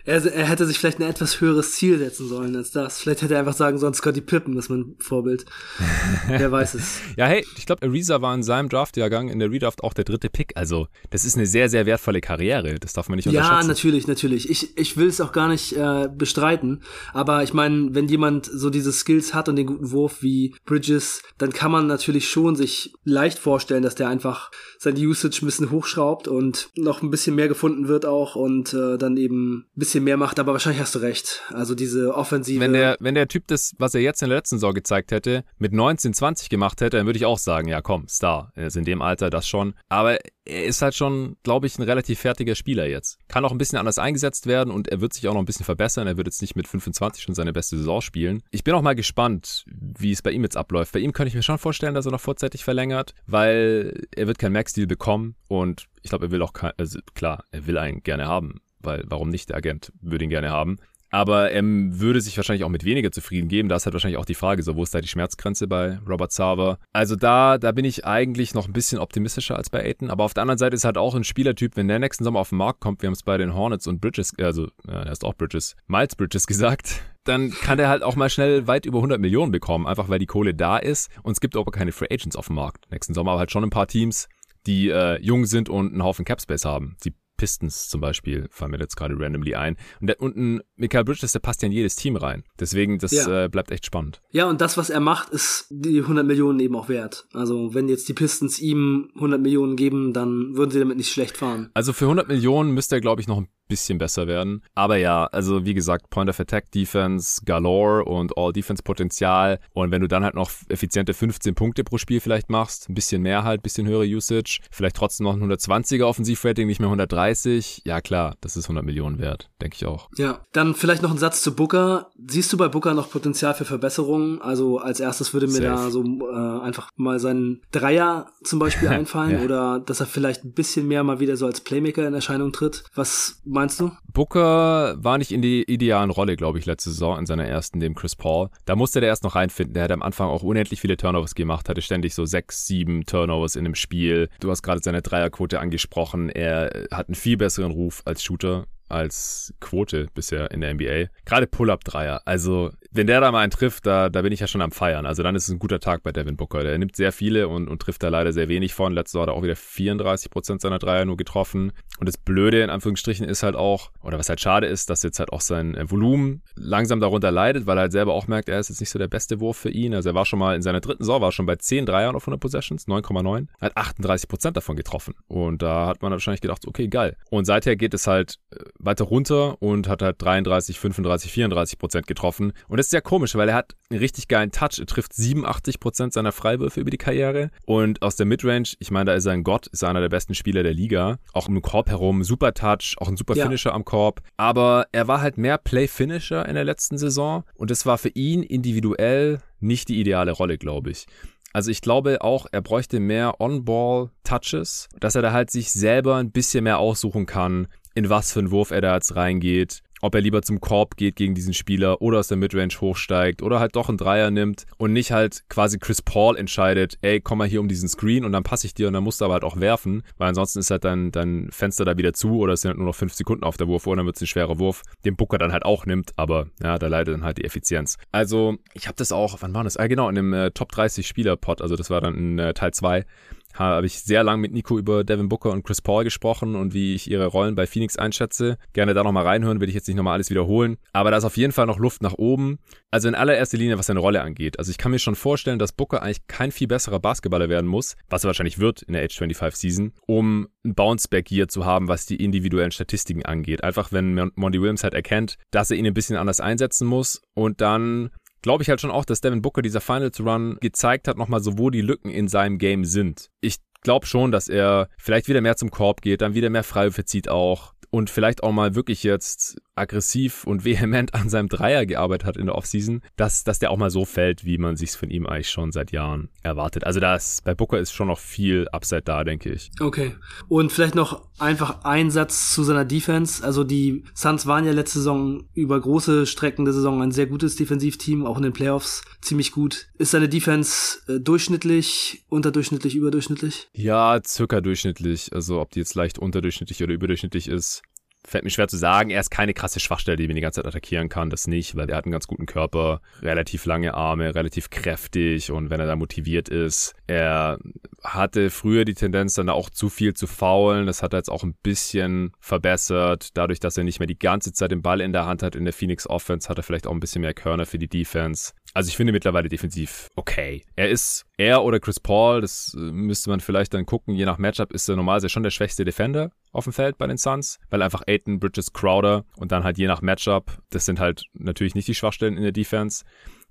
Er, 0.06 0.26
er, 0.26 0.48
hätte 0.48 0.66
sich 0.66 0.80
vielleicht 0.80 1.00
ein 1.00 1.10
etwas 1.10 1.40
höheres 1.42 1.74
Ziel 1.74 2.00
setzen 2.00 2.28
sollen 2.28 2.56
als 2.56 2.72
das. 2.72 3.00
Vielleicht 3.00 3.22
hätte 3.22 3.36
er 3.36 3.42
einfach 3.42 3.54
sagen 3.54 3.78
sollen, 3.78 3.94
Scotty 3.94 4.22
Pippen 4.22 4.58
ist 4.58 4.70
mein 4.70 4.96
Vorbild. 5.00 5.46
Wer 6.28 6.52
weiß 6.52 6.76
es. 6.76 7.00
Ja, 7.18 7.26
hey, 7.26 7.46
ich 7.58 7.66
glaube, 7.66 7.86
Ariza 7.86 8.22
war 8.22 8.34
in 8.34 8.44
seinem 8.44 8.70
Draftjahrgang 8.70 9.30
in 9.30 9.40
der 9.40 9.52
Redraft 9.52 9.84
auch 9.84 9.94
der 9.94 10.06
dritte 10.06 10.30
Pick. 10.30 10.54
Also, 10.56 10.88
das 11.12 11.26
ist 11.26 11.38
eine 11.38 11.46
sehr, 11.46 11.70
sehr 11.70 11.86
wertvolle 11.86 12.22
Karriere. 12.22 12.80
Das 12.80 12.94
darf 12.94 13.10
man 13.10 13.18
nicht 13.18 13.28
unterschätzen. 13.28 13.62
Ja, 13.62 13.68
natürlich, 13.68 14.08
natürlich. 14.08 14.50
Ich, 14.50 14.78
ich 14.78 14.98
will 14.98 15.08
es 15.08 15.22
auch 15.22 15.32
gar 15.32 15.48
nicht 15.48 15.74
äh, 15.74 16.10
bestreiten. 16.14 16.82
Aber 17.14 17.44
ich 17.44 17.54
meine, 17.54 17.94
wenn 17.94 18.08
jemand 18.08 18.46
so 18.46 18.70
diese 18.70 18.92
Skills 18.92 19.34
hat 19.34 19.50
und 19.50 19.56
den 19.56 19.68
guten 19.68 19.92
Wurf 19.92 20.22
wie 20.22 20.56
Bridges, 20.66 21.22
dann 21.38 21.52
kann 21.52 21.72
man 21.72 21.88
natürlich 21.88 22.28
schon 22.28 22.56
sich 22.56 22.94
leicht 23.04 23.40
vorstellen, 23.40 23.84
dass 23.84 23.96
der 23.96 24.08
einfach 24.08 24.52
sein 24.78 24.96
Usage 24.96 25.40
ein 25.42 25.46
bisschen 25.46 25.72
hochschraubt 25.72 26.28
und 26.28 26.70
noch 26.76 27.02
ein 27.02 27.12
bisschen 27.12 27.36
mehr 27.36 27.48
gefunden 27.48 27.88
wird 27.88 28.06
auch 28.06 28.36
und 28.36 28.74
äh, 28.74 28.98
dann 28.98 29.18
eben 29.18 29.66
bisschen 29.82 30.04
mehr 30.04 30.16
macht, 30.16 30.40
aber 30.40 30.54
wahrscheinlich 30.54 30.80
hast 30.80 30.94
du 30.94 31.00
recht. 31.00 31.42
Also 31.50 31.74
diese 31.74 32.14
Offensive. 32.14 32.60
Wenn 32.60 32.74
der, 32.74 32.98
wenn 33.00 33.16
der 33.16 33.28
Typ 33.28 33.48
das, 33.48 33.74
was 33.80 33.96
er 33.96 34.02
jetzt 34.02 34.22
in 34.22 34.30
der 34.30 34.38
letzten 34.38 34.58
Saison 34.58 34.76
gezeigt 34.76 35.12
hätte, 35.12 35.44
mit 35.58 35.74
19, 35.74 36.14
20 36.14 36.50
gemacht 36.50 36.82
hätte, 36.82 36.98
dann 36.98 37.08
würde 37.08 37.18
ich 37.18 37.26
auch 37.26 37.40
sagen, 37.40 37.68
ja 37.68 37.82
komm, 37.82 38.08
Star. 38.08 38.52
Er 38.56 38.68
ist 38.68 38.78
in 38.78 38.86
dem 38.86 39.02
Alter 39.02 39.32
das 39.32 39.48
schon. 39.48 39.74
Aber 39.90 40.20
er 40.46 40.66
ist 40.66 40.84
halt 40.84 40.94
schon, 40.94 41.36
glaube 41.44 41.66
ich, 41.66 41.80
ein 41.80 41.82
relativ 41.82 42.20
fertiger 42.20 42.54
Spieler 42.54 42.88
jetzt. 42.88 43.18
Kann 43.28 43.44
auch 43.44 43.52
ein 43.52 43.58
bisschen 43.58 43.80
anders 43.80 43.98
eingesetzt 43.98 44.46
werden 44.46 44.72
und 44.72 44.88
er 44.88 45.02
wird 45.02 45.14
sich 45.14 45.28
auch 45.28 45.34
noch 45.34 45.42
ein 45.42 45.46
bisschen 45.46 45.66
verbessern. 45.66 46.06
Er 46.06 46.16
wird 46.16 46.28
jetzt 46.28 46.42
nicht 46.42 46.56
mit 46.56 46.68
25 46.68 47.24
schon 47.24 47.34
seine 47.34 47.52
beste 47.52 47.76
Saison 47.78 48.02
spielen. 48.02 48.44
Ich 48.52 48.64
bin 48.64 48.76
auch 48.76 48.84
mal 48.84 48.96
gespannt, 48.96 49.66
wie 49.68 50.12
es 50.12 50.22
bei 50.22 50.32
ihm 50.32 50.44
jetzt 50.44 50.58
abläuft. 50.58 50.94
Bei 50.94 51.00
ihm 51.00 51.12
könnte 51.12 51.30
ich 51.30 51.36
mir 51.36 51.44
schon 51.44 51.58
vorstellen, 51.58 51.96
dass 51.96 52.06
er 52.06 52.12
noch 52.12 52.22
vorzeitig 52.22 52.64
verlängert, 52.64 53.16
weil 53.26 54.08
er 54.16 54.28
wird 54.28 54.38
kein 54.38 54.52
Max-Deal 54.52 54.86
bekommen 54.86 55.36
und 55.48 55.88
ich 56.04 56.10
glaube, 56.10 56.28
er 56.28 56.32
will 56.32 56.44
auch 56.44 56.54
kein, 56.54 56.72
also 56.78 57.00
klar, 57.16 57.46
er 57.52 57.66
will 57.66 57.80
einen 57.80 58.04
gerne 58.04 58.28
haben 58.28 58.62
weil 58.84 59.04
warum 59.08 59.30
nicht? 59.30 59.50
Der 59.50 59.58
Agent 59.58 59.92
würde 60.02 60.26
ihn 60.26 60.30
gerne 60.30 60.50
haben. 60.50 60.78
Aber 61.12 61.52
er 61.52 61.62
würde 61.64 62.22
sich 62.22 62.38
wahrscheinlich 62.38 62.64
auch 62.64 62.70
mit 62.70 62.86
weniger 62.86 63.12
zufrieden 63.12 63.50
geben. 63.50 63.68
Da 63.68 63.76
ist 63.76 63.86
halt 63.86 63.94
wahrscheinlich 63.94 64.18
auch 64.18 64.26
die 64.26 64.34
Frage, 64.34 64.64
so 64.64 64.78
wo 64.78 64.84
ist 64.84 64.96
da 64.96 65.02
die 65.02 65.10
Schmerzgrenze 65.10 65.68
bei 65.68 66.00
Robert 66.08 66.32
Sava? 66.32 66.78
Also 66.94 67.18
da, 67.18 67.58
da 67.58 67.74
bin 67.74 67.84
ich 67.84 68.06
eigentlich 68.06 68.54
noch 68.54 68.66
ein 68.66 68.74
bisschen 68.74 68.98
optimistischer 68.98 69.58
als 69.58 69.70
bei 69.70 69.84
Aiton. 69.84 70.10
Aber 70.10 70.24
auf 70.24 70.34
der 70.34 70.44
anderen 70.44 70.58
Seite 70.58 70.76
ist 70.76 70.86
halt 70.86 70.98
auch 70.98 71.14
ein 71.14 71.26
Spielertyp, 71.26 71.76
wenn 71.76 71.90
der 71.90 72.00
nächsten 72.00 72.24
Sommer 72.24 72.40
auf 72.40 72.50
den 72.50 72.60
Markt 72.60 72.80
kommt, 72.80 73.02
wir 73.02 73.08
haben 73.08 73.14
es 73.14 73.24
bei 73.24 73.38
den 73.38 73.54
Hornets 73.54 73.88
und 73.88 74.00
Bridges, 74.00 74.34
also 74.40 74.70
ja, 74.88 75.04
er 75.04 75.12
ist 75.12 75.26
auch 75.26 75.36
Bridges, 75.36 75.76
Miles 75.88 76.16
Bridges 76.16 76.48
gesagt, 76.48 77.02
dann 77.26 77.52
kann 77.52 77.78
der 77.78 77.90
halt 77.90 78.04
auch 78.04 78.16
mal 78.16 78.30
schnell 78.30 78.68
weit 78.68 78.86
über 78.86 79.00
100 79.00 79.20
Millionen 79.20 79.52
bekommen, 79.52 79.88
einfach 79.88 80.08
weil 80.08 80.20
die 80.20 80.26
Kohle 80.28 80.54
da 80.54 80.78
ist. 80.78 81.10
Und 81.24 81.34
es 81.34 81.42
gibt 81.42 81.58
aber 81.58 81.72
keine 81.72 81.92
Free 81.92 82.08
Agents 82.10 82.38
auf 82.38 82.48
dem 82.48 82.56
Markt. 82.56 82.90
Nächsten 82.90 83.14
Sommer 83.14 83.32
aber 83.32 83.40
halt 83.40 83.52
schon 83.52 83.66
ein 83.66 83.70
paar 83.70 83.88
Teams, 83.88 84.30
die 84.66 84.90
äh, 84.90 85.22
jung 85.22 85.46
sind 85.46 85.68
und 85.68 85.92
einen 85.92 86.04
Haufen 86.04 86.24
Capspace 86.24 86.66
haben. 86.66 86.96
Die 87.04 87.14
Pistons 87.42 87.90
zum 87.90 88.02
Beispiel, 88.02 88.48
fallen 88.52 88.70
mir 88.70 88.80
jetzt 88.80 88.96
gerade 88.96 89.16
randomly 89.18 89.56
ein. 89.56 89.76
Und, 90.00 90.08
der, 90.08 90.22
und 90.22 90.38
ein 90.38 90.62
Michael 90.76 91.04
Bridges, 91.04 91.32
der 91.32 91.40
passt 91.40 91.64
ja 91.64 91.66
in 91.66 91.72
jedes 91.72 91.96
Team 91.96 92.16
rein. 92.16 92.44
Deswegen, 92.60 93.00
das 93.00 93.12
ja. 93.14 93.46
äh, 93.46 93.50
bleibt 93.50 93.72
echt 93.72 93.84
spannend. 93.84 94.22
Ja, 94.30 94.48
und 94.48 94.62
das, 94.62 94.78
was 94.78 94.92
er 94.92 95.00
macht, 95.00 95.30
ist 95.30 95.66
die 95.72 96.02
100 96.02 96.24
Millionen 96.24 96.60
eben 96.60 96.76
auch 96.76 96.88
wert. 96.88 97.26
Also, 97.34 97.74
wenn 97.74 97.90
jetzt 97.90 98.08
die 98.08 98.14
Pistons 98.14 98.60
ihm 98.60 99.10
100 99.16 99.42
Millionen 99.42 99.76
geben, 99.76 100.14
dann 100.14 100.56
würden 100.56 100.70
sie 100.70 100.78
damit 100.78 100.98
nicht 100.98 101.12
schlecht 101.12 101.36
fahren. 101.36 101.72
Also, 101.74 101.94
für 101.94 102.06
100 102.06 102.28
Millionen 102.28 102.76
müsste 102.76 102.98
er, 102.98 103.02
glaube 103.02 103.22
ich, 103.22 103.28
noch 103.28 103.38
ein 103.38 103.48
bisschen 103.72 103.98
besser 103.98 104.28
werden. 104.28 104.62
Aber 104.76 104.98
ja, 104.98 105.26
also 105.26 105.66
wie 105.66 105.74
gesagt, 105.74 106.10
Point 106.10 106.30
of 106.30 106.40
Attack 106.40 106.72
Defense 106.72 107.42
galore 107.46 108.04
und 108.04 108.38
All 108.38 108.52
Defense 108.52 108.84
Potenzial. 108.84 109.60
Und 109.74 109.92
wenn 109.92 110.02
du 110.02 110.08
dann 110.08 110.24
halt 110.24 110.36
noch 110.36 110.52
effiziente 110.68 111.14
15 111.14 111.56
Punkte 111.56 111.84
pro 111.84 111.98
Spiel 111.98 112.20
vielleicht 112.20 112.50
machst, 112.50 112.90
ein 112.90 112.94
bisschen 112.94 113.22
mehr 113.22 113.44
halt, 113.44 113.64
bisschen 113.64 113.88
höhere 113.88 114.06
Usage, 114.06 114.60
vielleicht 114.70 114.98
trotzdem 114.98 115.26
noch 115.26 115.34
ein 115.34 115.42
120er 115.42 116.04
Offensivrating, 116.04 116.68
nicht 116.68 116.80
mehr 116.80 116.90
130, 116.90 117.84
ja 117.86 118.02
klar, 118.02 118.36
das 118.42 118.58
ist 118.58 118.66
100 118.66 118.86
Millionen 118.86 119.20
wert, 119.20 119.50
denke 119.62 119.78
ich 119.78 119.86
auch. 119.86 120.10
Ja, 120.18 120.42
dann 120.52 120.76
vielleicht 120.76 121.02
noch 121.02 121.12
ein 121.12 121.18
Satz 121.18 121.42
zu 121.42 121.56
Booker. 121.56 122.12
Siehst 122.28 122.52
du 122.52 122.58
bei 122.58 122.68
Booker 122.68 122.94
noch 122.94 123.10
Potenzial 123.10 123.54
für 123.54 123.66
Verbesserungen? 123.66 124.42
Also 124.42 124.80
als 124.80 125.00
erstes 125.00 125.34
würde 125.34 125.48
mir 125.48 125.54
Safe. 125.54 125.66
da 125.66 125.90
so 125.90 126.04
äh, 126.04 126.62
einfach 126.62 126.90
mal 126.98 127.20
seinen 127.20 127.62
Dreier 127.72 128.28
zum 128.44 128.60
Beispiel 128.60 128.88
einfallen 128.90 129.40
ja. 129.40 129.46
oder 129.46 129.80
dass 129.80 130.02
er 130.02 130.06
vielleicht 130.06 130.44
ein 130.44 130.54
bisschen 130.54 130.88
mehr 130.88 131.04
mal 131.04 131.20
wieder 131.20 131.38
so 131.38 131.46
als 131.46 131.62
Playmaker 131.62 132.06
in 132.08 132.14
Erscheinung 132.14 132.52
tritt. 132.52 132.84
Was 132.96 133.42
meinst 133.62 133.80
du? 133.80 133.92
Booker 134.12 134.96
war 134.98 135.18
nicht 135.18 135.32
in 135.32 135.42
die 135.42 135.64
idealen 135.64 136.10
Rolle, 136.10 136.36
glaube 136.36 136.58
ich, 136.58 136.66
letzte 136.66 136.90
Saison 136.90 137.20
in 137.20 137.26
seiner 137.26 137.46
ersten 137.46 137.78
neben 137.78 137.96
Chris 137.96 138.16
Paul. 138.16 138.50
Da 138.66 138.76
musste 138.76 139.00
der 139.02 139.10
erst 139.10 139.24
noch 139.24 139.36
reinfinden. 139.36 139.76
Der 139.76 139.84
hat 139.84 139.92
am 139.92 140.02
Anfang 140.02 140.30
auch 140.30 140.42
unendlich 140.42 140.82
viele 140.82 140.98
Turnovers 140.98 141.36
gemacht, 141.36 141.70
hatte 141.70 141.82
ständig 141.82 142.16
so 142.16 142.26
sechs, 142.26 142.66
sieben 142.66 143.06
Turnovers 143.06 143.56
in 143.56 143.64
dem 143.64 143.76
Spiel. 143.76 144.30
Du 144.40 144.50
hast 144.50 144.64
gerade 144.64 144.82
seine 144.84 145.02
Dreierquote 145.02 145.60
angesprochen. 145.60 146.30
Er 146.30 146.88
hat 146.92 147.08
einen 147.08 147.16
viel 147.16 147.38
besseren 147.38 147.72
Ruf 147.72 148.02
als 148.06 148.24
Shooter 148.24 148.66
als 148.90 149.54
Quote 149.62 150.08
bisher 150.14 150.52
in 150.52 150.62
der 150.62 150.74
NBA. 150.74 151.06
Gerade 151.24 151.48
Pull-Up-Dreier. 151.48 152.22
Also, 152.26 152.72
wenn 152.94 153.08
der 153.08 153.22
da 153.22 153.32
mal 153.32 153.40
einen 153.40 153.52
trifft, 153.52 153.86
da, 153.86 154.10
da 154.10 154.22
bin 154.22 154.34
ich 154.34 154.42
ja 154.42 154.48
schon 154.48 154.62
am 154.62 154.72
Feiern. 154.72 155.06
Also, 155.06 155.24
dann 155.24 155.36
ist 155.36 155.46
es 155.46 155.50
ein 155.50 155.60
guter 155.60 155.80
Tag 155.80 156.04
bei 156.04 156.12
Devin 156.12 156.36
Booker. 156.36 156.62
Der 156.64 156.78
nimmt 156.78 156.96
sehr 156.96 157.14
viele 157.14 157.48
und, 157.48 157.70
und 157.70 157.82
trifft 157.82 158.04
da 158.04 158.10
leider 158.10 158.34
sehr 158.34 158.50
wenig 158.50 158.74
von. 158.74 158.94
Letztes 158.94 159.14
Jahr 159.14 159.24
hat 159.24 159.30
er 159.30 159.34
auch 159.34 159.44
wieder 159.44 159.56
34 159.56 160.30
Prozent 160.30 160.62
seiner 160.62 160.78
Dreier 160.78 161.06
nur 161.06 161.16
getroffen. 161.16 161.72
Und 162.00 162.08
das 162.08 162.18
Blöde 162.18 162.62
in 162.62 162.70
Anführungsstrichen 162.70 163.26
ist 163.26 163.44
halt 163.44 163.56
auch, 163.56 163.92
oder 164.04 164.20
was 164.20 164.28
halt 164.28 164.42
schade 164.42 164.68
ist, 164.68 164.90
dass 164.90 165.04
jetzt 165.04 165.20
halt 165.20 165.32
auch 165.32 165.42
sein 165.42 165.76
äh, 165.76 165.90
Volumen 165.90 166.42
langsam 166.56 167.00
darunter 167.00 167.32
leidet, 167.32 167.66
weil 167.66 167.78
er 167.78 167.82
halt 167.82 167.92
selber 167.94 168.14
auch 168.14 168.28
merkt, 168.28 168.50
er 168.50 168.60
ist 168.60 168.68
jetzt 168.68 168.82
nicht 168.82 168.90
so 168.90 169.00
der 169.00 169.08
beste 169.08 169.40
Wurf 169.40 169.58
für 169.58 169.70
ihn. 169.70 169.94
Also, 169.96 170.10
er 170.10 170.16
war 170.16 170.26
schon 170.26 170.40
mal 170.40 170.56
in 170.56 170.62
seiner 170.62 170.82
dritten 170.82 171.04
Saison, 171.04 171.22
war 171.22 171.32
schon 171.32 171.46
bei 171.46 171.56
10 171.56 171.86
Dreiern 171.86 172.16
auf 172.16 172.24
100 172.24 172.42
Possessions, 172.42 172.88
9,9. 172.88 173.48
Hat 173.62 173.78
38 173.78 174.28
Prozent 174.28 174.58
davon 174.58 174.76
getroffen. 174.76 175.16
Und 175.28 175.62
da 175.62 175.88
hat 175.88 176.02
man 176.02 176.12
wahrscheinlich 176.12 176.42
gedacht, 176.42 176.68
okay, 176.68 176.90
geil. 176.90 177.16
Und 177.30 177.46
seither 177.46 177.78
geht 177.78 177.94
es 177.94 178.06
halt 178.06 178.36
äh, 178.52 178.58
weiter 178.80 179.06
runter 179.06 179.62
und 179.62 179.88
hat 179.88 180.02
halt 180.02 180.22
33, 180.22 180.78
35, 180.78 181.32
34 181.32 181.80
Prozent 181.80 182.08
getroffen. 182.08 182.52
Und 182.68 182.81
das 182.82 182.88
ist 182.88 182.92
sehr 182.92 183.02
komisch, 183.02 183.36
weil 183.36 183.48
er 183.48 183.54
hat 183.54 183.76
einen 183.92 184.00
richtig 184.00 184.28
geilen 184.28 184.52
Touch. 184.52 184.80
Er 184.80 184.88
trifft 184.88 185.14
87 185.14 185.80
Prozent 185.80 186.14
seiner 186.14 186.32
Freiwürfe 186.32 186.82
über 186.82 186.90
die 186.90 186.98
Karriere. 186.98 187.52
Und 187.68 188.02
aus 188.02 188.16
der 188.16 188.26
Midrange, 188.26 188.70
ich 188.80 188.90
meine, 188.90 189.12
da 189.12 189.14
ist 189.14 189.28
er 189.28 189.34
ein 189.34 189.44
Gott, 189.44 189.68
ist 189.68 189.84
er 189.84 189.90
einer 189.90 190.02
der 190.02 190.10
besten 190.10 190.34
Spieler 190.34 190.64
der 190.64 190.74
Liga. 190.74 191.20
Auch 191.34 191.48
im 191.48 191.62
Korb 191.62 191.92
herum, 191.92 192.24
super 192.24 192.56
Touch, 192.56 192.96
auch 192.98 193.08
ein 193.08 193.18
super 193.18 193.36
ja. 193.36 193.44
Finisher 193.44 193.76
am 193.76 193.86
Korb. 193.86 194.24
Aber 194.36 194.88
er 194.92 195.08
war 195.08 195.22
halt 195.22 195.38
mehr 195.38 195.60
Play-Finisher 195.60 196.50
in 196.50 196.56
der 196.56 196.64
letzten 196.64 196.98
Saison. 196.98 197.44
Und 197.54 197.70
das 197.70 197.86
war 197.86 198.00
für 198.00 198.10
ihn 198.10 198.42
individuell 198.42 199.42
nicht 199.60 199.88
die 199.88 200.00
ideale 200.00 200.32
Rolle, 200.32 200.58
glaube 200.58 200.90
ich. 200.90 201.06
Also 201.54 201.70
ich 201.70 201.82
glaube 201.82 202.24
auch, 202.24 202.48
er 202.52 202.64
bräuchte 202.64 203.00
mehr 203.00 203.40
On-Ball-Touches, 203.40 204.90
dass 205.00 205.14
er 205.14 205.22
da 205.22 205.34
halt 205.34 205.52
sich 205.52 205.72
selber 205.72 206.16
ein 206.16 206.32
bisschen 206.32 206.64
mehr 206.64 206.80
aussuchen 206.80 207.28
kann, 207.28 207.68
in 207.94 208.10
was 208.10 208.32
für 208.32 208.40
einen 208.40 208.50
Wurf 208.50 208.72
er 208.72 208.82
da 208.82 208.96
jetzt 208.96 209.16
reingeht 209.16 209.84
ob 210.02 210.16
er 210.16 210.22
lieber 210.22 210.42
zum 210.42 210.60
Korb 210.60 210.98
geht 210.98 211.16
gegen 211.16 211.36
diesen 211.36 211.54
Spieler 211.54 212.02
oder 212.02 212.20
aus 212.20 212.28
der 212.28 212.38
Midrange 212.38 212.74
hochsteigt 212.80 213.42
oder 213.42 213.60
halt 213.60 213.76
doch 213.76 213.90
einen 213.90 213.98
Dreier 213.98 214.32
nimmt 214.32 214.66
und 214.78 214.94
nicht 214.94 215.12
halt 215.12 215.44
quasi 215.50 215.80
Chris 215.80 216.02
Paul 216.02 216.38
entscheidet, 216.38 216.98
ey, 217.02 217.22
komm 217.22 217.40
mal 217.40 217.48
hier 217.48 217.62
um 217.62 217.68
diesen 217.68 217.90
Screen 217.90 218.26
und 218.26 218.32
dann 218.32 218.44
passe 218.44 218.68
ich 218.68 218.74
dir 218.74 218.88
und 218.88 218.94
dann 218.94 219.04
musst 219.04 219.22
du 219.22 219.26
aber 219.26 219.36
halt 219.36 219.44
auch 219.44 219.60
werfen, 219.60 220.04
weil 220.18 220.30
ansonsten 220.30 220.60
ist 220.60 220.72
halt 220.72 220.84
dein, 220.84 221.12
dein 221.12 221.50
Fenster 221.52 221.86
da 221.86 221.98
wieder 221.98 222.14
zu 222.14 222.38
oder 222.38 222.54
es 222.54 222.62
sind 222.62 222.70
halt 222.70 222.78
nur 222.78 222.88
noch 222.88 222.96
fünf 222.96 223.14
Sekunden 223.14 223.44
auf 223.44 223.58
der 223.58 223.68
Wurf 223.68 223.88
und 223.88 223.98
dann 223.98 224.06
wird 224.06 224.16
es 224.16 224.22
ein 224.22 224.28
schwerer 224.28 224.60
Wurf, 224.60 224.84
den 225.06 225.16
Booker 225.16 225.38
dann 225.38 225.52
halt 225.52 225.66
auch 225.66 225.86
nimmt, 225.86 226.12
aber 226.16 226.48
ja, 226.62 226.78
da 226.78 226.88
leidet 226.88 227.14
dann 227.14 227.24
halt 227.24 227.38
die 227.38 227.46
Effizienz. 227.46 227.98
Also 228.12 228.58
ich 228.74 228.88
habe 228.88 228.96
das 228.98 229.12
auch, 229.12 229.38
wann 229.42 229.54
war 229.54 229.64
das? 229.64 229.78
Ah, 229.78 229.88
genau, 229.88 230.10
in 230.10 230.16
dem 230.16 230.34
äh, 230.34 230.52
Top 230.52 230.72
30 230.72 231.08
Spieler-Pod, 231.08 231.62
also 231.62 231.76
das 231.76 231.90
war 231.90 232.02
dann 232.02 232.16
in 232.16 232.40
äh, 232.40 232.54
Teil 232.54 232.74
2 232.74 233.06
habe 233.54 233.86
ich 233.86 234.02
sehr 234.02 234.24
lang 234.24 234.40
mit 234.40 234.52
Nico 234.52 234.78
über 234.78 235.04
Devin 235.04 235.30
Booker 235.30 235.52
und 235.52 235.64
Chris 235.64 235.82
Paul 235.82 236.04
gesprochen 236.04 236.56
und 236.56 236.74
wie 236.74 236.96
ich 236.96 237.10
ihre 237.10 237.26
Rollen 237.26 237.56
bei 237.56 237.68
Phoenix 237.68 237.98
einschätze. 237.98 238.58
Gerne 238.74 238.94
da 238.94 239.04
nochmal 239.04 239.26
reinhören, 239.26 239.60
will 239.60 239.70
ich 239.70 239.76
jetzt 239.76 239.88
nicht 239.88 239.98
nochmal 239.98 240.14
alles 240.14 240.30
wiederholen. 240.30 240.78
Aber 240.94 241.12
da 241.12 241.18
ist 241.18 241.24
auf 241.24 241.38
jeden 241.38 241.54
Fall 241.54 241.66
noch 241.66 241.80
Luft 241.80 242.02
nach 242.02 242.14
oben. 242.14 242.60
Also 242.92 243.08
in 243.08 243.16
allererster 243.16 243.58
Linie, 243.58 243.78
was 243.78 243.88
seine 243.88 244.00
Rolle 244.00 244.22
angeht. 244.22 244.60
Also 244.60 244.72
ich 244.72 244.78
kann 244.78 244.92
mir 244.92 245.00
schon 245.00 245.16
vorstellen, 245.16 245.60
dass 245.60 245.72
Booker 245.72 246.02
eigentlich 246.04 246.28
kein 246.28 246.52
viel 246.52 246.68
besserer 246.68 247.00
Basketballer 247.00 247.50
werden 247.50 247.68
muss, 247.68 247.96
was 248.10 248.24
er 248.24 248.28
wahrscheinlich 248.28 248.60
wird 248.60 248.82
in 248.82 248.94
der 248.94 249.04
Age 249.04 249.18
25 249.18 249.60
Season, 249.60 249.94
um 250.08 250.48
ein 250.66 250.76
Bounceback 250.76 251.28
hier 251.28 251.48
zu 251.48 251.66
haben, 251.66 251.88
was 251.88 252.06
die 252.06 252.24
individuellen 252.24 252.72
Statistiken 252.72 253.26
angeht. 253.26 253.64
Einfach 253.64 253.92
wenn 253.92 254.32
Monty 254.36 254.62
Williams 254.62 254.84
halt 254.84 254.94
erkennt, 254.94 255.38
dass 255.52 255.72
er 255.72 255.78
ihn 255.78 255.88
ein 255.88 255.94
bisschen 255.94 256.18
anders 256.18 256.40
einsetzen 256.40 256.88
muss 256.88 257.22
und 257.34 257.62
dann 257.62 258.12
glaube 258.42 258.64
ich 258.64 258.70
halt 258.70 258.82
schon 258.82 258.92
auch, 258.92 259.06
dass 259.06 259.22
Devin 259.22 259.42
Booker 259.42 259.62
dieser 259.62 259.82
Finals 259.82 260.20
Run 260.20 260.58
gezeigt 260.62 261.08
hat, 261.08 261.18
nochmal 261.18 261.42
so, 261.42 261.58
wo 261.58 261.70
die 261.70 261.82
Lücken 261.82 262.10
in 262.10 262.28
seinem 262.28 262.58
Game 262.58 262.86
sind. 262.86 263.30
Ich 263.40 263.58
glaube 263.82 264.06
schon, 264.06 264.32
dass 264.32 264.48
er 264.48 264.90
vielleicht 264.98 265.28
wieder 265.28 265.42
mehr 265.42 265.58
zum 265.58 265.72
Korb 265.72 266.02
geht, 266.02 266.22
dann 266.22 266.34
wieder 266.34 266.50
mehr 266.50 266.64
Freiwürfe 266.64 267.06
zieht 267.06 267.30
auch 267.30 267.74
und 267.90 268.10
vielleicht 268.10 268.44
auch 268.44 268.52
mal 268.52 268.76
wirklich 268.76 269.04
jetzt 269.04 269.58
aggressiv 269.76 270.46
und 270.46 270.66
vehement 270.66 271.14
an 271.14 271.30
seinem 271.30 271.50
Dreier 271.50 271.86
gearbeitet 271.86 272.26
hat 272.26 272.38
in 272.38 272.46
der 272.46 272.56
Offseason, 272.56 273.02
dass, 273.16 273.44
dass 273.44 273.60
der 273.60 273.72
auch 273.72 273.78
mal 273.78 273.90
so 273.90 274.06
fällt, 274.06 274.46
wie 274.46 274.58
man 274.58 274.76
sich 274.76 274.92
von 274.92 275.10
ihm 275.10 275.26
eigentlich 275.26 275.50
schon 275.50 275.72
seit 275.72 275.92
Jahren 275.92 276.30
erwartet. 276.44 276.86
Also 276.86 277.00
das, 277.00 277.42
bei 277.44 277.54
Booker 277.54 277.80
ist 277.80 277.92
schon 277.92 278.08
noch 278.08 278.20
viel 278.20 278.68
Upside 278.70 279.04
da, 279.04 279.24
denke 279.24 279.52
ich. 279.52 279.72
Okay. 279.80 280.16
Und 280.48 280.72
vielleicht 280.72 280.96
noch 280.96 281.30
einfach 281.40 281.84
ein 281.84 282.12
Satz 282.12 282.54
zu 282.54 282.64
seiner 282.64 282.86
Defense. 282.86 283.44
Also 283.44 283.64
die 283.64 284.04
Suns 284.14 284.46
waren 284.46 284.66
ja 284.66 284.72
letzte 284.72 285.00
Saison 285.00 285.44
über 285.54 285.80
große 285.80 286.26
Strecken 286.26 286.66
der 286.66 286.74
Saison 286.74 287.02
ein 287.02 287.12
sehr 287.12 287.28
gutes 287.28 287.56
Defensivteam, 287.56 288.26
auch 288.26 288.38
in 288.38 288.44
den 288.44 288.54
Playoffs 288.54 289.04
ziemlich 289.22 289.52
gut. 289.52 289.88
Ist 289.98 290.12
seine 290.12 290.30
Defense 290.30 291.00
äh, 291.08 291.20
durchschnittlich, 291.20 292.26
unterdurchschnittlich, 292.30 292.96
überdurchschnittlich? 292.96 293.70
Ja, 293.74 294.20
circa 294.26 294.62
durchschnittlich. 294.62 295.34
Also 295.34 295.60
ob 295.60 295.72
die 295.72 295.80
jetzt 295.80 295.96
leicht 295.96 296.20
unterdurchschnittlich 296.20 296.84
oder 296.84 296.94
überdurchschnittlich 296.94 297.48
ist, 297.48 297.84
fällt 298.26 298.44
mir 298.44 298.50
schwer 298.50 298.68
zu 298.68 298.78
sagen. 298.78 299.10
Er 299.10 299.20
ist 299.20 299.32
keine 299.32 299.54
krasse 299.54 299.80
Schwachstelle, 299.80 300.18
die 300.18 300.28
man 300.28 300.36
die 300.36 300.42
ganze 300.42 300.62
Zeit 300.62 300.68
attackieren 300.68 301.10
kann. 301.10 301.30
Das 301.30 301.48
nicht, 301.48 301.76
weil 301.76 301.90
er 301.90 301.98
hat 301.98 302.06
einen 302.06 302.12
ganz 302.12 302.28
guten 302.28 302.46
Körper, 302.46 303.02
relativ 303.22 303.66
lange 303.66 303.94
Arme, 303.94 304.36
relativ 304.36 304.70
kräftig 304.70 305.52
und 305.52 305.70
wenn 305.70 305.80
er 305.80 305.88
da 305.88 305.96
motiviert 305.96 306.50
ist. 306.50 306.94
Er 307.08 307.58
hatte 308.04 308.50
früher 308.50 308.86
die 308.86 308.94
Tendenz, 308.94 309.36
dann 309.36 309.50
auch 309.50 309.70
zu 309.70 309.90
viel 309.90 310.14
zu 310.14 310.28
faulen. 310.28 310.86
Das 310.86 311.04
hat 311.04 311.14
er 311.14 311.20
jetzt 311.20 311.32
auch 311.32 311.44
ein 311.44 311.56
bisschen 311.64 312.32
verbessert. 312.40 313.30
Dadurch, 313.36 313.60
dass 313.60 313.78
er 313.78 313.84
nicht 313.84 314.00
mehr 314.00 314.08
die 314.08 314.20
ganze 314.20 314.54
Zeit 314.54 314.72
den 314.72 314.82
Ball 314.82 315.02
in 315.02 315.14
der 315.14 315.26
Hand 315.26 315.44
hat 315.44 315.56
in 315.56 315.66
der 315.66 315.74
Phoenix 315.74 316.08
Offense, 316.08 316.50
hat 316.50 316.58
er 316.58 316.64
vielleicht 316.64 316.88
auch 316.88 316.94
ein 316.94 317.00
bisschen 317.00 317.22
mehr 317.22 317.34
Körner 317.34 317.66
für 317.66 317.80
die 317.80 317.90
Defense. 317.90 318.54
Also 318.74 318.88
ich 318.88 318.96
finde 318.96 319.12
mittlerweile 319.12 319.50
defensiv 319.50 320.08
okay. 320.16 320.64
Er 320.76 320.90
ist 320.90 321.26
er 321.38 321.64
oder 321.64 321.80
Chris 321.80 322.00
Paul, 322.00 322.42
das 322.42 322.74
müsste 322.76 323.30
man 323.30 323.42
vielleicht 323.42 323.74
dann 323.74 323.86
gucken. 323.86 324.16
Je 324.16 324.26
nach 324.26 324.38
Matchup 324.38 324.72
ist 324.72 324.88
er 324.88 324.96
normalerweise 324.96 325.30
schon 325.30 325.44
der 325.44 325.50
schwächste 325.50 325.84
Defender 325.84 326.32
auf 326.52 326.66
dem 326.66 326.74
Feld 326.74 326.98
bei 326.98 327.08
den 327.08 327.18
Suns, 327.18 327.60
weil 327.70 327.82
einfach 327.82 328.04
Aiton, 328.08 328.40
Bridges, 328.40 328.74
Crowder 328.74 329.26
und 329.38 329.52
dann 329.52 329.64
halt 329.64 329.78
je 329.78 329.88
nach 329.88 330.02
Matchup, 330.02 330.58
das 330.70 330.86
sind 330.86 331.00
halt 331.00 331.24
natürlich 331.34 331.76
nicht 331.76 331.88
die 331.88 331.96
Schwachstellen 331.96 332.38
in 332.38 332.44
der 332.44 332.52
Defense. 332.52 333.04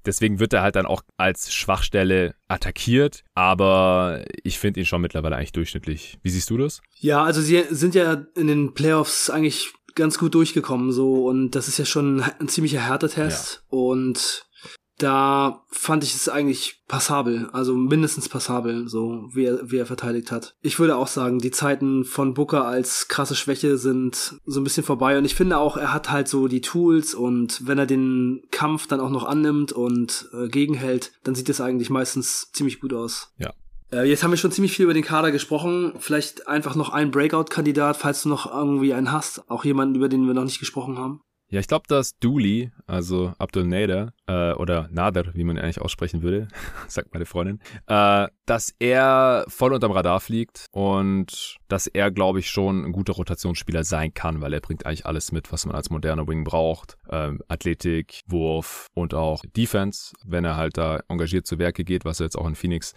Deswegen 0.06 0.38
wird 0.38 0.54
er 0.54 0.62
halt 0.62 0.76
dann 0.76 0.86
auch 0.86 1.02
als 1.18 1.52
Schwachstelle 1.52 2.34
attackiert, 2.48 3.22
aber 3.34 4.24
ich 4.42 4.58
finde 4.58 4.80
ihn 4.80 4.86
schon 4.86 5.02
mittlerweile 5.02 5.36
eigentlich 5.36 5.52
durchschnittlich. 5.52 6.18
Wie 6.22 6.30
siehst 6.30 6.48
du 6.48 6.56
das? 6.56 6.80
Ja, 7.00 7.22
also 7.22 7.42
sie 7.42 7.64
sind 7.70 7.94
ja 7.94 8.24
in 8.34 8.46
den 8.46 8.72
Playoffs 8.72 9.28
eigentlich 9.28 9.72
ganz 9.94 10.18
gut 10.18 10.34
durchgekommen 10.34 10.92
so 10.92 11.26
und 11.26 11.50
das 11.50 11.68
ist 11.68 11.78
ja 11.78 11.84
schon 11.84 12.22
ein 12.38 12.48
ziemlicher 12.48 12.80
Härtetest 12.80 13.54
ja. 13.54 13.78
und 13.78 14.46
da 15.02 15.64
fand 15.70 16.04
ich 16.04 16.14
es 16.14 16.28
eigentlich 16.28 16.82
passabel, 16.86 17.48
also 17.52 17.74
mindestens 17.74 18.28
passabel, 18.28 18.88
so 18.88 19.28
wie 19.32 19.46
er, 19.46 19.70
wie 19.70 19.78
er 19.78 19.86
verteidigt 19.86 20.30
hat. 20.30 20.54
Ich 20.60 20.78
würde 20.78 20.96
auch 20.96 21.06
sagen, 21.06 21.38
die 21.38 21.50
Zeiten 21.50 22.04
von 22.04 22.34
Booker 22.34 22.66
als 22.66 23.08
krasse 23.08 23.34
Schwäche 23.34 23.78
sind 23.78 24.36
so 24.44 24.60
ein 24.60 24.64
bisschen 24.64 24.84
vorbei 24.84 25.16
und 25.16 25.24
ich 25.24 25.34
finde 25.34 25.58
auch, 25.58 25.76
er 25.76 25.94
hat 25.94 26.10
halt 26.10 26.28
so 26.28 26.48
die 26.48 26.60
Tools 26.60 27.14
und 27.14 27.66
wenn 27.66 27.78
er 27.78 27.86
den 27.86 28.42
Kampf 28.50 28.86
dann 28.86 29.00
auch 29.00 29.10
noch 29.10 29.24
annimmt 29.24 29.72
und 29.72 30.28
äh, 30.32 30.48
gegenhält, 30.48 31.12
dann 31.24 31.34
sieht 31.34 31.48
es 31.48 31.60
eigentlich 31.60 31.90
meistens 31.90 32.52
ziemlich 32.52 32.80
gut 32.80 32.92
aus. 32.92 33.32
Ja. 33.38 33.52
Äh, 33.92 34.08
jetzt 34.08 34.22
haben 34.22 34.30
wir 34.30 34.36
schon 34.36 34.52
ziemlich 34.52 34.72
viel 34.72 34.84
über 34.84 34.94
den 34.94 35.04
Kader 35.04 35.32
gesprochen. 35.32 35.94
Vielleicht 35.98 36.46
einfach 36.46 36.74
noch 36.74 36.90
ein 36.90 37.10
Breakout-Kandidat, 37.10 37.96
falls 37.96 38.22
du 38.22 38.28
noch 38.28 38.52
irgendwie 38.52 38.94
einen 38.94 39.12
hast. 39.12 39.50
Auch 39.50 39.64
jemanden, 39.64 39.96
über 39.96 40.08
den 40.08 40.26
wir 40.26 40.34
noch 40.34 40.44
nicht 40.44 40.60
gesprochen 40.60 40.98
haben. 40.98 41.22
Ja, 41.52 41.58
ich 41.58 41.66
glaube, 41.66 41.84
dass 41.88 42.16
Dooley, 42.20 42.70
also 42.86 43.34
Abdul 43.38 43.64
Nader, 43.64 44.14
äh, 44.28 44.52
oder 44.52 44.88
Nader, 44.92 45.34
wie 45.34 45.42
man 45.42 45.58
eigentlich 45.58 45.80
aussprechen 45.80 46.22
würde, 46.22 46.46
sagt 46.86 47.12
meine 47.12 47.26
Freundin, 47.26 47.58
äh, 47.88 48.28
dass 48.50 48.74
er 48.80 49.44
voll 49.46 49.72
unterm 49.72 49.92
Radar 49.92 50.18
fliegt 50.18 50.66
und 50.72 51.58
dass 51.68 51.86
er, 51.86 52.10
glaube 52.10 52.40
ich, 52.40 52.50
schon 52.50 52.84
ein 52.84 52.90
guter 52.90 53.12
Rotationsspieler 53.12 53.84
sein 53.84 54.12
kann, 54.12 54.40
weil 54.40 54.52
er 54.52 54.60
bringt 54.60 54.86
eigentlich 54.86 55.06
alles 55.06 55.30
mit, 55.30 55.52
was 55.52 55.66
man 55.66 55.76
als 55.76 55.88
moderner 55.88 56.26
Wing 56.26 56.42
braucht. 56.42 56.96
Ähm, 57.08 57.40
Athletik, 57.46 58.22
Wurf 58.26 58.88
und 58.92 59.14
auch 59.14 59.44
Defense, 59.56 60.14
wenn 60.24 60.44
er 60.44 60.56
halt 60.56 60.78
da 60.78 60.98
engagiert 61.06 61.46
zu 61.46 61.60
Werke 61.60 61.84
geht, 61.84 62.04
was 62.04 62.18
er 62.18 62.24
jetzt 62.24 62.36
auch 62.36 62.48
in 62.48 62.56
Phoenix 62.56 62.92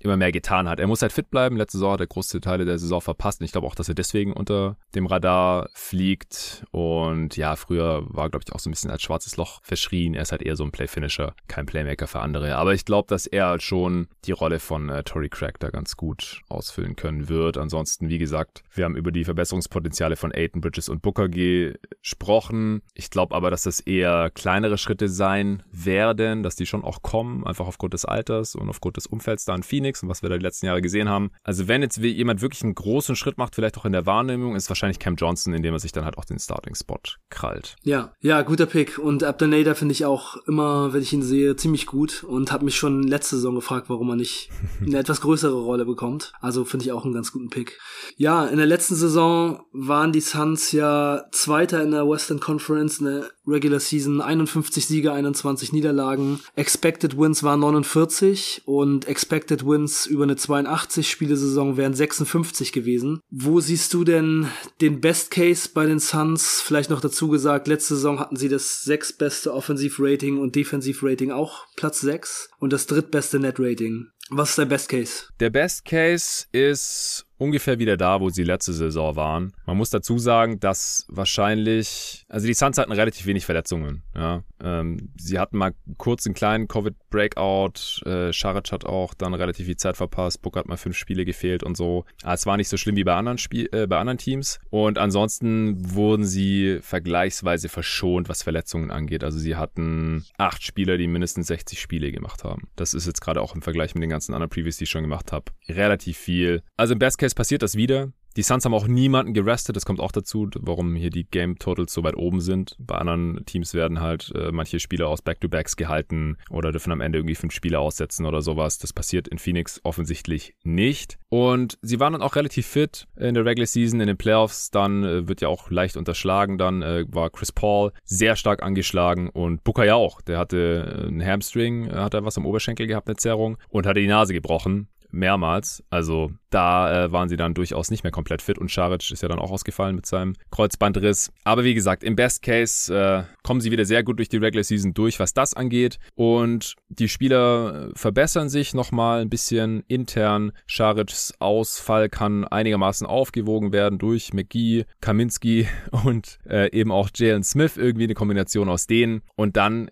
immer 0.00 0.16
mehr 0.16 0.32
getan 0.32 0.68
hat. 0.68 0.80
Er 0.80 0.86
muss 0.86 1.02
halt 1.02 1.12
fit 1.12 1.30
bleiben. 1.30 1.56
Letzte 1.56 1.78
Saison 1.78 1.92
hat 1.92 2.00
er 2.00 2.06
große 2.06 2.40
Teile 2.40 2.64
der 2.64 2.78
Saison 2.78 3.00
verpasst. 3.00 3.40
Und 3.40 3.46
ich 3.46 3.52
glaube 3.52 3.66
auch, 3.66 3.74
dass 3.74 3.88
er 3.88 3.94
deswegen 3.94 4.32
unter 4.32 4.76
dem 4.94 5.06
Radar 5.06 5.68
fliegt. 5.72 6.64
Und 6.70 7.36
ja, 7.36 7.56
früher 7.56 8.04
war, 8.08 8.30
glaube 8.30 8.44
ich, 8.46 8.54
auch 8.54 8.60
so 8.60 8.68
ein 8.68 8.72
bisschen 8.72 8.90
als 8.90 9.02
schwarzes 9.02 9.36
Loch 9.36 9.60
verschrien. 9.62 10.14
Er 10.14 10.22
ist 10.22 10.32
halt 10.32 10.42
eher 10.42 10.56
so 10.56 10.64
ein 10.64 10.70
Playfinisher, 10.70 11.34
kein 11.48 11.66
Playmaker 11.66 12.06
für 12.06 12.20
andere. 12.20 12.56
Aber 12.56 12.74
ich 12.74 12.84
glaube, 12.84 13.08
dass 13.08 13.26
er 13.26 13.46
halt 13.46 13.62
schon 13.62 14.08
die 14.24 14.32
Rolle 14.32 14.60
von 14.60 14.88
äh, 14.98 15.02
Tory 15.02 15.28
Craig 15.28 15.58
da 15.58 15.70
ganz 15.70 15.96
gut 15.96 16.42
ausfüllen 16.48 16.96
können 16.96 17.28
wird. 17.28 17.56
Ansonsten, 17.58 18.08
wie 18.08 18.18
gesagt, 18.18 18.62
wir 18.74 18.84
haben 18.84 18.96
über 18.96 19.10
die 19.10 19.24
Verbesserungspotenziale 19.24 20.16
von 20.16 20.32
Aiton 20.32 20.60
Bridges 20.60 20.88
und 20.88 21.02
Booker 21.02 21.28
gesprochen. 21.28 22.82
Ich 22.94 23.10
glaube 23.10 23.34
aber, 23.34 23.50
dass 23.50 23.62
das 23.62 23.80
eher 23.80 24.30
kleinere 24.30 24.78
Schritte 24.78 25.08
sein 25.08 25.62
werden, 25.72 26.42
dass 26.42 26.56
die 26.56 26.66
schon 26.66 26.84
auch 26.84 27.02
kommen, 27.02 27.46
einfach 27.46 27.66
aufgrund 27.66 27.94
des 27.94 28.04
Alters 28.04 28.54
und 28.54 28.68
aufgrund 28.68 28.96
des 28.96 29.06
Umfelds 29.06 29.44
da 29.44 29.54
in 29.54 29.62
Phoenix 29.62 29.78
Phoenix 29.78 30.02
und 30.02 30.08
was 30.08 30.22
wir 30.22 30.28
da 30.28 30.36
die 30.36 30.42
letzten 30.42 30.66
Jahre 30.66 30.82
gesehen 30.82 31.08
haben. 31.08 31.30
Also 31.42 31.68
wenn 31.68 31.82
jetzt 31.82 31.98
jemand 31.98 32.42
wirklich 32.42 32.62
einen 32.62 32.74
großen 32.74 33.16
Schritt 33.16 33.38
macht, 33.38 33.54
vielleicht 33.54 33.78
auch 33.78 33.84
in 33.84 33.92
der 33.92 34.06
Wahrnehmung, 34.06 34.56
ist 34.56 34.68
wahrscheinlich 34.68 34.98
Cam 34.98 35.14
Johnson, 35.14 35.54
indem 35.54 35.72
er 35.72 35.78
sich 35.78 35.92
dann 35.92 36.04
halt 36.04 36.18
auch 36.18 36.24
den 36.24 36.38
Starting-Spot 36.38 37.00
krallt. 37.30 37.76
Ja, 37.84 38.12
ja, 38.20 38.42
guter 38.42 38.66
Pick. 38.66 38.98
Und 38.98 39.22
Abdenader 39.22 39.74
finde 39.74 39.92
ich 39.92 40.04
auch 40.04 40.36
immer, 40.46 40.92
wenn 40.92 41.02
ich 41.02 41.12
ihn 41.12 41.22
sehe, 41.22 41.56
ziemlich 41.56 41.86
gut 41.86 42.24
und 42.24 42.50
habe 42.50 42.64
mich 42.64 42.76
schon 42.76 43.02
letzte 43.02 43.36
Saison 43.36 43.54
gefragt, 43.54 43.88
warum 43.88 44.10
er 44.10 44.16
nicht 44.16 44.50
eine 44.88 44.98
etwas 44.98 45.20
größere 45.20 45.60
Rolle 45.60 45.84
bekommt. 45.84 46.32
Also 46.40 46.64
finde 46.64 46.86
ich 46.86 46.92
auch 46.92 47.04
einen 47.04 47.14
ganz 47.14 47.32
guten 47.32 47.50
Pick. 47.50 47.78
Ja, 48.16 48.46
in 48.46 48.56
der 48.56 48.66
letzten 48.66 48.94
Saison 48.94 49.62
waren 49.72 50.12
die 50.12 50.20
Suns 50.20 50.72
ja 50.72 51.24
Zweiter 51.32 51.82
in 51.82 51.92
der 51.92 52.08
Western 52.08 52.40
Conference 52.40 52.98
in 52.98 53.06
der 53.06 53.30
Regular 53.46 53.80
Season, 53.80 54.20
51 54.20 54.86
Siege, 54.86 55.12
21 55.12 55.72
Niederlagen. 55.72 56.40
Expected 56.54 57.18
Wins 57.18 57.42
waren 57.42 57.60
49 57.60 58.62
und 58.66 59.06
Expected 59.06 59.66
Wins 59.66 60.06
über 60.06 60.24
eine 60.24 60.34
82-Spiele-Saison 60.34 61.76
wären 61.76 61.94
56 61.94 62.72
gewesen. 62.72 63.20
Wo 63.30 63.60
siehst 63.60 63.94
du 63.94 64.04
denn 64.04 64.48
den 64.80 65.00
Best 65.00 65.30
Case 65.30 65.70
bei 65.72 65.86
den 65.86 65.98
Suns? 65.98 66.62
Vielleicht 66.64 66.90
noch 66.90 67.00
dazu 67.00 67.28
gesagt, 67.28 67.68
letzte 67.68 67.94
Saison 67.94 68.20
hatten 68.20 68.36
sie 68.36 68.48
das 68.48 68.82
sechstbeste 68.82 69.52
Offensiv-Rating 69.54 70.38
und 70.38 70.54
Defensiv-Rating 70.54 71.30
auch 71.30 71.66
Platz 71.76 72.00
6 72.00 72.50
und 72.58 72.72
das 72.72 72.86
drittbeste 72.86 73.38
Net-Rating. 73.38 74.08
Was 74.30 74.50
ist 74.50 74.58
der 74.58 74.66
Best 74.66 74.88
Case? 74.90 75.24
Der 75.40 75.50
Best 75.50 75.84
Case 75.86 76.46
ist 76.52 77.24
ungefähr 77.38 77.78
wieder 77.78 77.96
da, 77.96 78.20
wo 78.20 78.28
sie 78.28 78.44
letzte 78.44 78.72
Saison 78.72 79.16
waren. 79.16 79.52
Man 79.64 79.76
muss 79.76 79.90
dazu 79.90 80.18
sagen, 80.18 80.60
dass 80.60 81.06
wahrscheinlich, 81.08 82.26
also 82.28 82.46
die 82.46 82.54
Suns 82.54 82.78
hatten 82.78 82.92
relativ 82.92 83.26
wenig 83.26 83.46
Verletzungen. 83.46 84.02
Ja. 84.14 84.42
Ähm, 84.62 85.10
sie 85.16 85.38
hatten 85.38 85.56
mal 85.56 85.72
kurz 85.96 86.26
einen 86.26 86.34
kleinen 86.34 86.68
Covid-Breakout. 86.68 88.04
Äh, 88.04 88.32
Scharic 88.32 88.72
hat 88.72 88.84
auch 88.84 89.14
dann 89.14 89.34
relativ 89.34 89.66
viel 89.66 89.76
Zeit 89.76 89.96
verpasst. 89.96 90.42
Book 90.42 90.56
hat 90.56 90.66
mal 90.66 90.76
fünf 90.76 90.96
Spiele 90.96 91.24
gefehlt 91.24 91.62
und 91.62 91.76
so. 91.76 92.04
Aber 92.22 92.34
es 92.34 92.44
war 92.44 92.56
nicht 92.56 92.68
so 92.68 92.76
schlimm 92.76 92.96
wie 92.96 93.04
bei 93.04 93.14
anderen, 93.14 93.38
Spiel 93.38 93.68
äh, 93.72 93.86
bei 93.86 93.98
anderen 93.98 94.18
Teams. 94.18 94.58
Und 94.70 94.98
ansonsten 94.98 95.94
wurden 95.94 96.24
sie 96.24 96.78
vergleichsweise 96.82 97.68
verschont, 97.68 98.28
was 98.28 98.42
Verletzungen 98.42 98.90
angeht. 98.90 99.22
Also 99.22 99.38
sie 99.38 99.56
hatten 99.56 100.24
acht 100.36 100.62
Spieler, 100.62 100.98
die 100.98 101.06
mindestens 101.06 101.46
60 101.46 101.80
Spiele 101.80 102.10
gemacht 102.10 102.42
haben. 102.42 102.68
Das 102.74 102.94
ist 102.94 103.06
jetzt 103.06 103.20
gerade 103.20 103.40
auch 103.40 103.54
im 103.54 103.62
Vergleich 103.62 103.94
mit 103.94 104.02
den 104.02 104.10
ganzen 104.10 104.34
anderen 104.34 104.50
Previews, 104.50 104.76
die 104.76 104.84
ich 104.84 104.90
schon 104.90 105.02
gemacht 105.02 105.32
habe, 105.32 105.52
relativ 105.68 106.18
viel. 106.18 106.62
Also 106.76 106.94
im 106.94 106.98
Best 106.98 107.18
Case 107.18 107.27
passiert 107.34 107.62
das 107.62 107.76
wieder. 107.76 108.12
Die 108.36 108.42
Suns 108.42 108.64
haben 108.64 108.74
auch 108.74 108.86
niemanden 108.86 109.34
gerestet, 109.34 109.74
das 109.74 109.84
kommt 109.84 109.98
auch 109.98 110.12
dazu, 110.12 110.48
warum 110.60 110.94
hier 110.94 111.10
die 111.10 111.24
Game 111.24 111.58
Totals 111.58 111.92
so 111.92 112.04
weit 112.04 112.14
oben 112.14 112.40
sind. 112.40 112.76
Bei 112.78 112.94
anderen 112.94 113.44
Teams 113.46 113.74
werden 113.74 114.00
halt 114.00 114.32
äh, 114.36 114.52
manche 114.52 114.78
Spieler 114.78 115.08
aus 115.08 115.22
Back-to-Backs 115.22 115.76
gehalten 115.76 116.36
oder 116.48 116.70
dürfen 116.70 116.92
am 116.92 117.00
Ende 117.00 117.18
irgendwie 117.18 117.34
fünf 117.34 117.52
Spiele 117.52 117.80
aussetzen 117.80 118.26
oder 118.26 118.40
sowas. 118.40 118.78
Das 118.78 118.92
passiert 118.92 119.26
in 119.26 119.38
Phoenix 119.38 119.80
offensichtlich 119.82 120.54
nicht. 120.62 121.18
Und 121.30 121.78
sie 121.82 121.98
waren 121.98 122.12
dann 122.12 122.22
auch 122.22 122.36
relativ 122.36 122.66
fit 122.66 123.08
in 123.16 123.34
der 123.34 123.44
Regular 123.44 123.66
Season, 123.66 124.00
in 124.00 124.06
den 124.06 124.16
Playoffs. 124.16 124.70
Dann 124.70 125.02
äh, 125.02 125.26
wird 125.26 125.40
ja 125.40 125.48
auch 125.48 125.70
leicht 125.70 125.96
unterschlagen. 125.96 126.58
Dann 126.58 126.82
äh, 126.82 127.06
war 127.08 127.30
Chris 127.30 127.50
Paul 127.50 127.90
sehr 128.04 128.36
stark 128.36 128.62
angeschlagen 128.62 129.30
und 129.30 129.64
Booker 129.64 129.84
ja 129.84 129.96
auch. 129.96 130.20
Der 130.20 130.38
hatte 130.38 131.06
einen 131.08 131.24
Hamstring, 131.24 131.90
hat 131.90 132.14
er 132.14 132.24
was 132.24 132.38
am 132.38 132.46
Oberschenkel 132.46 132.86
gehabt, 132.86 133.08
eine 133.08 133.16
Zerrung 133.16 133.58
und 133.68 133.84
hatte 133.84 134.00
die 134.00 134.06
Nase 134.06 134.32
gebrochen 134.32 134.86
mehrmals. 135.18 135.84
Also 135.90 136.32
da 136.50 137.04
äh, 137.04 137.12
waren 137.12 137.28
sie 137.28 137.36
dann 137.36 137.54
durchaus 137.54 137.90
nicht 137.90 138.04
mehr 138.04 138.10
komplett 138.10 138.40
fit 138.40 138.58
und 138.58 138.70
Scharic 138.70 139.10
ist 139.10 139.22
ja 139.22 139.28
dann 139.28 139.38
auch 139.38 139.50
ausgefallen 139.50 139.96
mit 139.96 140.06
seinem 140.06 140.34
Kreuzbandriss. 140.50 141.30
Aber 141.44 141.64
wie 141.64 141.74
gesagt, 141.74 142.02
im 142.02 142.16
Best 142.16 142.42
Case 142.42 142.94
äh, 142.94 143.24
kommen 143.42 143.60
sie 143.60 143.70
wieder 143.70 143.84
sehr 143.84 144.02
gut 144.02 144.18
durch 144.18 144.28
die 144.28 144.38
Regular 144.38 144.64
Season 144.64 144.94
durch, 144.94 145.20
was 145.20 145.34
das 145.34 145.54
angeht. 145.54 145.98
Und 146.14 146.76
die 146.88 147.08
Spieler 147.08 147.90
äh, 147.90 147.98
verbessern 147.98 148.48
sich 148.48 148.72
nochmal 148.72 149.20
ein 149.20 149.28
bisschen 149.28 149.84
intern. 149.88 150.52
Scharics 150.66 151.34
Ausfall 151.38 152.08
kann 152.08 152.44
einigermaßen 152.44 153.06
aufgewogen 153.06 153.72
werden 153.72 153.98
durch 153.98 154.32
McGee, 154.32 154.84
Kaminski 155.00 155.68
und 156.04 156.38
äh, 156.48 156.70
eben 156.72 156.92
auch 156.92 157.10
Jalen 157.14 157.42
Smith, 157.42 157.76
irgendwie 157.76 158.04
eine 158.04 158.14
Kombination 158.14 158.68
aus 158.68 158.86
denen. 158.86 159.22
Und 159.36 159.56
dann 159.56 159.90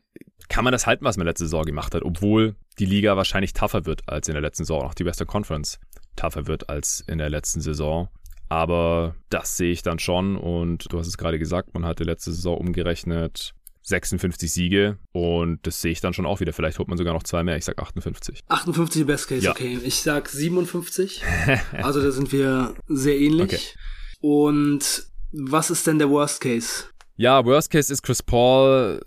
kann 0.49 0.64
man 0.64 0.72
das 0.72 0.87
halten, 0.87 1.05
was 1.05 1.16
man 1.16 1.27
letzte 1.27 1.45
Saison 1.45 1.64
gemacht 1.64 1.95
hat, 1.95 2.03
obwohl 2.03 2.55
die 2.79 2.87
Liga 2.87 3.16
wahrscheinlich 3.16 3.53
tougher 3.53 3.87
wird 3.87 4.09
als 4.09 4.29
in 4.29 4.35
der 4.35 4.43
letzten 4.43 4.64
Saison, 4.64 4.83
auch 4.83 4.95
die 4.95 5.05
Western 5.05 5.27
Conference 5.27 5.79
tougher 6.16 6.47
wird 6.47 6.68
als 6.68 7.01
in 7.07 7.18
der 7.18 7.31
letzten 7.31 7.61
Saison. 7.61 8.09
Aber 8.49 9.16
das 9.29 9.57
sehe 9.57 9.72
ich 9.72 9.83
dann 9.83 9.99
schon 9.99 10.37
und 10.37 10.93
du 10.93 10.99
hast 10.99 11.09
es 11.09 11.18
gerade 11.18 11.39
gesagt, 11.39 11.74
man 11.74 11.85
hatte 11.85 12.05
letzte 12.05 12.33
Saison 12.33 12.59
umgerechnet 12.59 13.55
56 13.83 14.53
Siege 14.53 14.99
und 15.12 15.64
das 15.64 15.81
sehe 15.81 15.93
ich 15.93 16.01
dann 16.01 16.12
schon 16.12 16.27
auch 16.27 16.41
wieder. 16.41 16.53
Vielleicht 16.53 16.79
holt 16.79 16.89
man 16.89 16.99
sogar 16.99 17.14
noch 17.14 17.22
zwei 17.22 17.43
mehr. 17.45 17.57
Ich 17.57 17.64
sag 17.64 17.81
58. 17.81 18.41
58 18.49 19.07
Best 19.07 19.29
Case, 19.29 19.45
ja. 19.45 19.53
okay. 19.53 19.79
Ich 19.85 20.03
sag 20.03 20.29
57. 20.29 21.22
also 21.83 22.03
da 22.03 22.11
sind 22.11 22.33
wir 22.33 22.74
sehr 22.89 23.18
ähnlich. 23.18 23.53
Okay. 23.53 23.61
Und 24.20 25.07
was 25.33 25.70
ist 25.70 25.87
denn 25.87 25.99
der 25.99 26.11
Worst 26.11 26.41
Case? 26.41 26.85
Ja, 27.19 27.47
Worst 27.47 27.71
Case 27.71 27.91
ist 27.91 28.03
Chris 28.03 28.23
Paul 28.23 29.01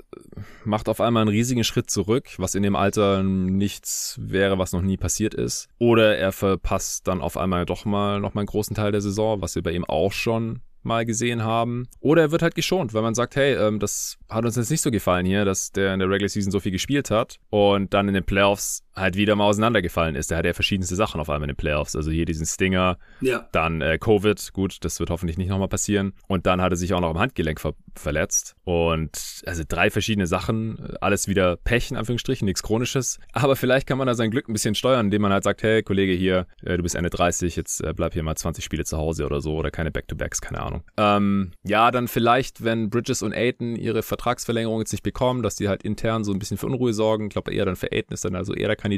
macht 0.65 0.89
auf 0.89 0.99
einmal 0.99 1.21
einen 1.21 1.29
riesigen 1.29 1.63
Schritt 1.63 1.91
zurück, 1.91 2.27
was 2.37 2.55
in 2.55 2.63
dem 2.63 2.75
Alter 2.75 3.21
nichts 3.21 4.17
wäre, 4.19 4.57
was 4.57 4.71
noch 4.71 4.81
nie 4.81 4.97
passiert 4.97 5.35
ist. 5.35 5.67
Oder 5.77 6.17
er 6.17 6.31
verpasst 6.31 7.07
dann 7.07 7.21
auf 7.21 7.37
einmal 7.37 7.65
doch 7.65 7.85
mal 7.85 8.19
noch 8.19 8.33
mal 8.33 8.41
einen 8.41 8.47
großen 8.47 8.75
Teil 8.75 8.91
der 8.91 9.01
Saison, 9.01 9.41
was 9.41 9.53
wir 9.53 9.61
bei 9.61 9.71
ihm 9.71 9.85
auch 9.85 10.11
schon 10.11 10.61
mal 10.81 11.05
gesehen 11.05 11.43
haben. 11.43 11.87
Oder 11.99 12.23
er 12.23 12.31
wird 12.31 12.41
halt 12.41 12.55
geschont, 12.55 12.93
weil 12.93 13.01
man 13.01 13.13
sagt, 13.13 13.35
hey, 13.35 13.53
ähm, 13.53 13.79
das 13.79 14.17
hat 14.27 14.45
uns 14.45 14.55
jetzt 14.55 14.71
nicht 14.71 14.81
so 14.81 14.91
gefallen 14.91 15.25
hier, 15.25 15.45
dass 15.45 15.71
der 15.71 15.93
in 15.93 15.99
der 15.99 16.09
Regular 16.09 16.29
Season 16.29 16.51
so 16.51 16.59
viel 16.59 16.71
gespielt 16.71 17.11
hat 17.11 17.37
und 17.49 17.93
dann 17.93 18.07
in 18.07 18.13
den 18.13 18.23
Playoffs 18.23 18.83
halt 18.95 19.15
wieder 19.15 19.35
mal 19.35 19.45
auseinandergefallen 19.45 20.15
ist. 20.15 20.31
Der 20.31 20.37
hat 20.37 20.45
ja 20.45 20.53
verschiedenste 20.53 20.95
Sachen 20.95 21.19
auf 21.21 21.29
einmal 21.29 21.49
in 21.49 21.55
den 21.55 21.57
Playoffs. 21.57 21.95
Also 21.95 22.11
hier 22.11 22.25
diesen 22.25 22.45
Stinger, 22.45 22.97
ja. 23.21 23.47
dann 23.51 23.81
äh, 23.81 23.97
Covid, 23.97 24.53
gut, 24.53 24.77
das 24.81 24.99
wird 24.99 25.09
hoffentlich 25.09 25.37
nicht 25.37 25.49
nochmal 25.49 25.67
passieren. 25.67 26.13
Und 26.27 26.45
dann 26.45 26.61
hat 26.61 26.71
er 26.71 26.75
sich 26.75 26.93
auch 26.93 27.01
noch 27.01 27.09
am 27.11 27.19
Handgelenk 27.19 27.59
ver 27.59 27.73
verletzt. 27.95 28.55
Und 28.63 29.43
also 29.45 29.63
drei 29.67 29.89
verschiedene 29.89 30.25
Sachen, 30.25 30.95
alles 31.01 31.27
wieder 31.27 31.57
Pech 31.57 31.91
in 31.91 31.97
Anführungsstrichen, 31.97 32.45
nichts 32.45 32.63
Chronisches. 32.63 33.19
Aber 33.33 33.55
vielleicht 33.55 33.87
kann 33.87 33.97
man 33.97 34.07
da 34.07 34.13
sein 34.13 34.31
Glück 34.31 34.47
ein 34.47 34.53
bisschen 34.53 34.75
steuern, 34.75 35.07
indem 35.07 35.21
man 35.23 35.33
halt 35.33 35.43
sagt, 35.43 35.63
hey 35.63 35.83
Kollege 35.83 36.13
hier, 36.13 36.47
äh, 36.63 36.77
du 36.77 36.83
bist 36.83 36.95
Ende 36.95 37.09
30, 37.09 37.55
jetzt 37.55 37.81
äh, 37.81 37.93
bleib 37.93 38.13
hier 38.13 38.23
mal 38.23 38.35
20 38.35 38.63
Spiele 38.63 38.85
zu 38.85 38.97
Hause 38.97 39.25
oder 39.25 39.41
so 39.41 39.55
oder 39.55 39.69
keine 39.71 39.91
Back-to-Backs, 39.91 40.39
keine 40.39 40.61
Ahnung. 40.61 40.83
Ähm, 40.97 41.51
ja, 41.63 41.91
dann 41.91 42.07
vielleicht, 42.07 42.63
wenn 42.63 42.89
Bridges 42.89 43.21
und 43.21 43.33
Aiton 43.33 43.75
ihre 43.75 44.01
Vertragsverlängerung 44.01 44.79
jetzt 44.79 44.93
nicht 44.93 45.03
bekommen, 45.03 45.43
dass 45.43 45.55
die 45.55 45.67
halt 45.67 45.83
intern 45.83 46.23
so 46.23 46.31
ein 46.31 46.39
bisschen 46.39 46.57
für 46.57 46.67
Unruhe 46.67 46.93
sorgen. 46.93 47.25
Ich 47.25 47.31
glaube 47.31 47.53
eher 47.53 47.65
dann 47.65 47.75
für 47.75 47.91
Aiton 47.91 48.13
ist 48.13 48.23
dann 48.23 48.35
also 48.35 48.53
eher 48.53 48.67
der 48.67 48.77
Kandidat. 48.77 48.88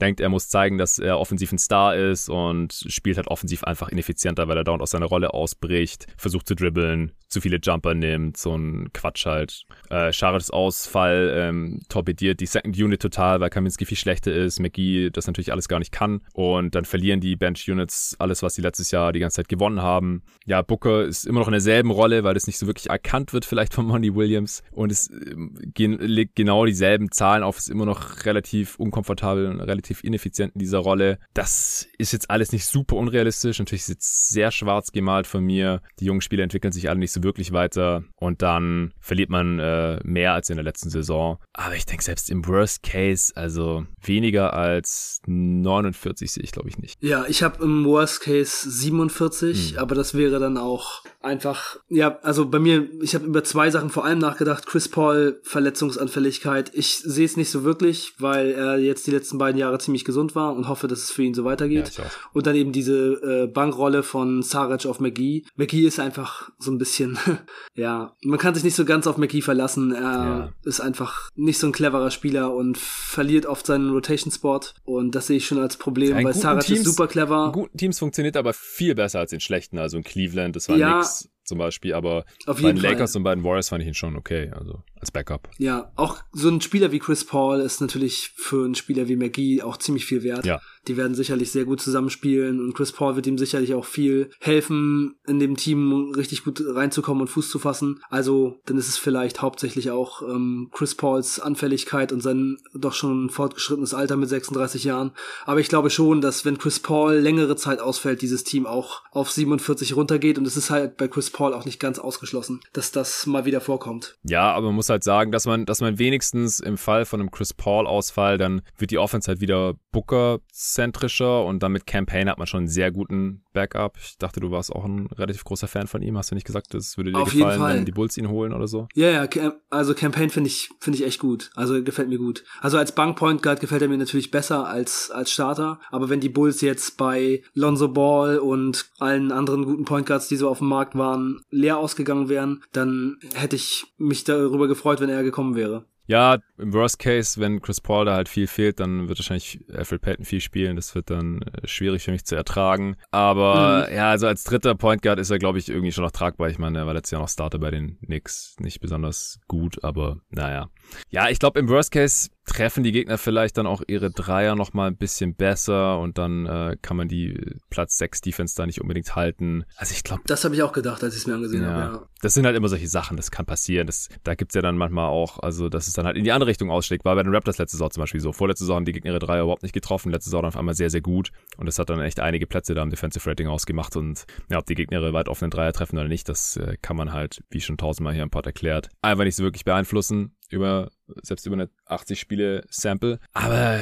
Denkt, 0.00 0.20
er 0.20 0.28
muss 0.28 0.48
zeigen, 0.48 0.78
dass 0.78 0.98
er 0.98 1.18
offensiv 1.20 1.52
ein 1.52 1.58
Star 1.58 1.94
ist 1.94 2.28
und 2.28 2.72
spielt 2.88 3.16
halt 3.16 3.28
offensiv 3.28 3.64
einfach 3.64 3.88
ineffizienter, 3.88 4.48
weil 4.48 4.56
er 4.56 4.64
dauernd 4.64 4.82
aus 4.82 4.90
seiner 4.90 5.06
Rolle 5.06 5.34
ausbricht, 5.34 6.06
versucht 6.16 6.48
zu 6.48 6.54
dribbeln, 6.54 7.12
zu 7.28 7.40
viele 7.40 7.58
Jumper 7.62 7.94
nimmt, 7.94 8.36
so 8.36 8.56
ein 8.56 8.92
Quatsch 8.92 9.26
halt. 9.26 9.64
Äh, 9.88 10.12
Charlottes 10.12 10.50
Ausfall 10.50 11.32
ähm, 11.36 11.80
torpediert 11.88 12.40
die 12.40 12.46
Second 12.46 12.76
Unit 12.76 13.00
total, 13.00 13.40
weil 13.40 13.50
Kaminski 13.50 13.84
viel 13.84 13.96
schlechter 13.96 14.32
ist, 14.32 14.58
McGee 14.58 15.10
das 15.10 15.26
natürlich 15.26 15.52
alles 15.52 15.68
gar 15.68 15.78
nicht 15.78 15.92
kann 15.92 16.22
und 16.32 16.74
dann 16.74 16.84
verlieren 16.84 17.20
die 17.20 17.36
Bench 17.36 17.70
Units 17.70 18.16
alles, 18.18 18.42
was 18.42 18.54
sie 18.54 18.62
letztes 18.62 18.90
Jahr 18.90 19.12
die 19.12 19.20
ganze 19.20 19.36
Zeit 19.36 19.48
gewonnen 19.48 19.80
haben. 19.80 20.22
Ja, 20.46 20.62
Booker 20.62 21.04
ist 21.04 21.26
immer 21.26 21.40
noch 21.40 21.48
in 21.48 21.52
derselben 21.52 21.90
Rolle, 21.90 22.24
weil 22.24 22.36
es 22.36 22.46
nicht 22.46 22.58
so 22.58 22.66
wirklich 22.66 22.90
erkannt 22.90 23.32
wird 23.32 23.44
vielleicht 23.44 23.74
von 23.74 23.86
Monty 23.86 24.14
Williams 24.14 24.62
und 24.72 24.90
es 24.90 25.08
äh, 25.08 25.86
legt 25.86 26.34
genau 26.34 26.66
dieselben 26.66 27.12
Zahlen 27.12 27.42
auf, 27.42 27.58
ist 27.58 27.70
immer 27.70 27.86
noch 27.86 28.24
relativ 28.24 28.78
unkomfortabel 28.78 29.09
und 29.10 29.60
relativ 29.60 30.04
ineffizient 30.04 30.54
in 30.54 30.60
dieser 30.60 30.78
Rolle. 30.78 31.18
Das 31.34 31.86
ist 31.98 32.12
jetzt 32.12 32.30
alles 32.30 32.52
nicht 32.52 32.66
super 32.66 32.96
unrealistisch, 32.96 33.58
natürlich 33.58 33.82
ist 33.82 33.88
es 33.88 33.94
jetzt 33.94 34.28
sehr 34.30 34.50
schwarz 34.50 34.92
gemalt 34.92 35.26
von 35.26 35.44
mir. 35.44 35.82
Die 35.98 36.04
jungen 36.04 36.20
Spieler 36.20 36.44
entwickeln 36.44 36.72
sich 36.72 36.88
alle 36.88 36.98
nicht 36.98 37.12
so 37.12 37.22
wirklich 37.22 37.52
weiter 37.52 38.04
und 38.16 38.42
dann 38.42 38.92
verliert 39.00 39.30
man 39.30 39.58
äh, 39.58 40.00
mehr 40.04 40.34
als 40.34 40.50
in 40.50 40.56
der 40.56 40.64
letzten 40.64 40.90
Saison. 40.90 41.38
Aber 41.52 41.74
ich 41.74 41.86
denke, 41.86 42.04
selbst 42.04 42.30
im 42.30 42.46
Worst 42.46 42.82
Case, 42.82 43.32
also 43.34 43.86
weniger 44.02 44.54
als 44.54 45.20
49 45.26 46.30
sehe 46.30 46.44
ich, 46.44 46.52
glaube 46.52 46.68
ich, 46.68 46.78
nicht. 46.78 47.02
Ja, 47.02 47.24
ich 47.28 47.42
habe 47.42 47.62
im 47.62 47.84
Worst 47.84 48.20
Case 48.20 48.70
47, 48.70 49.72
hm. 49.72 49.78
aber 49.78 49.94
das 49.94 50.14
wäre 50.14 50.38
dann 50.38 50.56
auch 50.56 51.02
einfach, 51.20 51.76
ja, 51.88 52.18
also 52.22 52.48
bei 52.48 52.58
mir, 52.58 52.88
ich 53.02 53.14
habe 53.14 53.26
über 53.26 53.44
zwei 53.44 53.70
Sachen 53.70 53.90
vor 53.90 54.04
allem 54.04 54.18
nachgedacht. 54.18 54.66
Chris 54.66 54.88
Paul, 54.88 55.40
Verletzungsanfälligkeit. 55.42 56.70
Ich 56.74 56.98
sehe 56.98 57.26
es 57.26 57.36
nicht 57.36 57.50
so 57.50 57.64
wirklich, 57.64 58.14
weil 58.18 58.50
er 58.50 58.78
jetzt 58.78 58.99
die 59.06 59.10
letzten 59.10 59.38
beiden 59.38 59.58
Jahre 59.58 59.78
ziemlich 59.78 60.04
gesund 60.04 60.34
war 60.34 60.54
und 60.54 60.68
hoffe, 60.68 60.88
dass 60.88 61.00
es 61.00 61.10
für 61.10 61.22
ihn 61.22 61.34
so 61.34 61.44
weitergeht. 61.44 61.92
Ja, 61.96 62.04
und 62.32 62.46
dann 62.46 62.56
eben 62.56 62.72
diese 62.72 63.14
äh, 63.22 63.46
Bankrolle 63.46 64.02
von 64.02 64.42
Saric 64.42 64.86
auf 64.86 65.00
McGee. 65.00 65.44
McGee 65.56 65.86
ist 65.86 65.98
einfach 65.98 66.50
so 66.58 66.70
ein 66.70 66.78
bisschen, 66.78 67.18
ja, 67.74 68.14
man 68.22 68.38
kann 68.38 68.54
sich 68.54 68.64
nicht 68.64 68.74
so 68.74 68.84
ganz 68.84 69.06
auf 69.06 69.16
McGee 69.16 69.42
verlassen. 69.42 69.92
Er 69.92 70.00
ja. 70.02 70.52
ist 70.64 70.80
einfach 70.80 71.30
nicht 71.34 71.58
so 71.58 71.66
ein 71.66 71.72
cleverer 71.72 72.10
Spieler 72.10 72.54
und 72.54 72.76
verliert 72.78 73.46
oft 73.46 73.66
seinen 73.66 73.90
Rotation-Spot. 73.90 74.60
Und 74.84 75.14
das 75.14 75.28
sehe 75.28 75.38
ich 75.38 75.46
schon 75.46 75.58
als 75.58 75.76
Problem, 75.76 76.22
weil 76.24 76.34
Saric 76.34 76.68
ist 76.70 76.84
super 76.84 77.06
clever. 77.06 77.46
In 77.46 77.52
guten 77.52 77.78
Teams 77.78 77.98
funktioniert 77.98 78.36
aber 78.36 78.52
viel 78.52 78.94
besser 78.94 79.20
als 79.20 79.32
in 79.32 79.40
schlechten. 79.40 79.78
Also 79.78 79.96
in 79.96 80.04
Cleveland, 80.04 80.56
das 80.56 80.68
war 80.68 80.76
ja, 80.76 80.98
nix 80.98 81.29
zum 81.50 81.58
Beispiel, 81.58 81.92
aber 81.94 82.24
Auf 82.46 82.62
bei 82.62 82.72
den 82.72 82.80
Lakers 82.80 83.14
und 83.16 83.24
bei 83.24 83.34
den 83.34 83.42
Warriors 83.44 83.68
fand 83.68 83.82
ich 83.82 83.88
ihn 83.88 83.94
schon 83.94 84.16
okay, 84.16 84.50
also 84.54 84.82
als 85.00 85.10
Backup. 85.10 85.50
Ja, 85.58 85.90
auch 85.96 86.18
so 86.32 86.48
ein 86.48 86.60
Spieler 86.60 86.92
wie 86.92 87.00
Chris 87.00 87.26
Paul 87.26 87.60
ist 87.60 87.80
natürlich 87.80 88.32
für 88.36 88.64
einen 88.64 88.76
Spieler 88.76 89.08
wie 89.08 89.16
McGee 89.16 89.62
auch 89.62 89.76
ziemlich 89.76 90.06
viel 90.06 90.22
wert. 90.22 90.46
Ja. 90.46 90.60
Die 90.90 90.96
werden 90.96 91.14
sicherlich 91.14 91.52
sehr 91.52 91.66
gut 91.66 91.80
zusammenspielen 91.80 92.58
und 92.58 92.74
Chris 92.74 92.90
Paul 92.90 93.14
wird 93.14 93.28
ihm 93.28 93.38
sicherlich 93.38 93.74
auch 93.74 93.84
viel 93.84 94.30
helfen, 94.40 95.14
in 95.24 95.38
dem 95.38 95.56
Team 95.56 96.12
richtig 96.16 96.42
gut 96.42 96.60
reinzukommen 96.66 97.20
und 97.20 97.28
Fuß 97.28 97.48
zu 97.48 97.60
fassen. 97.60 98.00
Also, 98.10 98.58
dann 98.66 98.76
ist 98.76 98.88
es 98.88 98.96
vielleicht 98.96 99.40
hauptsächlich 99.40 99.92
auch 99.92 100.22
ähm, 100.22 100.68
Chris 100.72 100.96
Pauls 100.96 101.38
Anfälligkeit 101.38 102.10
und 102.10 102.22
sein 102.22 102.56
doch 102.74 102.92
schon 102.92 103.30
fortgeschrittenes 103.30 103.94
Alter 103.94 104.16
mit 104.16 104.28
36 104.28 104.82
Jahren. 104.82 105.12
Aber 105.44 105.60
ich 105.60 105.68
glaube 105.68 105.90
schon, 105.90 106.20
dass 106.20 106.44
wenn 106.44 106.58
Chris 106.58 106.80
Paul 106.80 107.14
längere 107.14 107.54
Zeit 107.54 107.78
ausfällt, 107.78 108.20
dieses 108.20 108.42
Team 108.42 108.66
auch 108.66 109.02
auf 109.12 109.30
47 109.30 109.94
runtergeht 109.94 110.38
und 110.38 110.46
es 110.48 110.56
ist 110.56 110.70
halt 110.70 110.96
bei 110.96 111.06
Chris 111.06 111.30
Paul 111.30 111.54
auch 111.54 111.66
nicht 111.66 111.78
ganz 111.78 112.00
ausgeschlossen, 112.00 112.62
dass 112.72 112.90
das 112.90 113.26
mal 113.26 113.44
wieder 113.44 113.60
vorkommt. 113.60 114.18
Ja, 114.24 114.52
aber 114.52 114.66
man 114.66 114.74
muss 114.74 114.88
halt 114.88 115.04
sagen, 115.04 115.30
dass 115.30 115.46
man, 115.46 115.66
dass 115.66 115.80
man 115.80 116.00
wenigstens 116.00 116.58
im 116.58 116.76
Fall 116.76 117.04
von 117.04 117.20
einem 117.20 117.30
Chris 117.30 117.54
Paul 117.54 117.86
Ausfall, 117.86 118.38
dann 118.38 118.62
wird 118.76 118.90
die 118.90 118.98
Offense 118.98 119.28
halt 119.28 119.40
wieder 119.40 119.74
Booker 119.92 120.40
zentrischer 120.80 121.44
und 121.44 121.62
dann 121.62 121.72
mit 121.72 121.86
Campaign 121.86 122.30
hat 122.30 122.38
man 122.38 122.46
schon 122.46 122.60
einen 122.60 122.68
sehr 122.68 122.90
guten 122.90 123.42
Backup. 123.52 123.98
Ich 124.02 124.16
dachte, 124.16 124.40
du 124.40 124.50
warst 124.50 124.72
auch 124.72 124.86
ein 124.86 125.08
relativ 125.08 125.44
großer 125.44 125.68
Fan 125.68 125.86
von 125.86 126.00
ihm. 126.00 126.16
Hast 126.16 126.30
du 126.30 126.34
nicht 126.34 126.46
gesagt, 126.46 126.72
das 126.72 126.96
würde 126.96 127.12
dir 127.12 127.18
Auf 127.18 127.32
gefallen, 127.32 127.60
wenn 127.60 127.84
die 127.84 127.92
Bulls 127.92 128.16
ihn 128.16 128.30
holen 128.30 128.54
oder 128.54 128.66
so? 128.66 128.88
Ja, 128.94 129.10
ja, 129.10 129.52
also 129.68 129.92
Campaign 129.92 130.30
finde 130.30 130.48
ich, 130.48 130.70
finde 130.80 130.98
ich 130.98 131.04
echt 131.04 131.20
gut. 131.20 131.50
Also 131.54 131.82
gefällt 131.82 132.08
mir 132.08 132.16
gut. 132.16 132.44
Also 132.62 132.78
als 132.78 132.94
Bank 132.94 133.18
Point 133.18 133.42
Guard 133.42 133.60
gefällt 133.60 133.82
er 133.82 133.88
mir 133.88 133.98
natürlich 133.98 134.30
besser 134.30 134.66
als, 134.66 135.10
als 135.10 135.30
Starter. 135.30 135.80
Aber 135.90 136.08
wenn 136.08 136.20
die 136.20 136.30
Bulls 136.30 136.62
jetzt 136.62 136.96
bei 136.96 137.42
Lonzo 137.52 137.88
Ball 137.88 138.38
und 138.38 138.90
allen 138.98 139.32
anderen 139.32 139.66
guten 139.66 139.84
Point 139.84 140.06
Guards, 140.06 140.28
die 140.28 140.36
so 140.36 140.48
auf 140.48 140.58
dem 140.58 140.68
Markt 140.68 140.94
waren, 140.94 141.42
leer 141.50 141.76
ausgegangen 141.76 142.30
wären, 142.30 142.62
dann 142.72 143.18
hätte 143.34 143.56
ich 143.56 143.84
mich 143.98 144.24
darüber 144.24 144.66
gefreut, 144.66 145.00
wenn 145.00 145.10
er 145.10 145.22
gekommen 145.24 145.56
wäre. 145.56 145.84
Ja, 146.10 146.38
im 146.58 146.72
Worst 146.72 146.98
Case, 146.98 147.40
wenn 147.40 147.62
Chris 147.62 147.80
Paul 147.80 148.04
da 148.04 148.16
halt 148.16 148.28
viel 148.28 148.48
fehlt, 148.48 148.80
dann 148.80 149.08
wird 149.08 149.20
wahrscheinlich 149.20 149.60
Alfred 149.72 150.02
Payton 150.02 150.24
viel 150.24 150.40
spielen. 150.40 150.74
Das 150.74 150.96
wird 150.96 151.08
dann 151.08 151.42
äh, 151.42 151.68
schwierig 151.68 152.02
für 152.02 152.10
mich 152.10 152.24
zu 152.24 152.34
ertragen. 152.34 152.96
Aber 153.12 153.86
mhm. 153.88 153.94
ja, 153.94 154.10
also 154.10 154.26
als 154.26 154.42
dritter 154.42 154.74
Point 154.74 155.02
Guard 155.02 155.20
ist 155.20 155.30
er, 155.30 155.38
glaube 155.38 155.58
ich, 155.60 155.68
irgendwie 155.68 155.92
schon 155.92 156.02
noch 156.02 156.10
tragbar. 156.10 156.50
Ich 156.50 156.58
meine, 156.58 156.78
er 156.78 156.86
war 156.86 156.94
letztes 156.94 157.12
Jahr 157.12 157.20
noch 157.20 157.28
Starter 157.28 157.60
bei 157.60 157.70
den 157.70 157.96
Knicks. 158.00 158.56
Nicht 158.58 158.80
besonders 158.80 159.38
gut, 159.46 159.84
aber 159.84 160.16
naja. 160.30 160.68
Ja, 161.10 161.28
ich 161.28 161.38
glaube, 161.38 161.60
im 161.60 161.68
Worst 161.68 161.92
Case 161.92 162.30
treffen 162.50 162.82
die 162.82 162.90
Gegner 162.90 163.16
vielleicht 163.16 163.56
dann 163.58 163.66
auch 163.66 163.82
ihre 163.86 164.10
Dreier 164.10 164.56
nochmal 164.56 164.88
ein 164.88 164.96
bisschen 164.96 165.34
besser 165.36 165.98
und 166.00 166.18
dann 166.18 166.46
äh, 166.46 166.76
kann 166.82 166.96
man 166.96 167.06
die 167.06 167.56
Platz 167.70 167.96
6 167.98 168.22
Defense 168.22 168.56
da 168.56 168.66
nicht 168.66 168.80
unbedingt 168.80 169.14
halten. 169.14 169.64
Also 169.76 169.92
ich 169.92 170.02
glaube. 170.02 170.22
Das 170.26 170.44
habe 170.44 170.54
ich 170.54 170.62
auch 170.62 170.72
gedacht, 170.72 171.04
als 171.04 171.14
ich 171.14 171.20
es 171.20 171.26
mir 171.28 171.34
angesehen 171.34 171.62
ja, 171.62 171.68
habe. 171.68 171.94
Ja. 171.94 172.06
Das 172.22 172.34
sind 172.34 172.46
halt 172.46 172.56
immer 172.56 172.68
solche 172.68 172.88
Sachen, 172.88 173.16
das 173.16 173.30
kann 173.30 173.46
passieren. 173.46 173.86
Das, 173.86 174.08
da 174.24 174.34
gibt's 174.34 174.54
ja 174.54 174.62
dann 174.62 174.76
manchmal 174.76 175.06
auch, 175.06 175.38
also 175.38 175.68
dass 175.68 175.86
es 175.86 175.96
dann 176.00 176.06
halt 176.06 176.16
in 176.16 176.24
die 176.24 176.32
andere 176.32 176.48
Richtung 176.48 176.70
ausschlägt. 176.70 177.04
War 177.04 177.14
bei 177.14 177.22
den 177.22 177.34
Raptors 177.34 177.58
letzte 177.58 177.76
Saison 177.76 177.90
zum 177.90 178.02
Beispiel 178.02 178.20
so. 178.20 178.32
Vorletzte 178.32 178.64
Saison 178.64 178.76
haben 178.76 178.84
die 178.84 178.92
Gegner 178.92 179.10
ihre 179.10 179.18
Dreier 179.18 179.42
überhaupt 179.42 179.62
nicht 179.62 179.72
getroffen, 179.72 180.10
letzte 180.10 180.30
Saison 180.30 180.44
auf 180.44 180.56
einmal 180.56 180.74
sehr, 180.74 180.90
sehr 180.90 181.00
gut. 181.00 181.30
Und 181.56 181.66
das 181.66 181.78
hat 181.78 181.90
dann 181.90 182.00
echt 182.00 182.20
einige 182.20 182.46
Plätze 182.46 182.74
da 182.74 182.82
im 182.82 182.90
Defensive 182.90 183.28
Rating 183.28 183.48
ausgemacht. 183.48 183.96
Und 183.96 184.24
ja, 184.50 184.58
ob 184.58 184.66
die 184.66 184.74
Gegner 184.74 185.00
ihre 185.00 185.12
weit 185.12 185.28
offenen 185.28 185.50
Dreier 185.50 185.72
treffen 185.72 185.98
oder 185.98 186.08
nicht, 186.08 186.28
das 186.28 186.56
äh, 186.56 186.76
kann 186.80 186.96
man 186.96 187.12
halt, 187.12 187.42
wie 187.50 187.60
schon 187.60 187.76
tausendmal 187.76 188.14
hier 188.14 188.22
im 188.22 188.30
Pod 188.30 188.46
erklärt, 188.46 188.88
einfach 189.02 189.24
nicht 189.24 189.36
so 189.36 189.44
wirklich 189.44 189.64
beeinflussen 189.64 190.36
über 190.48 190.90
selbst 191.22 191.46
über 191.46 191.54
eine 191.54 191.70
80 191.86 192.18
Spiele 192.18 192.64
Sample. 192.70 193.18
Aber 193.32 193.80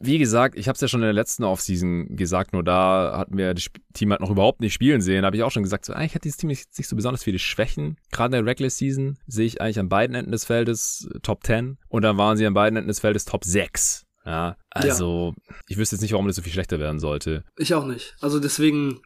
wie 0.00 0.18
gesagt, 0.18 0.58
ich 0.58 0.68
habe 0.68 0.74
es 0.74 0.80
ja 0.80 0.88
schon 0.88 1.00
in 1.00 1.06
der 1.06 1.12
letzten 1.12 1.44
Offseason 1.44 2.16
gesagt, 2.16 2.52
nur 2.52 2.62
da 2.62 3.16
hatten 3.16 3.36
wir 3.36 3.52
das 3.54 3.66
Team 3.94 4.10
halt 4.10 4.20
noch 4.20 4.30
überhaupt 4.30 4.60
nicht 4.60 4.72
spielen 4.72 5.00
sehen. 5.00 5.22
Da 5.22 5.26
habe 5.26 5.36
ich 5.36 5.42
auch 5.42 5.50
schon 5.50 5.62
gesagt, 5.62 5.84
so, 5.84 5.92
eigentlich 5.92 6.14
hat 6.14 6.24
dieses 6.24 6.36
Team 6.36 6.48
nicht, 6.48 6.66
nicht 6.76 6.88
so 6.88 6.96
besonders 6.96 7.24
viele 7.24 7.38
Schwächen. 7.38 7.96
Gerade 8.10 8.36
in 8.36 8.44
der 8.44 8.50
Regular 8.50 8.70
Season 8.70 9.18
sehe 9.26 9.46
ich 9.46 9.60
eigentlich 9.60 9.78
an 9.78 9.88
beiden 9.88 10.14
Enden 10.14 10.32
des 10.32 10.44
Feldes 10.44 11.08
äh, 11.14 11.18
Top 11.20 11.44
10 11.44 11.78
und 11.88 12.02
dann 12.02 12.16
waren 12.16 12.36
sie 12.36 12.46
an 12.46 12.54
beiden 12.54 12.76
Enden 12.76 12.88
des 12.88 13.00
Feldes 13.00 13.24
Top 13.24 13.44
6. 13.44 14.04
Ja, 14.24 14.56
also 14.70 15.34
ja. 15.36 15.54
ich 15.68 15.78
wüsste 15.78 15.96
jetzt 15.96 16.02
nicht, 16.02 16.12
warum 16.12 16.26
das 16.26 16.36
so 16.36 16.42
viel 16.42 16.52
schlechter 16.52 16.78
werden 16.78 17.00
sollte. 17.00 17.44
Ich 17.56 17.74
auch 17.74 17.86
nicht. 17.86 18.14
Also 18.20 18.40
deswegen 18.40 19.00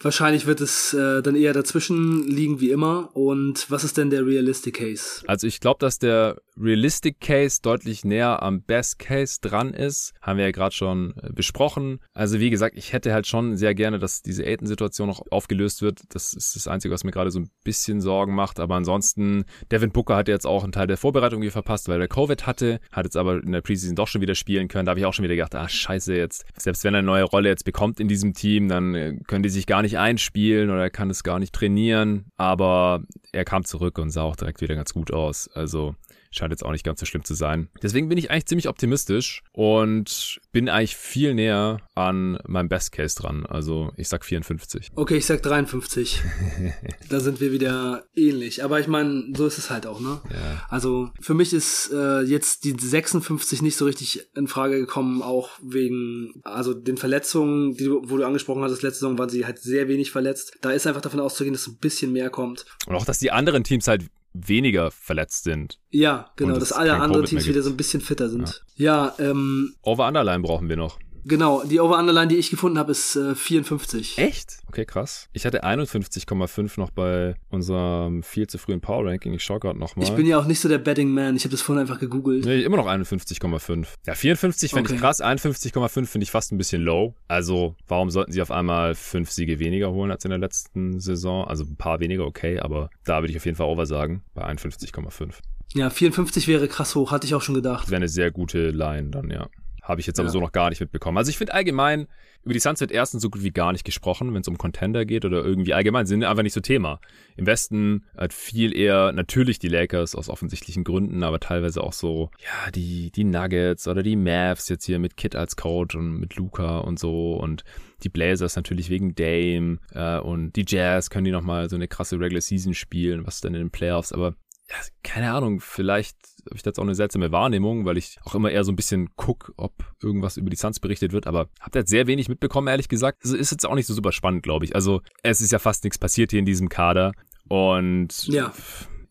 Wahrscheinlich 0.00 0.46
wird 0.46 0.60
es 0.60 0.92
äh, 0.92 1.22
dann 1.22 1.36
eher 1.36 1.54
dazwischen 1.54 2.26
liegen 2.28 2.60
wie 2.60 2.70
immer. 2.70 3.16
Und 3.16 3.70
was 3.70 3.82
ist 3.82 3.96
denn 3.96 4.10
der 4.10 4.26
Realistic 4.26 4.76
Case? 4.76 5.22
Also 5.26 5.46
ich 5.46 5.58
glaube, 5.60 5.78
dass 5.80 5.98
der 5.98 6.36
Realistic 6.60 7.20
Case 7.20 7.60
deutlich 7.62 8.04
näher 8.04 8.42
am 8.42 8.62
Best 8.62 8.98
Case 8.98 9.38
dran 9.40 9.72
ist. 9.72 10.12
Haben 10.20 10.38
wir 10.38 10.44
ja 10.44 10.50
gerade 10.50 10.74
schon 10.74 11.14
äh, 11.22 11.32
besprochen. 11.32 12.00
Also 12.12 12.38
wie 12.38 12.50
gesagt, 12.50 12.76
ich 12.76 12.92
hätte 12.92 13.12
halt 13.12 13.26
schon 13.26 13.56
sehr 13.56 13.74
gerne, 13.74 13.98
dass 13.98 14.22
diese 14.22 14.44
Aiden-Situation 14.44 15.08
noch 15.08 15.22
aufgelöst 15.30 15.82
wird. 15.82 16.00
Das 16.10 16.34
ist 16.34 16.54
das 16.54 16.68
Einzige, 16.68 16.92
was 16.92 17.02
mir 17.02 17.10
gerade 17.10 17.30
so 17.30 17.40
ein 17.40 17.50
bisschen 17.64 18.00
Sorgen 18.00 18.34
macht. 18.34 18.60
Aber 18.60 18.74
ansonsten, 18.74 19.44
Devin 19.72 19.90
Booker 19.90 20.16
hat 20.16 20.28
jetzt 20.28 20.46
auch 20.46 20.62
einen 20.62 20.72
Teil 20.72 20.86
der 20.86 20.98
Vorbereitung 20.98 21.42
hier 21.42 21.52
verpasst, 21.52 21.88
weil 21.88 22.00
er 22.00 22.08
Covid 22.08 22.46
hatte. 22.46 22.80
Hat 22.92 23.06
jetzt 23.06 23.16
aber 23.16 23.42
in 23.42 23.52
der 23.52 23.62
Preseason 23.62 23.96
doch 23.96 24.08
schon 24.08 24.20
wieder 24.20 24.34
spielen 24.34 24.68
können. 24.68 24.84
Da 24.84 24.90
habe 24.90 25.00
ich 25.00 25.06
auch 25.06 25.14
schon 25.14 25.24
wieder 25.24 25.36
gedacht, 25.36 25.54
ah 25.54 25.68
scheiße 25.68 26.14
jetzt. 26.14 26.44
Selbst 26.58 26.84
wenn 26.84 26.94
er 26.94 26.98
eine 26.98 27.06
neue 27.06 27.24
Rolle 27.24 27.48
jetzt 27.48 27.64
bekommt 27.64 27.98
in 27.98 28.08
diesem 28.08 28.34
Team, 28.34 28.68
dann 28.68 28.94
äh, 28.94 29.16
können 29.26 29.42
die 29.42 29.48
sich 29.48 29.66
gar 29.66 29.82
nicht 29.82 29.86
nicht 29.86 29.98
einspielen 29.98 30.70
oder 30.70 30.82
er 30.82 30.90
kann 30.90 31.10
es 31.10 31.22
gar 31.22 31.38
nicht 31.38 31.54
trainieren, 31.54 32.26
aber 32.36 33.02
er 33.32 33.44
kam 33.44 33.64
zurück 33.64 33.98
und 33.98 34.10
sah 34.10 34.22
auch 34.22 34.36
direkt 34.36 34.60
wieder 34.60 34.74
ganz 34.74 34.92
gut 34.92 35.12
aus. 35.12 35.48
Also 35.54 35.94
scheint 36.36 36.52
jetzt 36.52 36.64
auch 36.64 36.72
nicht 36.72 36.84
ganz 36.84 37.00
so 37.00 37.06
schlimm 37.06 37.24
zu 37.24 37.34
sein. 37.34 37.68
Deswegen 37.82 38.08
bin 38.08 38.18
ich 38.18 38.30
eigentlich 38.30 38.46
ziemlich 38.46 38.68
optimistisch 38.68 39.42
und 39.52 40.38
bin 40.52 40.68
eigentlich 40.68 40.96
viel 40.96 41.34
näher 41.34 41.78
an 41.94 42.38
meinem 42.46 42.68
Best 42.68 42.92
Case 42.92 43.16
dran. 43.16 43.46
Also 43.46 43.92
ich 43.96 44.08
sag 44.08 44.24
54. 44.24 44.90
Okay, 44.94 45.16
ich 45.16 45.26
sag 45.26 45.42
53. 45.42 46.22
da 47.08 47.20
sind 47.20 47.40
wir 47.40 47.52
wieder 47.52 48.04
ähnlich. 48.14 48.64
Aber 48.64 48.80
ich 48.80 48.88
meine, 48.88 49.32
so 49.36 49.46
ist 49.46 49.58
es 49.58 49.70
halt 49.70 49.86
auch, 49.86 50.00
ne? 50.00 50.20
Ja. 50.30 50.66
Also 50.68 51.10
für 51.20 51.34
mich 51.34 51.52
ist 51.52 51.90
äh, 51.92 52.20
jetzt 52.20 52.64
die 52.64 52.76
56 52.78 53.62
nicht 53.62 53.76
so 53.76 53.84
richtig 53.84 54.28
in 54.34 54.48
Frage 54.48 54.78
gekommen, 54.78 55.22
auch 55.22 55.50
wegen 55.62 56.40
also 56.44 56.74
den 56.74 56.96
Verletzungen, 56.96 57.76
die 57.76 57.84
du, 57.84 58.02
wo 58.04 58.16
du 58.16 58.26
angesprochen 58.26 58.62
hattest, 58.62 58.82
letzte 58.82 59.00
Saison 59.00 59.18
waren 59.18 59.28
sie 59.28 59.46
halt 59.46 59.58
sehr 59.58 59.88
wenig 59.88 60.10
verletzt. 60.10 60.58
Da 60.60 60.70
ist 60.70 60.86
einfach 60.86 61.00
davon 61.00 61.20
auszugehen, 61.20 61.54
dass 61.54 61.66
ein 61.66 61.78
bisschen 61.78 62.12
mehr 62.12 62.30
kommt. 62.30 62.66
Und 62.86 62.94
auch, 62.94 63.04
dass 63.04 63.18
die 63.18 63.30
anderen 63.30 63.64
Teams 63.64 63.88
halt 63.88 64.04
weniger 64.46 64.90
verletzt 64.90 65.44
sind. 65.44 65.78
Ja, 65.90 66.30
genau, 66.36 66.58
dass 66.58 66.72
alle 66.72 66.94
anderen 66.94 67.24
Teams 67.24 67.46
wieder 67.46 67.62
so 67.62 67.70
ein 67.70 67.76
bisschen 67.76 68.00
fitter 68.00 68.28
sind. 68.28 68.64
Ja, 68.76 69.14
ja 69.16 69.30
ähm. 69.30 69.74
Over-Underline 69.82 70.42
brauchen 70.42 70.68
wir 70.68 70.76
noch. 70.76 70.98
Genau, 71.28 71.64
die 71.64 71.80
Over-Underline, 71.80 72.28
die 72.28 72.36
ich 72.36 72.50
gefunden 72.50 72.78
habe, 72.78 72.92
ist 72.92 73.16
äh, 73.16 73.34
54. 73.34 74.18
Echt? 74.18 74.58
Okay, 74.68 74.84
krass. 74.84 75.28
Ich 75.32 75.44
hatte 75.44 75.64
51,5 75.64 76.78
noch 76.78 76.90
bei 76.90 77.34
unserem 77.50 78.22
viel 78.22 78.46
zu 78.46 78.58
frühen 78.58 78.80
Power-Ranking. 78.80 79.34
Ich 79.34 79.42
schaue 79.42 79.58
gerade 79.58 79.78
nochmal. 79.78 80.06
Ich 80.06 80.12
bin 80.12 80.24
ja 80.24 80.38
auch 80.38 80.44
nicht 80.46 80.60
so 80.60 80.68
der 80.68 80.78
Betting 80.78 81.10
Man. 81.10 81.34
Ich 81.34 81.42
habe 81.42 81.50
das 81.50 81.62
vorhin 81.62 81.80
einfach 81.80 81.98
gegoogelt. 81.98 82.44
Nee, 82.44 82.62
immer 82.62 82.76
noch 82.76 82.86
51,5. 82.86 83.86
Ja, 84.06 84.14
54 84.14 84.70
fände 84.70 84.88
okay. 84.88 84.94
ich 84.94 85.00
krass. 85.00 85.20
51,5 85.20 86.06
finde 86.06 86.22
ich 86.22 86.30
fast 86.30 86.52
ein 86.52 86.58
bisschen 86.58 86.82
low. 86.82 87.14
Also, 87.26 87.74
warum 87.88 88.10
sollten 88.10 88.30
sie 88.30 88.40
auf 88.40 88.52
einmal 88.52 88.94
fünf 88.94 89.32
Siege 89.32 89.58
weniger 89.58 89.90
holen 89.90 90.12
als 90.12 90.24
in 90.24 90.30
der 90.30 90.38
letzten 90.38 91.00
Saison? 91.00 91.44
Also 91.44 91.64
ein 91.64 91.76
paar 91.76 91.98
weniger, 91.98 92.24
okay, 92.24 92.60
aber 92.60 92.88
da 93.04 93.20
würde 93.20 93.32
ich 93.32 93.36
auf 93.36 93.44
jeden 93.44 93.56
Fall 93.56 93.66
over 93.66 93.86
sagen, 93.86 94.22
bei 94.34 94.44
51,5. 94.44 95.32
Ja, 95.74 95.90
54 95.90 96.46
wäre 96.46 96.68
krass 96.68 96.94
hoch, 96.94 97.10
hatte 97.10 97.26
ich 97.26 97.34
auch 97.34 97.42
schon 97.42 97.56
gedacht. 97.56 97.84
Das 97.84 97.90
wäre 97.90 97.96
eine 97.96 98.08
sehr 98.08 98.30
gute 98.30 98.70
Line 98.70 99.10
dann, 99.10 99.30
ja. 99.30 99.48
Habe 99.86 100.00
ich 100.00 100.06
jetzt 100.06 100.18
aber 100.18 100.28
ja. 100.28 100.32
so 100.32 100.40
noch 100.40 100.50
gar 100.50 100.68
nicht 100.68 100.80
mitbekommen. 100.80 101.16
Also 101.16 101.30
ich 101.30 101.38
finde 101.38 101.54
allgemein, 101.54 102.08
über 102.42 102.52
die 102.52 102.58
Suns 102.58 102.80
wird 102.80 102.90
erstens 102.90 103.22
so 103.22 103.30
gut 103.30 103.44
wie 103.44 103.52
gar 103.52 103.70
nicht 103.72 103.84
gesprochen, 103.84 104.34
wenn 104.34 104.40
es 104.40 104.48
um 104.48 104.58
Contender 104.58 105.04
geht 105.04 105.24
oder 105.24 105.44
irgendwie 105.44 105.74
allgemein 105.74 106.06
sind 106.06 106.24
einfach 106.24 106.42
nicht 106.42 106.54
so 106.54 106.60
Thema. 106.60 107.00
Im 107.36 107.46
Westen 107.46 108.04
hat 108.16 108.32
viel 108.32 108.76
eher 108.76 109.12
natürlich 109.12 109.60
die 109.60 109.68
Lakers 109.68 110.16
aus 110.16 110.28
offensichtlichen 110.28 110.82
Gründen, 110.82 111.22
aber 111.22 111.38
teilweise 111.38 111.82
auch 111.84 111.92
so, 111.92 112.30
ja, 112.38 112.70
die, 112.72 113.12
die 113.12 113.24
Nuggets 113.24 113.86
oder 113.86 114.02
die 114.02 114.16
Mavs 114.16 114.68
jetzt 114.68 114.84
hier 114.86 114.98
mit 114.98 115.16
Kit 115.16 115.36
als 115.36 115.54
Coach 115.54 115.94
und 115.94 116.18
mit 116.18 116.34
Luca 116.34 116.78
und 116.78 116.98
so 116.98 117.34
und 117.34 117.62
die 118.02 118.08
Blazers 118.08 118.56
natürlich 118.56 118.90
wegen 118.90 119.14
Dame 119.14 119.78
äh, 119.92 120.18
und 120.18 120.54
die 120.56 120.64
Jazz 120.66 121.10
können 121.10 121.24
die 121.24 121.30
nochmal 121.30 121.70
so 121.70 121.76
eine 121.76 121.88
krasse 121.88 122.18
Regular 122.18 122.40
Season 122.40 122.74
spielen, 122.74 123.24
was 123.24 123.40
dann 123.40 123.54
in 123.54 123.60
den 123.60 123.70
Playoffs, 123.70 124.12
aber 124.12 124.34
ja, 124.68 124.76
keine 125.02 125.32
Ahnung, 125.32 125.60
vielleicht 125.60 126.16
habe 126.46 126.56
ich 126.56 126.62
da 126.62 126.70
jetzt 126.70 126.78
auch 126.78 126.84
eine 126.84 126.94
seltsame 126.94 127.32
Wahrnehmung, 127.32 127.84
weil 127.84 127.96
ich 127.96 128.18
auch 128.24 128.34
immer 128.34 128.50
eher 128.50 128.64
so 128.64 128.72
ein 128.72 128.76
bisschen 128.76 129.10
guck, 129.16 129.52
ob 129.56 129.72
irgendwas 130.02 130.36
über 130.36 130.50
die 130.50 130.56
Suns 130.56 130.80
berichtet 130.80 131.12
wird, 131.12 131.26
aber 131.26 131.48
habe 131.60 131.70
da 131.72 131.78
jetzt 131.80 131.90
sehr 131.90 132.06
wenig 132.06 132.28
mitbekommen, 132.28 132.68
ehrlich 132.68 132.88
gesagt. 132.88 133.22
Also 133.24 133.36
ist 133.36 133.50
jetzt 133.50 133.66
auch 133.66 133.74
nicht 133.74 133.86
so 133.86 133.94
super 133.94 134.12
spannend, 134.12 134.42
glaube 134.42 134.64
ich. 134.64 134.74
Also 134.74 135.02
es 135.22 135.40
ist 135.40 135.52
ja 135.52 135.58
fast 135.58 135.84
nichts 135.84 135.98
passiert 135.98 136.30
hier 136.30 136.40
in 136.40 136.46
diesem 136.46 136.68
Kader 136.68 137.12
und 137.48 138.26
ja. 138.26 138.52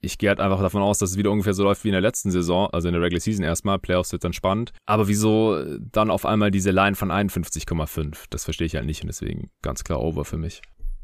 ich 0.02 0.18
gehe 0.18 0.30
halt 0.30 0.42
einfach 0.42 0.62
davon 0.62 0.82
aus, 0.82 0.98
dass 0.98 1.12
es 1.12 1.18
wieder 1.18 1.32
ungefähr 1.32 1.54
so 1.54 1.64
läuft 1.64 1.86
wie 1.86 1.90
in 1.90 1.94
der 1.94 2.02
letzten 2.02 2.32
Saison, 2.32 2.70
also 2.72 2.90
in 2.90 2.94
der 2.94 3.02
Regular 3.02 3.22
Season 3.22 3.46
erstmal, 3.46 3.80
Playoffs 3.80 4.12
wird 4.12 4.26
dann 4.26 4.34
spannend. 4.34 4.74
Aber 4.86 5.08
wieso 5.08 5.64
dann 5.80 6.10
auf 6.10 6.26
einmal 6.26 6.52
diese 6.52 6.72
Line 6.72 6.96
von 6.96 7.12
51,5? 7.12 8.26
Das 8.30 8.44
verstehe 8.44 8.68
ich 8.68 8.76
halt 8.76 8.86
nicht 8.86 9.02
und 9.02 9.08
deswegen 9.08 9.52
ganz 9.62 9.86
klar 9.86 10.02
over 10.02 10.26
für 10.26 10.38
mich. 10.38 10.62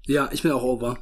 Ja, 0.07 0.29
ich 0.33 0.41
bin 0.41 0.51
auch 0.51 0.63
over. 0.63 0.99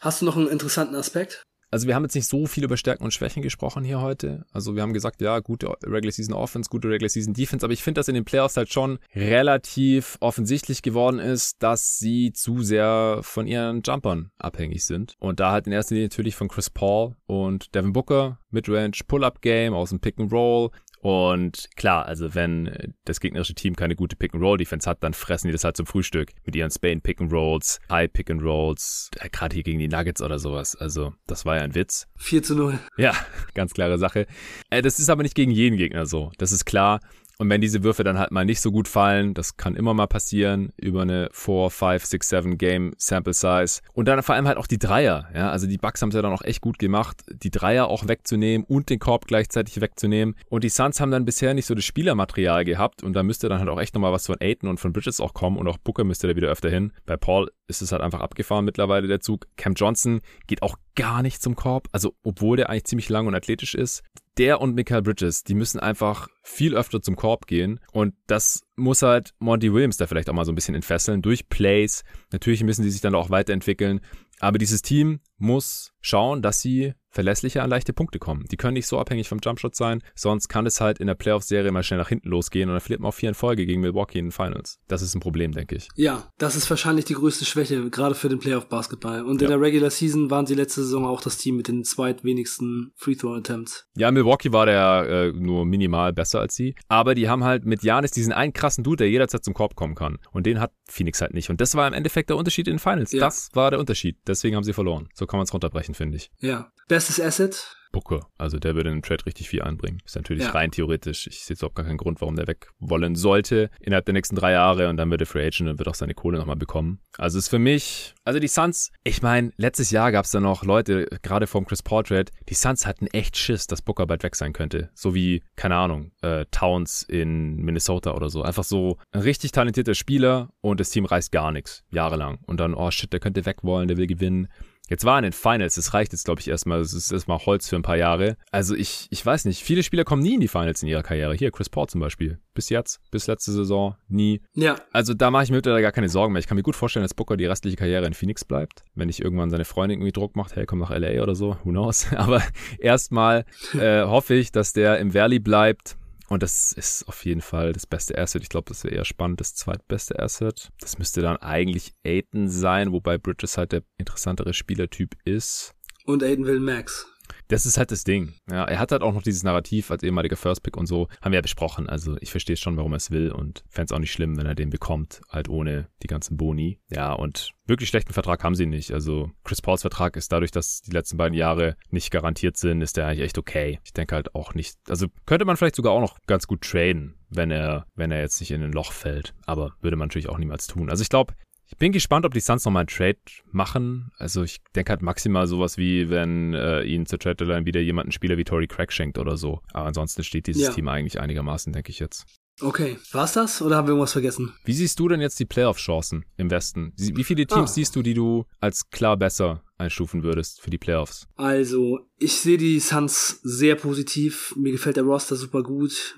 Hast 0.00 0.20
du 0.20 0.26
noch 0.26 0.36
einen 0.36 0.48
interessanten 0.48 0.94
Aspekt? 0.94 1.42
Also 1.70 1.86
wir 1.86 1.94
haben 1.94 2.04
jetzt 2.04 2.14
nicht 2.14 2.28
so 2.28 2.46
viel 2.46 2.64
über 2.64 2.76
Stärken 2.76 3.04
und 3.04 3.12
Schwächen 3.12 3.42
gesprochen 3.42 3.84
hier 3.84 4.00
heute. 4.00 4.44
Also 4.52 4.76
wir 4.76 4.82
haben 4.82 4.92
gesagt, 4.92 5.20
ja, 5.20 5.40
gute 5.40 5.68
Regular 5.84 6.12
Season 6.12 6.34
Offense, 6.34 6.70
gute 6.70 6.88
Regular 6.88 7.08
Season 7.08 7.34
Defense, 7.34 7.64
aber 7.64 7.72
ich 7.72 7.82
finde, 7.82 7.98
dass 7.98 8.08
in 8.08 8.14
den 8.14 8.24
Playoffs 8.24 8.56
halt 8.56 8.72
schon 8.72 8.98
relativ 9.14 10.16
offensichtlich 10.20 10.82
geworden 10.82 11.18
ist, 11.18 11.62
dass 11.62 11.98
sie 11.98 12.32
zu 12.32 12.62
sehr 12.62 13.20
von 13.22 13.46
ihren 13.46 13.82
Jumpern 13.82 14.30
abhängig 14.38 14.84
sind. 14.84 15.14
Und 15.18 15.40
da 15.40 15.50
halt 15.52 15.66
in 15.66 15.72
erster 15.72 15.94
Linie 15.94 16.08
natürlich 16.08 16.36
von 16.36 16.48
Chris 16.48 16.70
Paul 16.70 17.16
und 17.26 17.74
Devin 17.74 17.92
Booker, 17.92 18.38
Midrange 18.50 18.98
Pull-Up 19.06 19.42
Game 19.42 19.74
aus 19.74 19.90
dem 19.90 20.00
Pick 20.00 20.18
and 20.18 20.32
Roll, 20.32 20.70
und 21.00 21.68
klar, 21.76 22.06
also 22.06 22.34
wenn 22.34 22.94
das 23.04 23.20
gegnerische 23.20 23.54
Team 23.54 23.76
keine 23.76 23.96
gute 23.96 24.16
Pick-and-Roll-Defense 24.16 24.88
hat, 24.88 25.02
dann 25.02 25.14
fressen 25.14 25.48
die 25.48 25.52
das 25.52 25.64
halt 25.64 25.76
zum 25.76 25.86
Frühstück 25.86 26.32
mit 26.44 26.56
ihren 26.56 26.70
Spain-Pick-and-Rolls, 26.70 27.80
High-Pick-and-Rolls, 27.90 29.10
äh, 29.20 29.28
gerade 29.28 29.54
hier 29.54 29.62
gegen 29.62 29.78
die 29.78 29.88
Nuggets 29.88 30.22
oder 30.22 30.38
sowas. 30.38 30.74
Also 30.76 31.14
das 31.26 31.44
war 31.44 31.56
ja 31.56 31.62
ein 31.62 31.74
Witz. 31.74 32.06
4 32.16 32.42
zu 32.42 32.54
0. 32.56 32.78
Ja, 32.96 33.14
ganz 33.54 33.72
klare 33.72 33.98
Sache. 33.98 34.26
Äh, 34.70 34.82
das 34.82 34.98
ist 34.98 35.10
aber 35.10 35.22
nicht 35.22 35.34
gegen 35.34 35.50
jeden 35.50 35.76
Gegner 35.76 36.06
so. 36.06 36.32
Das 36.38 36.52
ist 36.52 36.64
klar. 36.64 37.00
Und 37.38 37.50
wenn 37.50 37.60
diese 37.60 37.82
Würfe 37.82 38.02
dann 38.02 38.18
halt 38.18 38.30
mal 38.30 38.44
nicht 38.44 38.60
so 38.60 38.72
gut 38.72 38.88
fallen, 38.88 39.34
das 39.34 39.56
kann 39.56 39.76
immer 39.76 39.92
mal 39.92 40.06
passieren, 40.06 40.72
über 40.76 41.02
eine 41.02 41.28
4, 41.32 41.68
5, 41.70 42.04
6, 42.04 42.28
7 42.28 42.58
Game 42.58 42.94
Sample 42.96 43.34
Size. 43.34 43.80
Und 43.92 44.08
dann 44.08 44.22
vor 44.22 44.34
allem 44.34 44.46
halt 44.46 44.56
auch 44.56 44.66
die 44.66 44.78
Dreier, 44.78 45.28
ja. 45.34 45.50
Also 45.50 45.66
die 45.66 45.76
Bucks 45.76 46.00
haben 46.00 46.08
es 46.08 46.14
ja 46.14 46.22
dann 46.22 46.32
auch 46.32 46.42
echt 46.42 46.62
gut 46.62 46.78
gemacht, 46.78 47.22
die 47.28 47.50
Dreier 47.50 47.88
auch 47.88 48.08
wegzunehmen 48.08 48.66
und 48.66 48.88
den 48.88 48.98
Korb 48.98 49.26
gleichzeitig 49.26 49.80
wegzunehmen. 49.80 50.34
Und 50.48 50.64
die 50.64 50.70
Suns 50.70 51.00
haben 51.00 51.10
dann 51.10 51.24
bisher 51.24 51.52
nicht 51.52 51.66
so 51.66 51.74
das 51.74 51.84
Spielermaterial 51.84 52.64
gehabt 52.64 53.02
und 53.02 53.12
da 53.12 53.22
müsste 53.22 53.48
dann 53.48 53.58
halt 53.58 53.68
auch 53.68 53.80
echt 53.80 53.94
nochmal 53.94 54.12
was 54.12 54.26
von 54.26 54.36
Aiton 54.40 54.70
und 54.70 54.80
von 54.80 54.92
Bridges 54.92 55.20
auch 55.20 55.34
kommen 55.34 55.58
und 55.58 55.68
auch 55.68 55.78
Booker 55.78 56.04
müsste 56.04 56.28
da 56.28 56.36
wieder 56.36 56.48
öfter 56.48 56.70
hin. 56.70 56.92
Bei 57.04 57.16
Paul 57.16 57.50
ist 57.68 57.82
es 57.82 57.92
halt 57.92 58.02
einfach 58.02 58.20
abgefahren 58.20 58.64
mittlerweile 58.64 59.08
der 59.08 59.20
Zug. 59.20 59.46
Cam 59.56 59.74
Johnson 59.74 60.20
geht 60.46 60.62
auch 60.62 60.76
gar 60.94 61.22
nicht 61.22 61.42
zum 61.42 61.54
Korb, 61.54 61.88
also 61.92 62.14
obwohl 62.22 62.56
der 62.56 62.70
eigentlich 62.70 62.84
ziemlich 62.84 63.08
lang 63.08 63.26
und 63.26 63.34
athletisch 63.34 63.74
ist 63.74 64.02
der 64.38 64.60
und 64.60 64.74
Michael 64.74 65.02
Bridges, 65.02 65.44
die 65.44 65.54
müssen 65.54 65.80
einfach 65.80 66.28
viel 66.42 66.76
öfter 66.76 67.00
zum 67.00 67.16
Korb 67.16 67.46
gehen. 67.46 67.80
Und 67.92 68.14
das 68.26 68.62
muss 68.76 69.02
halt 69.02 69.34
Monty 69.38 69.72
Williams 69.72 69.96
da 69.96 70.06
vielleicht 70.06 70.28
auch 70.28 70.34
mal 70.34 70.44
so 70.44 70.52
ein 70.52 70.56
bisschen 70.56 70.74
entfesseln 70.74 71.22
durch 71.22 71.48
Plays. 71.48 72.04
Natürlich 72.32 72.62
müssen 72.62 72.82
sie 72.82 72.90
sich 72.90 73.00
dann 73.00 73.14
auch 73.14 73.30
weiterentwickeln. 73.30 74.00
Aber 74.38 74.58
dieses 74.58 74.82
Team 74.82 75.20
muss 75.38 75.92
schauen, 76.00 76.42
dass 76.42 76.60
sie 76.60 76.94
verlässlicher 77.16 77.62
an 77.62 77.70
leichte 77.70 77.94
Punkte 77.94 78.18
kommen. 78.18 78.44
Die 78.50 78.58
können 78.58 78.74
nicht 78.74 78.86
so 78.86 78.98
abhängig 78.98 79.28
vom 79.28 79.38
Jumpshot 79.42 79.74
sein, 79.74 80.02
sonst 80.14 80.48
kann 80.48 80.66
es 80.66 80.82
halt 80.82 80.98
in 80.98 81.06
der 81.06 81.14
Playoff-Serie 81.14 81.72
mal 81.72 81.82
schnell 81.82 81.98
nach 81.98 82.10
hinten 82.10 82.28
losgehen 82.28 82.68
und 82.68 82.74
dann 82.74 82.80
verliert 82.80 83.00
man 83.00 83.08
auch 83.08 83.14
vier 83.14 83.30
in 83.30 83.34
Folge 83.34 83.64
gegen 83.64 83.80
Milwaukee 83.80 84.18
in 84.18 84.26
den 84.26 84.32
Finals. 84.32 84.78
Das 84.86 85.00
ist 85.00 85.14
ein 85.14 85.20
Problem, 85.20 85.52
denke 85.52 85.76
ich. 85.76 85.88
Ja, 85.96 86.30
das 86.36 86.56
ist 86.56 86.68
wahrscheinlich 86.68 87.06
die 87.06 87.14
größte 87.14 87.46
Schwäche, 87.46 87.88
gerade 87.88 88.14
für 88.14 88.28
den 88.28 88.38
Playoff-Basketball. 88.38 89.22
Und 89.24 89.40
ja. 89.40 89.46
in 89.46 89.50
der 89.50 89.60
Regular 89.60 89.90
Season 89.90 90.30
waren 90.30 90.44
sie 90.44 90.54
letzte 90.54 90.82
Saison 90.82 91.06
auch 91.06 91.22
das 91.22 91.38
Team 91.38 91.56
mit 91.56 91.68
den 91.68 91.84
zweitwenigsten 91.84 92.92
Free-Throw-Attempts. 92.96 93.88
Ja, 93.96 94.10
Milwaukee 94.10 94.52
war 94.52 94.66
der 94.66 95.06
äh, 95.08 95.32
nur 95.32 95.64
minimal 95.64 96.12
besser 96.12 96.40
als 96.40 96.54
sie, 96.54 96.74
aber 96.88 97.14
die 97.14 97.30
haben 97.30 97.44
halt 97.44 97.64
mit 97.64 97.82
Janis 97.82 98.10
diesen 98.10 98.34
einen 98.34 98.52
krassen 98.52 98.84
Dude, 98.84 98.98
der 98.98 99.10
jederzeit 99.10 99.42
zum 99.42 99.54
Korb 99.54 99.74
kommen 99.74 99.94
kann. 99.94 100.18
Und 100.32 100.44
den 100.44 100.60
hat 100.60 100.72
Phoenix 100.86 101.22
halt 101.22 101.32
nicht. 101.32 101.48
Und 101.48 101.62
das 101.62 101.74
war 101.74 101.88
im 101.88 101.94
Endeffekt 101.94 102.28
der 102.28 102.36
Unterschied 102.36 102.68
in 102.68 102.74
den 102.74 102.78
Finals. 102.78 103.12
Ja. 103.12 103.20
Das 103.20 103.48
war 103.54 103.70
der 103.70 103.80
Unterschied. 103.80 104.18
Deswegen 104.26 104.54
haben 104.54 104.64
sie 104.64 104.74
verloren. 104.74 105.08
So 105.14 105.26
kann 105.26 105.38
man 105.38 105.44
es 105.44 105.54
runterbrechen, 105.54 105.94
finde 105.94 106.16
ich. 106.18 106.30
Ja. 106.40 106.70
Bestes 107.06 107.20
Asset? 107.24 107.76
Booker. 107.92 108.26
Also 108.36 108.58
der 108.58 108.74
würde 108.74 108.90
in 108.90 108.96
den 108.96 109.02
Trade 109.02 109.24
richtig 109.26 109.48
viel 109.48 109.62
einbringen. 109.62 110.02
Ist 110.04 110.16
natürlich 110.16 110.42
ja. 110.42 110.50
rein 110.50 110.70
theoretisch. 110.70 111.26
Ich 111.28 111.44
sehe 111.44 111.54
jetzt 111.54 111.62
auch 111.62 111.72
gar 111.72 111.86
keinen 111.86 111.96
Grund, 111.96 112.20
warum 112.20 112.36
der 112.36 112.46
weg 112.46 112.68
wollen 112.78 113.14
sollte 113.14 113.70
innerhalb 113.80 114.04
der 114.04 114.12
nächsten 114.12 114.36
drei 114.36 114.52
Jahre 114.52 114.88
und 114.88 114.96
dann 114.96 115.10
wird 115.10 115.22
er 115.22 115.26
Free 115.26 115.46
Agent 115.46 115.70
und 115.70 115.78
wird 115.78 115.88
auch 115.88 115.94
seine 115.94 116.14
Kohle 116.14 116.36
nochmal 116.36 116.56
bekommen. 116.56 117.00
Also 117.16 117.38
ist 117.38 117.48
für 117.48 117.58
mich, 117.58 118.14
also 118.24 118.38
die 118.38 118.48
Suns, 118.48 118.90
ich 119.04 119.22
meine, 119.22 119.52
letztes 119.56 119.92
Jahr 119.92 120.12
gab 120.12 120.24
es 120.24 120.32
da 120.32 120.40
noch 120.40 120.64
Leute, 120.64 121.06
gerade 121.22 121.46
vom 121.46 121.64
Chris 121.64 121.82
Trade, 121.82 122.26
die 122.48 122.54
Suns 122.54 122.86
hatten 122.86 123.06
echt 123.06 123.36
Schiss, 123.36 123.66
dass 123.66 123.82
Booker 123.82 124.06
bald 124.06 124.24
weg 124.24 124.34
sein 124.34 124.52
könnte. 124.52 124.90
So 124.94 125.14
wie, 125.14 125.42
keine 125.54 125.76
Ahnung, 125.76 126.10
äh, 126.22 126.44
Towns 126.50 127.02
in 127.02 127.56
Minnesota 127.56 128.14
oder 128.14 128.28
so. 128.28 128.42
Einfach 128.42 128.64
so 128.64 128.98
ein 129.12 129.22
richtig 129.22 129.52
talentierter 129.52 129.94
Spieler 129.94 130.50
und 130.60 130.80
das 130.80 130.90
Team 130.90 131.06
reißt 131.06 131.32
gar 131.32 131.52
nichts, 131.52 131.84
jahrelang. 131.90 132.40
Und 132.46 132.58
dann, 132.58 132.74
oh 132.74 132.90
shit, 132.90 133.12
der 133.12 133.20
könnte 133.20 133.46
weg 133.46 133.62
wollen, 133.62 133.88
der 133.88 133.96
will 133.96 134.06
gewinnen. 134.06 134.48
Jetzt 134.88 135.04
war 135.04 135.18
in 135.18 135.24
den 135.24 135.32
Finals, 135.32 135.74
das 135.74 135.94
reicht 135.94 136.12
jetzt, 136.12 136.24
glaube 136.24 136.40
ich, 136.40 136.48
erstmal. 136.48 136.78
Das 136.78 136.92
ist 136.92 137.10
erstmal 137.10 137.38
Holz 137.38 137.68
für 137.68 137.76
ein 137.76 137.82
paar 137.82 137.96
Jahre. 137.96 138.36
Also 138.52 138.74
ich, 138.74 139.08
ich 139.10 139.24
weiß 139.24 139.44
nicht, 139.46 139.62
viele 139.62 139.82
Spieler 139.82 140.04
kommen 140.04 140.22
nie 140.22 140.34
in 140.34 140.40
die 140.40 140.48
Finals 140.48 140.82
in 140.82 140.88
ihrer 140.88 141.02
Karriere. 141.02 141.34
Hier, 141.34 141.50
Chris 141.50 141.68
Paul 141.68 141.88
zum 141.88 142.00
Beispiel. 142.00 142.38
Bis 142.54 142.68
jetzt, 142.68 143.00
bis 143.10 143.26
letzte 143.26 143.52
Saison, 143.52 143.96
nie. 144.08 144.40
Ja. 144.54 144.76
Also 144.92 145.12
da 145.12 145.30
mache 145.30 145.44
ich 145.44 145.50
mir 145.50 145.60
da 145.60 145.80
gar 145.80 145.92
keine 145.92 146.08
Sorgen 146.08 146.32
mehr. 146.32 146.40
Ich 146.40 146.46
kann 146.46 146.56
mir 146.56 146.62
gut 146.62 146.76
vorstellen, 146.76 147.04
dass 147.04 147.14
Booker 147.14 147.36
die 147.36 147.46
restliche 147.46 147.76
Karriere 147.76 148.06
in 148.06 148.14
Phoenix 148.14 148.44
bleibt. 148.44 148.84
Wenn 148.94 149.08
nicht 149.08 149.20
irgendwann 149.20 149.50
seine 149.50 149.64
Freundin 149.64 149.98
irgendwie 149.98 150.12
Druck 150.12 150.36
macht, 150.36 150.54
hey, 150.54 150.66
komm 150.66 150.78
nach 150.78 150.90
LA 150.90 151.22
oder 151.22 151.34
so, 151.34 151.56
who 151.64 151.70
knows. 151.70 152.12
Aber 152.16 152.42
erstmal 152.78 153.44
äh, 153.74 154.04
hoffe 154.04 154.34
ich, 154.34 154.52
dass 154.52 154.72
der 154.72 154.98
im 154.98 155.14
Valley 155.14 155.40
bleibt 155.40 155.96
und 156.28 156.42
das 156.42 156.72
ist 156.72 157.06
auf 157.08 157.24
jeden 157.24 157.40
Fall 157.40 157.72
das 157.72 157.86
beste 157.86 158.18
Asset. 158.18 158.42
Ich 158.42 158.48
glaube, 158.48 158.68
das 158.68 158.84
wäre 158.84 158.94
eher 158.94 159.04
spannend, 159.04 159.40
das 159.40 159.54
zweitbeste 159.54 160.18
Asset. 160.18 160.70
Das 160.80 160.98
müsste 160.98 161.22
dann 161.22 161.36
eigentlich 161.36 161.94
Aiden 162.04 162.48
sein, 162.48 162.92
wobei 162.92 163.18
Bridges 163.18 163.56
halt 163.56 163.72
der 163.72 163.82
interessantere 163.98 164.52
Spielertyp 164.52 165.16
ist. 165.24 165.72
Und 166.04 166.22
Aiden 166.22 166.46
will 166.46 166.60
Max. 166.60 167.06
Das 167.48 167.66
ist 167.66 167.78
halt 167.78 167.90
das 167.90 168.04
Ding. 168.04 168.34
Ja, 168.50 168.64
er 168.64 168.78
hat 168.78 168.92
halt 168.92 169.02
auch 169.02 169.14
noch 169.14 169.22
dieses 169.22 169.42
Narrativ 169.42 169.90
als 169.90 170.02
ehemaliger 170.02 170.36
First 170.36 170.62
Pick 170.62 170.76
und 170.76 170.86
so. 170.86 171.08
Haben 171.20 171.32
wir 171.32 171.38
ja 171.38 171.42
besprochen. 171.42 171.88
Also 171.88 172.16
ich 172.20 172.30
verstehe 172.30 172.56
schon, 172.56 172.76
warum 172.76 172.92
er 172.92 172.98
es 172.98 173.10
will 173.10 173.30
und 173.30 173.64
fände 173.68 173.86
es 173.86 173.92
auch 173.92 173.98
nicht 173.98 174.12
schlimm, 174.12 174.36
wenn 174.36 174.46
er 174.46 174.54
den 174.54 174.70
bekommt, 174.70 175.20
halt 175.30 175.48
ohne 175.48 175.88
die 176.02 176.08
ganzen 176.08 176.36
Boni. 176.36 176.80
Ja, 176.90 177.12
und 177.12 177.52
wirklich 177.66 177.88
schlechten 177.88 178.12
Vertrag 178.12 178.42
haben 178.44 178.54
sie 178.54 178.66
nicht. 178.66 178.92
Also 178.92 179.30
Chris 179.44 179.62
Pauls 179.62 179.82
Vertrag 179.82 180.16
ist 180.16 180.32
dadurch, 180.32 180.50
dass 180.50 180.82
die 180.82 180.92
letzten 180.92 181.16
beiden 181.16 181.36
Jahre 181.36 181.76
nicht 181.90 182.10
garantiert 182.10 182.56
sind, 182.56 182.80
ist 182.82 182.96
der 182.96 183.06
eigentlich 183.06 183.24
echt 183.24 183.38
okay. 183.38 183.80
Ich 183.84 183.92
denke 183.92 184.14
halt 184.14 184.34
auch 184.34 184.54
nicht. 184.54 184.76
Also 184.88 185.06
könnte 185.26 185.44
man 185.44 185.56
vielleicht 185.56 185.76
sogar 185.76 185.92
auch 185.92 186.00
noch 186.00 186.18
ganz 186.26 186.46
gut 186.46 186.62
traden, 186.62 187.14
wenn 187.28 187.50
er, 187.50 187.86
wenn 187.94 188.10
er 188.10 188.20
jetzt 188.20 188.40
nicht 188.40 188.50
in 188.50 188.62
ein 188.62 188.72
Loch 188.72 188.92
fällt. 188.92 189.34
Aber 189.46 189.74
würde 189.80 189.96
man 189.96 190.08
natürlich 190.08 190.28
auch 190.28 190.38
niemals 190.38 190.66
tun. 190.66 190.90
Also 190.90 191.02
ich 191.02 191.08
glaube, 191.08 191.34
ich 191.68 191.76
bin 191.76 191.92
gespannt, 191.92 192.24
ob 192.24 192.32
die 192.32 192.40
Suns 192.40 192.64
nochmal 192.64 192.82
einen 192.82 192.88
Trade 192.88 193.18
machen. 193.50 194.10
Also 194.18 194.42
ich 194.42 194.58
denke 194.74 194.90
halt 194.90 195.02
maximal 195.02 195.46
sowas 195.46 195.76
wie, 195.78 196.10
wenn 196.10 196.54
äh, 196.54 196.82
ihnen 196.82 197.06
zur 197.06 197.18
Trade 197.18 197.36
Deadline 197.36 197.66
wieder 197.66 197.80
jemand 197.80 198.06
einen 198.06 198.12
Spieler 198.12 198.36
wie 198.36 198.44
Tory 198.44 198.66
Craig 198.66 198.92
schenkt 198.92 199.18
oder 199.18 199.36
so. 199.36 199.60
Aber 199.72 199.86
ansonsten 199.86 200.22
steht 200.22 200.46
dieses 200.46 200.62
ja. 200.62 200.70
Team 200.70 200.88
eigentlich 200.88 201.20
einigermaßen, 201.20 201.72
denke 201.72 201.90
ich 201.90 201.98
jetzt. 201.98 202.24
Okay, 202.62 202.96
war's 203.12 203.34
das 203.34 203.60
oder 203.60 203.76
haben 203.76 203.86
wir 203.86 203.90
irgendwas 203.90 204.12
vergessen? 204.12 204.54
Wie 204.64 204.72
siehst 204.72 204.98
du 204.98 205.08
denn 205.08 205.20
jetzt 205.20 205.38
die 205.38 205.44
Playoff-Chancen 205.44 206.24
im 206.38 206.50
Westen? 206.50 206.94
Wie 206.96 207.24
viele 207.24 207.46
Teams 207.46 207.70
ah. 207.70 207.74
siehst 207.74 207.94
du, 207.96 208.02
die 208.02 208.14
du 208.14 208.46
als 208.60 208.88
klar 208.88 209.18
besser 209.18 209.62
einstufen 209.76 210.22
würdest 210.22 210.62
für 210.62 210.70
die 210.70 210.78
Playoffs? 210.78 211.26
Also, 211.36 211.98
ich 212.18 212.32
sehe 212.32 212.56
die 212.56 212.80
Suns 212.80 213.40
sehr 213.42 213.74
positiv. 213.74 214.54
Mir 214.56 214.72
gefällt 214.72 214.96
der 214.96 215.04
Roster 215.04 215.36
super 215.36 215.62
gut 215.62 216.16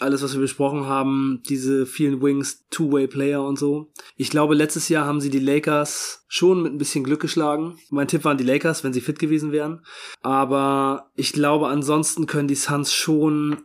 alles, 0.00 0.22
was 0.22 0.34
wir 0.34 0.40
besprochen 0.40 0.86
haben, 0.86 1.42
diese 1.48 1.86
vielen 1.86 2.22
Wings, 2.22 2.66
Two-Way-Player 2.70 3.42
und 3.42 3.58
so. 3.58 3.92
Ich 4.16 4.30
glaube, 4.30 4.54
letztes 4.54 4.88
Jahr 4.88 5.06
haben 5.06 5.20
sie 5.20 5.30
die 5.30 5.38
Lakers 5.38 6.24
schon 6.28 6.62
mit 6.62 6.72
ein 6.72 6.78
bisschen 6.78 7.04
Glück 7.04 7.20
geschlagen. 7.20 7.76
Mein 7.90 8.08
Tipp 8.08 8.24
waren 8.24 8.38
die 8.38 8.44
Lakers, 8.44 8.84
wenn 8.84 8.92
sie 8.92 9.00
fit 9.00 9.18
gewesen 9.18 9.52
wären. 9.52 9.84
Aber 10.22 11.10
ich 11.14 11.32
glaube, 11.32 11.68
ansonsten 11.68 12.26
können 12.26 12.48
die 12.48 12.54
Suns 12.54 12.92
schon 12.92 13.62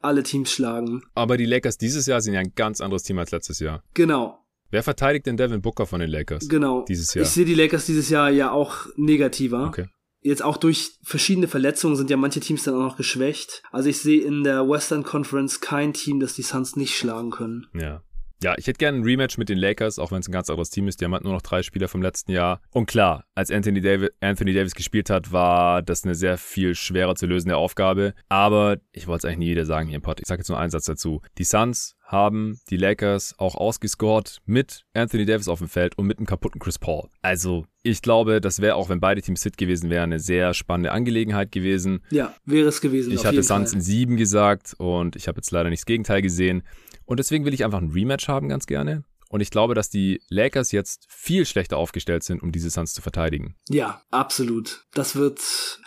alle 0.00 0.22
Teams 0.22 0.52
schlagen. 0.52 1.02
Aber 1.14 1.36
die 1.36 1.46
Lakers 1.46 1.78
dieses 1.78 2.06
Jahr 2.06 2.20
sind 2.20 2.34
ja 2.34 2.40
ein 2.40 2.52
ganz 2.54 2.80
anderes 2.80 3.02
Team 3.02 3.18
als 3.18 3.30
letztes 3.30 3.58
Jahr. 3.58 3.82
Genau. 3.94 4.44
Wer 4.70 4.82
verteidigt 4.82 5.26
denn 5.26 5.36
Devin 5.36 5.62
Booker 5.62 5.86
von 5.86 6.00
den 6.00 6.10
Lakers? 6.10 6.48
Genau. 6.48 6.84
Dieses 6.86 7.14
Jahr. 7.14 7.24
Ich 7.24 7.30
sehe 7.30 7.44
die 7.44 7.54
Lakers 7.54 7.86
dieses 7.86 8.10
Jahr 8.10 8.30
ja 8.30 8.50
auch 8.50 8.86
negativer. 8.96 9.66
Okay 9.66 9.86
jetzt 10.20 10.42
auch 10.42 10.56
durch 10.56 10.98
verschiedene 11.02 11.48
Verletzungen 11.48 11.96
sind 11.96 12.10
ja 12.10 12.16
manche 12.16 12.40
Teams 12.40 12.64
dann 12.64 12.74
auch 12.74 12.82
noch 12.82 12.96
geschwächt. 12.96 13.62
Also 13.70 13.88
ich 13.88 13.98
sehe 13.98 14.22
in 14.22 14.44
der 14.44 14.68
Western 14.68 15.02
Conference 15.02 15.60
kein 15.60 15.92
Team, 15.92 16.20
das 16.20 16.34
die 16.34 16.42
Suns 16.42 16.76
nicht 16.76 16.96
schlagen 16.96 17.30
können. 17.30 17.66
Ja. 17.74 18.02
Ja, 18.42 18.54
ich 18.56 18.66
hätte 18.66 18.78
gerne 18.78 18.98
ein 18.98 19.04
Rematch 19.04 19.36
mit 19.36 19.48
den 19.48 19.58
Lakers, 19.58 19.98
auch 19.98 20.12
wenn 20.12 20.20
es 20.20 20.28
ein 20.28 20.32
ganz 20.32 20.48
anderes 20.48 20.70
Team 20.70 20.86
ist. 20.86 21.00
Die 21.00 21.04
haben 21.04 21.12
halt 21.12 21.24
nur 21.24 21.32
noch 21.32 21.42
drei 21.42 21.62
Spieler 21.62 21.88
vom 21.88 22.02
letzten 22.02 22.30
Jahr. 22.30 22.60
Und 22.70 22.86
klar, 22.86 23.24
als 23.34 23.50
Anthony 23.50 23.80
Davis, 23.80 24.10
Anthony 24.20 24.54
Davis 24.54 24.74
gespielt 24.74 25.10
hat, 25.10 25.32
war 25.32 25.82
das 25.82 26.04
eine 26.04 26.14
sehr 26.14 26.38
viel 26.38 26.74
schwerer 26.74 27.16
zu 27.16 27.26
lösende 27.26 27.56
Aufgabe. 27.56 28.14
Aber 28.28 28.76
ich 28.92 29.06
wollte 29.06 29.26
es 29.26 29.30
eigentlich 29.30 29.48
nie 29.48 29.50
wieder 29.50 29.64
sagen 29.64 29.88
hier 29.88 29.96
im 29.96 30.02
Pod. 30.02 30.20
Ich 30.20 30.26
sage 30.26 30.40
jetzt 30.40 30.48
nur 30.48 30.58
einen 30.58 30.70
Satz 30.70 30.84
dazu. 30.84 31.20
Die 31.38 31.44
Suns 31.44 31.96
haben 32.08 32.58
die 32.70 32.76
Lakers 32.76 33.34
auch 33.38 33.54
ausgescored 33.54 34.38
mit 34.46 34.84
Anthony 34.94 35.26
Davis 35.26 35.48
auf 35.48 35.58
dem 35.58 35.68
Feld 35.68 35.98
und 35.98 36.06
mit 36.06 36.18
einem 36.18 36.26
kaputten 36.26 36.60
Chris 36.60 36.78
Paul. 36.78 37.08
Also 37.20 37.66
ich 37.82 38.02
glaube, 38.02 38.40
das 38.40 38.60
wäre 38.60 38.76
auch, 38.76 38.88
wenn 38.88 39.00
beide 39.00 39.20
Teams 39.20 39.42
fit 39.42 39.58
gewesen 39.58 39.90
wären, 39.90 40.04
eine 40.04 40.20
sehr 40.20 40.54
spannende 40.54 40.92
Angelegenheit 40.92 41.52
gewesen. 41.52 42.00
Ja, 42.10 42.34
wäre 42.44 42.68
es 42.68 42.80
gewesen. 42.80 43.12
Ich 43.12 43.26
hatte 43.26 43.42
Suns 43.42 43.72
in 43.72 43.80
sieben 43.80 44.16
gesagt 44.16 44.74
und 44.78 45.16
ich 45.16 45.28
habe 45.28 45.38
jetzt 45.38 45.50
leider 45.50 45.70
nicht 45.70 45.80
das 45.80 45.86
Gegenteil 45.86 46.22
gesehen. 46.22 46.62
Und 47.08 47.18
deswegen 47.18 47.46
will 47.46 47.54
ich 47.54 47.64
einfach 47.64 47.80
ein 47.80 47.90
Rematch 47.90 48.28
haben, 48.28 48.50
ganz 48.50 48.66
gerne. 48.66 49.02
Und 49.28 49.40
ich 49.40 49.50
glaube, 49.50 49.74
dass 49.74 49.90
die 49.90 50.22
Lakers 50.30 50.72
jetzt 50.72 51.06
viel 51.10 51.44
schlechter 51.44 51.76
aufgestellt 51.76 52.22
sind, 52.22 52.42
um 52.42 52.50
diese 52.50 52.70
Suns 52.70 52.94
zu 52.94 53.02
verteidigen. 53.02 53.56
Ja, 53.68 54.02
absolut. 54.10 54.86
Das 54.94 55.16
wird, 55.16 55.40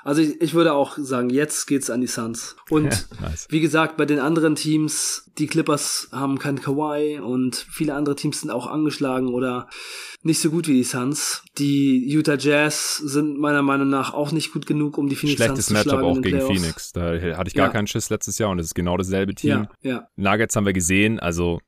also 0.03 0.21
ich, 0.21 0.39
ich 0.41 0.53
würde 0.53 0.73
auch 0.73 0.97
sagen, 0.97 1.31
jetzt 1.31 1.65
geht's 1.65 1.89
an 1.89 2.01
die 2.01 2.07
Suns. 2.07 2.55
Und 2.69 2.85
ja, 3.19 3.29
nice. 3.29 3.47
wie 3.49 3.59
gesagt, 3.59 3.97
bei 3.97 4.05
den 4.05 4.19
anderen 4.19 4.55
Teams, 4.55 5.31
die 5.39 5.47
Clippers 5.47 6.09
haben 6.11 6.37
keinen 6.37 6.61
Kawhi 6.61 7.19
und 7.19 7.55
viele 7.55 7.95
andere 7.95 8.15
Teams 8.15 8.41
sind 8.41 8.51
auch 8.51 8.67
angeschlagen 8.67 9.29
oder 9.29 9.67
nicht 10.21 10.39
so 10.39 10.51
gut 10.51 10.67
wie 10.67 10.73
die 10.73 10.83
Suns. 10.83 11.43
Die 11.57 12.07
Utah 12.07 12.37
Jazz 12.37 12.97
sind 12.97 13.39
meiner 13.39 13.63
Meinung 13.63 13.89
nach 13.89 14.13
auch 14.13 14.31
nicht 14.31 14.53
gut 14.53 14.67
genug, 14.67 14.99
um 14.99 15.09
die 15.09 15.15
Phoenix 15.15 15.37
Schlechtes 15.37 15.65
Suns 15.65 15.67
zu 15.67 15.73
Matchup 15.73 15.91
schlagen 15.91 16.05
auch 16.05 16.21
gegen 16.21 16.37
Playoffs. 16.37 16.59
Phoenix. 16.59 16.91
Da 16.91 17.37
hatte 17.37 17.47
ich 17.47 17.55
gar 17.55 17.67
ja. 17.67 17.71
keinen 17.71 17.87
Schiss 17.87 18.11
letztes 18.11 18.37
Jahr 18.37 18.51
und 18.51 18.59
es 18.59 18.67
ist 18.67 18.75
genau 18.75 18.97
dasselbe 18.97 19.33
Team. 19.33 19.67
Ja, 19.81 19.89
ja. 19.89 20.07
Nuggets 20.15 20.55
haben 20.55 20.65
wir 20.65 20.73
gesehen, 20.73 21.19
also 21.19 21.59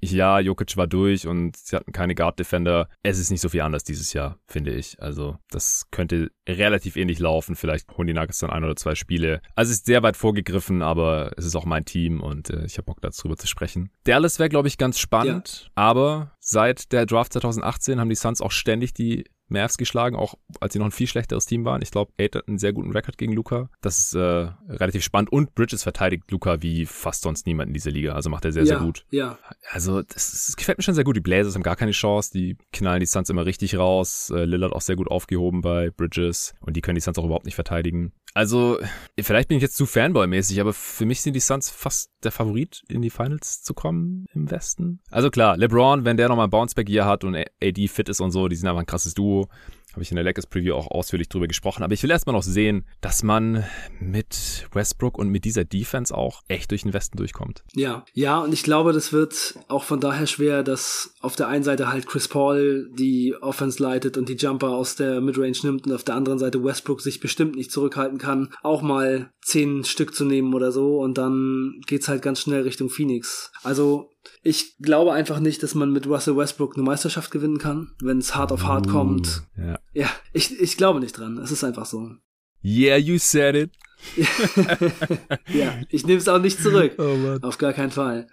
ja, 0.00 0.38
Jokic 0.40 0.76
war 0.76 0.86
durch 0.86 1.26
und 1.26 1.56
sie 1.56 1.76
hatten 1.76 1.92
keine 1.92 2.14
Guard-Defender. 2.14 2.88
Es 3.02 3.18
ist 3.18 3.30
nicht 3.30 3.40
so 3.40 3.48
viel 3.48 3.60
anders 3.60 3.84
dieses 3.84 4.12
Jahr, 4.12 4.38
finde 4.46 4.72
ich. 4.72 5.00
Also, 5.00 5.38
das 5.50 5.86
könnte 5.90 6.30
relativ 6.48 6.96
ähnlich 6.96 7.18
laufen. 7.18 7.56
Vielleicht 7.56 7.96
holen 7.96 8.08
die 8.08 8.14
Nuggets 8.14 8.38
dann 8.38 8.50
ein 8.50 8.64
oder 8.64 8.76
zwei 8.76 8.94
Spiele. 8.94 9.40
Also, 9.54 9.70
es 9.70 9.78
ist 9.78 9.86
sehr 9.86 10.02
weit 10.02 10.16
vorgegriffen, 10.16 10.82
aber 10.82 11.32
es 11.36 11.44
ist 11.44 11.56
auch 11.56 11.64
mein 11.64 11.84
Team 11.84 12.20
und 12.20 12.50
äh, 12.50 12.64
ich 12.66 12.78
habe 12.78 12.86
Bock 12.86 13.00
darüber 13.00 13.36
zu 13.36 13.46
sprechen. 13.46 13.90
Dallas 14.04 14.38
wäre, 14.38 14.48
glaube 14.48 14.68
ich, 14.68 14.78
ganz 14.78 14.98
spannend, 14.98 15.64
ja. 15.64 15.70
aber 15.74 16.32
seit 16.40 16.92
der 16.92 17.06
Draft 17.06 17.32
2018 17.32 18.00
haben 18.00 18.08
die 18.08 18.14
Suns 18.14 18.40
auch 18.40 18.52
ständig 18.52 18.94
die 18.94 19.24
Mavs 19.48 19.78
geschlagen, 19.78 20.16
auch 20.16 20.34
als 20.60 20.72
sie 20.72 20.78
noch 20.78 20.86
ein 20.86 20.92
viel 20.92 21.06
schlechteres 21.06 21.46
Team 21.46 21.64
waren. 21.64 21.82
Ich 21.82 21.90
glaube, 21.90 22.12
Aid 22.18 22.34
hat 22.34 22.48
einen 22.48 22.58
sehr 22.58 22.72
guten 22.72 22.90
Rekord 22.90 23.18
gegen 23.18 23.32
Luca. 23.32 23.68
Das 23.80 23.98
ist 23.98 24.14
äh, 24.14 24.48
relativ 24.68 25.04
spannend. 25.04 25.30
Und 25.32 25.54
Bridges 25.54 25.82
verteidigt 25.82 26.30
Luca 26.30 26.62
wie 26.62 26.86
fast 26.86 27.22
sonst 27.22 27.46
niemand 27.46 27.68
in 27.68 27.74
dieser 27.74 27.90
Liga. 27.90 28.14
Also 28.14 28.30
macht 28.30 28.44
er 28.44 28.52
sehr, 28.52 28.64
ja, 28.64 28.66
sehr 28.66 28.78
gut. 28.78 29.04
Ja. 29.10 29.38
Also 29.70 30.02
das, 30.02 30.46
das, 30.46 30.56
gefällt 30.56 30.78
mir 30.78 30.84
schon 30.84 30.94
sehr 30.94 31.04
gut. 31.04 31.16
Die 31.16 31.20
Blazers 31.20 31.54
haben 31.54 31.62
gar 31.62 31.76
keine 31.76 31.92
Chance. 31.92 32.30
Die 32.32 32.56
knallen 32.72 33.00
die 33.00 33.06
Suns 33.06 33.30
immer 33.30 33.46
richtig 33.46 33.76
raus. 33.76 34.30
Äh, 34.34 34.44
Lillard 34.44 34.72
auch 34.72 34.80
sehr 34.80 34.96
gut 34.96 35.10
aufgehoben 35.10 35.60
bei 35.60 35.90
Bridges. 35.90 36.54
Und 36.60 36.76
die 36.76 36.80
können 36.80 36.96
die 36.96 37.00
Suns 37.00 37.18
auch 37.18 37.24
überhaupt 37.24 37.46
nicht 37.46 37.54
verteidigen. 37.54 38.12
Also, 38.34 38.78
vielleicht 39.18 39.48
bin 39.48 39.56
ich 39.56 39.62
jetzt 39.62 39.76
zu 39.76 39.86
Fanboy-mäßig, 39.86 40.60
aber 40.60 40.74
für 40.74 41.06
mich 41.06 41.22
sind 41.22 41.32
die 41.32 41.40
Suns 41.40 41.70
fast 41.70 42.10
der 42.22 42.32
Favorit, 42.32 42.82
in 42.88 43.00
die 43.00 43.08
Finals 43.08 43.62
zu 43.62 43.72
kommen 43.72 44.26
im 44.34 44.50
Westen. 44.50 45.00
Also 45.10 45.30
klar, 45.30 45.56
LeBron, 45.56 46.04
wenn 46.04 46.18
der 46.18 46.28
nochmal 46.28 46.48
ein 46.48 46.50
Bounceback 46.50 46.88
hier 46.88 47.06
hat 47.06 47.24
und 47.24 47.34
AD 47.34 47.88
fit 47.88 48.10
ist 48.10 48.20
und 48.20 48.32
so, 48.32 48.48
die 48.48 48.56
sind 48.56 48.68
einfach 48.68 48.80
ein 48.80 48.86
krasses 48.86 49.14
Duo. 49.14 49.48
Habe 49.96 50.02
ich 50.02 50.10
in 50.10 50.16
der 50.16 50.24
Lakers 50.24 50.46
Preview 50.46 50.74
auch 50.74 50.90
ausführlich 50.90 51.30
drüber 51.30 51.46
gesprochen. 51.46 51.82
Aber 51.82 51.94
ich 51.94 52.02
will 52.02 52.10
erstmal 52.10 52.34
noch 52.36 52.42
sehen, 52.42 52.84
dass 53.00 53.22
man 53.22 53.64
mit 53.98 54.68
Westbrook 54.74 55.16
und 55.16 55.30
mit 55.30 55.46
dieser 55.46 55.64
Defense 55.64 56.14
auch 56.14 56.42
echt 56.48 56.70
durch 56.70 56.82
den 56.82 56.92
Westen 56.92 57.16
durchkommt. 57.16 57.64
Ja, 57.72 58.04
ja, 58.12 58.40
und 58.40 58.52
ich 58.52 58.62
glaube, 58.62 58.92
das 58.92 59.14
wird 59.14 59.58
auch 59.68 59.84
von 59.84 59.98
daher 59.98 60.26
schwer, 60.26 60.62
dass 60.62 61.14
auf 61.22 61.34
der 61.34 61.48
einen 61.48 61.64
Seite 61.64 61.90
halt 61.90 62.06
Chris 62.06 62.28
Paul 62.28 62.90
die 62.94 63.34
Offense 63.40 63.82
leitet 63.82 64.18
und 64.18 64.28
die 64.28 64.34
Jumper 64.34 64.68
aus 64.68 64.96
der 64.96 65.22
Midrange 65.22 65.56
nimmt 65.62 65.86
und 65.86 65.94
auf 65.94 66.04
der 66.04 66.14
anderen 66.14 66.38
Seite 66.38 66.62
Westbrook 66.62 67.00
sich 67.00 67.18
bestimmt 67.18 67.56
nicht 67.56 67.72
zurückhalten 67.72 68.18
kann, 68.18 68.52
auch 68.62 68.82
mal 68.82 69.30
zehn 69.40 69.82
Stück 69.84 70.14
zu 70.14 70.26
nehmen 70.26 70.52
oder 70.52 70.72
so 70.72 70.98
und 70.98 71.16
dann 71.16 71.80
geht's 71.86 72.08
halt 72.08 72.20
ganz 72.20 72.40
schnell 72.40 72.64
Richtung 72.64 72.90
Phoenix. 72.90 73.50
Also 73.62 74.10
ich 74.46 74.78
glaube 74.78 75.12
einfach 75.12 75.40
nicht, 75.40 75.62
dass 75.62 75.74
man 75.74 75.90
mit 75.90 76.06
Russell 76.06 76.36
Westbrook 76.36 76.76
eine 76.76 76.84
Meisterschaft 76.84 77.30
gewinnen 77.32 77.58
kann, 77.58 77.90
wenn 78.00 78.18
es 78.18 78.36
hart 78.36 78.52
auf 78.52 78.62
hart 78.64 78.86
uh, 78.86 78.90
kommt. 78.90 79.42
Ja, 79.56 79.78
ja 79.92 80.08
ich, 80.32 80.58
ich 80.60 80.76
glaube 80.76 81.00
nicht 81.00 81.18
dran. 81.18 81.38
Es 81.38 81.50
ist 81.50 81.64
einfach 81.64 81.84
so. 81.84 82.12
Yeah, 82.64 82.96
you 82.96 83.18
said 83.18 83.56
it. 83.56 83.70
ja, 85.52 85.74
ich 85.88 86.06
nehme 86.06 86.18
es 86.18 86.28
auch 86.28 86.38
nicht 86.38 86.62
zurück. 86.62 86.92
Oh, 86.98 87.38
Auf 87.46 87.58
gar 87.58 87.72
keinen 87.72 87.90
Fall. 87.90 88.28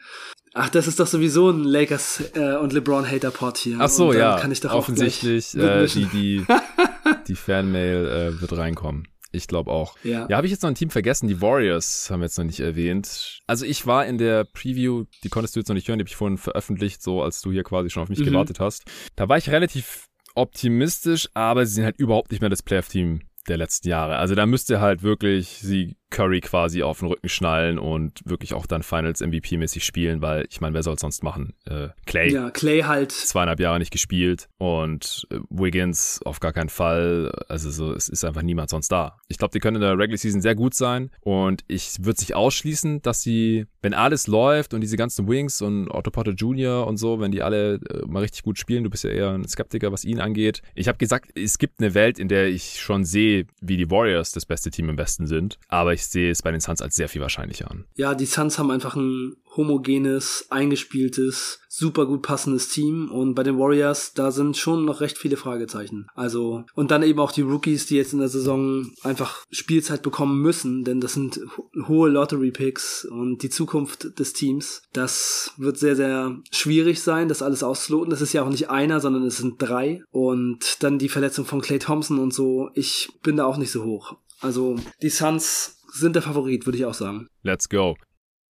Ach, 0.53 0.69
das 0.69 0.87
ist 0.87 0.99
doch 0.99 1.07
sowieso 1.07 1.49
ein 1.49 1.63
Lakers 1.63 2.23
äh, 2.35 2.57
und 2.57 2.73
LeBron 2.73 3.09
Hater 3.09 3.31
Pod 3.31 3.57
hier. 3.57 3.77
Ach 3.79 3.89
so, 3.89 4.13
ja. 4.13 4.39
Kann 4.39 4.51
ich 4.51 4.59
doch 4.59 4.71
Offensichtlich 4.71 5.55
äh, 5.55 5.87
die 5.87 6.05
die 6.05 6.45
die 7.27 7.35
Fanmail 7.35 8.05
äh, 8.05 8.41
wird 8.41 8.55
reinkommen. 8.55 9.07
Ich 9.33 9.47
glaube 9.47 9.71
auch. 9.71 9.95
Ja, 10.03 10.27
ja 10.29 10.37
habe 10.37 10.47
ich 10.47 10.51
jetzt 10.51 10.61
noch 10.61 10.69
ein 10.69 10.75
Team 10.75 10.91
vergessen. 10.91 11.27
Die 11.27 11.41
Warriors 11.41 12.09
haben 12.09 12.21
wir 12.21 12.25
jetzt 12.25 12.37
noch 12.37 12.45
nicht 12.45 12.59
erwähnt. 12.59 13.41
Also 13.47 13.65
ich 13.65 13.85
war 13.87 14.05
in 14.05 14.17
der 14.17 14.45
Preview, 14.45 15.05
die 15.23 15.29
konntest 15.29 15.55
du 15.55 15.59
jetzt 15.59 15.67
noch 15.67 15.75
nicht 15.75 15.87
hören, 15.87 15.97
die 15.97 16.03
habe 16.03 16.09
ich 16.09 16.15
vorhin 16.15 16.37
veröffentlicht, 16.37 17.01
so 17.01 17.21
als 17.23 17.41
du 17.41 17.51
hier 17.51 17.63
quasi 17.63 17.89
schon 17.89 18.03
auf 18.03 18.09
mich 18.09 18.19
mhm. 18.19 18.25
gewartet 18.25 18.59
hast. 18.59 18.83
Da 19.15 19.27
war 19.27 19.37
ich 19.37 19.49
relativ 19.49 20.07
optimistisch, 20.35 21.29
aber 21.33 21.65
sie 21.65 21.73
sind 21.75 21.85
halt 21.85 21.97
überhaupt 21.97 22.31
nicht 22.31 22.41
mehr 22.41 22.49
das 22.49 22.63
Playoff-Team 22.63 23.21
der 23.47 23.57
letzten 23.57 23.89
Jahre. 23.89 24.17
Also 24.17 24.35
da 24.35 24.45
müsste 24.45 24.79
halt 24.79 25.03
wirklich 25.03 25.59
sie 25.61 25.97
Curry 26.13 26.41
quasi 26.41 26.83
auf 26.83 26.99
den 26.99 27.07
Rücken 27.09 27.27
schnallen 27.27 27.79
und 27.79 28.21
wirklich 28.23 28.53
auch 28.53 28.67
dann 28.67 28.83
Finals 28.83 29.21
MVP-mäßig 29.21 29.83
spielen, 29.83 30.21
weil 30.21 30.45
ich 30.49 30.61
meine, 30.61 30.75
wer 30.75 30.83
soll 30.83 30.93
es 30.93 31.01
sonst 31.01 31.23
machen? 31.23 31.53
Äh, 31.65 31.89
Clay. 32.05 32.31
Ja, 32.31 32.51
Clay 32.51 32.81
halt. 32.81 33.11
Zweieinhalb 33.11 33.59
Jahre 33.59 33.79
nicht 33.79 33.91
gespielt 33.91 34.47
und 34.59 35.27
äh, 35.31 35.39
Wiggins 35.49 36.21
auf 36.23 36.39
gar 36.39 36.53
keinen 36.53 36.69
Fall. 36.69 37.31
Also 37.49 37.71
so, 37.71 37.93
es 37.93 38.09
ist 38.09 38.23
einfach 38.23 38.43
niemand 38.43 38.69
sonst 38.69 38.89
da. 38.91 39.17
Ich 39.27 39.39
glaube, 39.39 39.51
die 39.51 39.59
können 39.59 39.77
in 39.77 39.81
der 39.81 39.97
Regular 39.97 40.17
Season 40.17 40.41
sehr 40.41 40.53
gut 40.53 40.75
sein 40.75 41.09
und 41.21 41.63
ich 41.67 41.95
würde 41.99 42.19
sich 42.19 42.35
ausschließen, 42.35 43.01
dass 43.01 43.21
sie, 43.21 43.65
wenn 43.81 43.95
alles 43.95 44.27
läuft 44.27 44.75
und 44.75 44.81
diese 44.81 44.97
ganzen 44.97 45.27
Wings 45.27 45.63
und 45.63 45.89
Otto 45.89 46.11
Potter 46.11 46.33
Jr. 46.33 46.85
und 46.85 46.97
so, 46.97 47.19
wenn 47.19 47.31
die 47.31 47.41
alle 47.41 47.75
äh, 47.89 48.05
mal 48.05 48.19
richtig 48.19 48.43
gut 48.43 48.59
spielen, 48.59 48.83
du 48.83 48.91
bist 48.91 49.03
ja 49.03 49.09
eher 49.09 49.31
ein 49.31 49.47
Skeptiker, 49.47 49.91
was 49.91 50.05
ihn 50.05 50.19
angeht. 50.19 50.61
Ich 50.75 50.87
habe 50.87 50.99
gesagt, 50.99 51.31
es 51.35 51.57
gibt 51.57 51.79
eine 51.79 51.95
Welt, 51.95 52.19
in 52.19 52.27
der 52.27 52.49
ich 52.49 52.79
schon 52.79 53.03
sehe, 53.03 53.47
wie 53.61 53.77
die 53.77 53.89
Warriors 53.89 54.31
das 54.31 54.45
beste 54.45 54.69
Team 54.69 54.89
im 54.89 54.97
Westen 54.99 55.25
sind, 55.25 55.57
aber 55.69 55.93
ich 55.93 56.02
ich 56.03 56.09
sehe 56.09 56.31
es 56.31 56.41
bei 56.41 56.51
den 56.51 56.59
Suns 56.59 56.81
als 56.81 56.95
sehr 56.95 57.09
viel 57.09 57.21
wahrscheinlicher 57.21 57.71
an. 57.71 57.85
Ja, 57.95 58.13
die 58.13 58.25
Suns 58.25 58.59
haben 58.59 58.71
einfach 58.71 58.95
ein 58.95 59.35
homogenes, 59.55 60.47
eingespieltes, 60.49 61.59
super 61.69 62.05
gut 62.05 62.23
passendes 62.23 62.69
Team 62.69 63.09
und 63.11 63.35
bei 63.35 63.43
den 63.43 63.57
Warriors, 63.57 64.13
da 64.13 64.31
sind 64.31 64.57
schon 64.57 64.85
noch 64.85 64.99
recht 65.01 65.17
viele 65.17 65.37
Fragezeichen. 65.37 66.07
Also, 66.15 66.65
und 66.73 66.91
dann 66.91 67.03
eben 67.03 67.19
auch 67.19 67.31
die 67.31 67.41
Rookies, 67.41 67.85
die 67.85 67.95
jetzt 67.95 68.13
in 68.13 68.19
der 68.19 68.29
Saison 68.29 68.91
einfach 69.03 69.45
Spielzeit 69.51 70.01
bekommen 70.01 70.41
müssen, 70.41 70.83
denn 70.83 71.01
das 71.01 71.13
sind 71.13 71.39
hohe 71.87 72.09
Lottery-Picks 72.09 73.05
und 73.05 73.43
die 73.43 73.49
Zukunft 73.49 74.19
des 74.19 74.33
Teams. 74.33 74.81
Das 74.91 75.53
wird 75.57 75.77
sehr, 75.77 75.95
sehr 75.95 76.37
schwierig 76.51 77.01
sein, 77.01 77.27
das 77.27 77.41
alles 77.41 77.63
auszuloten. 77.63 78.09
Das 78.09 78.21
ist 78.21 78.33
ja 78.33 78.43
auch 78.43 78.49
nicht 78.49 78.69
einer, 78.69 78.99
sondern 78.99 79.23
es 79.23 79.37
sind 79.37 79.61
drei 79.61 80.03
und 80.11 80.83
dann 80.83 80.99
die 80.99 81.09
Verletzung 81.09 81.45
von 81.45 81.61
Clay 81.61 81.79
Thompson 81.79 82.19
und 82.19 82.33
so. 82.33 82.69
Ich 82.73 83.09
bin 83.21 83.37
da 83.37 83.45
auch 83.45 83.57
nicht 83.57 83.71
so 83.71 83.83
hoch. 83.83 84.17
Also, 84.41 84.75
die 85.01 85.09
Suns 85.09 85.82
sind 85.93 86.15
der 86.15 86.23
Favorit, 86.23 86.65
würde 86.65 86.77
ich 86.77 86.85
auch 86.85 86.93
sagen. 86.93 87.27
Let's 87.43 87.69
go. 87.69 87.95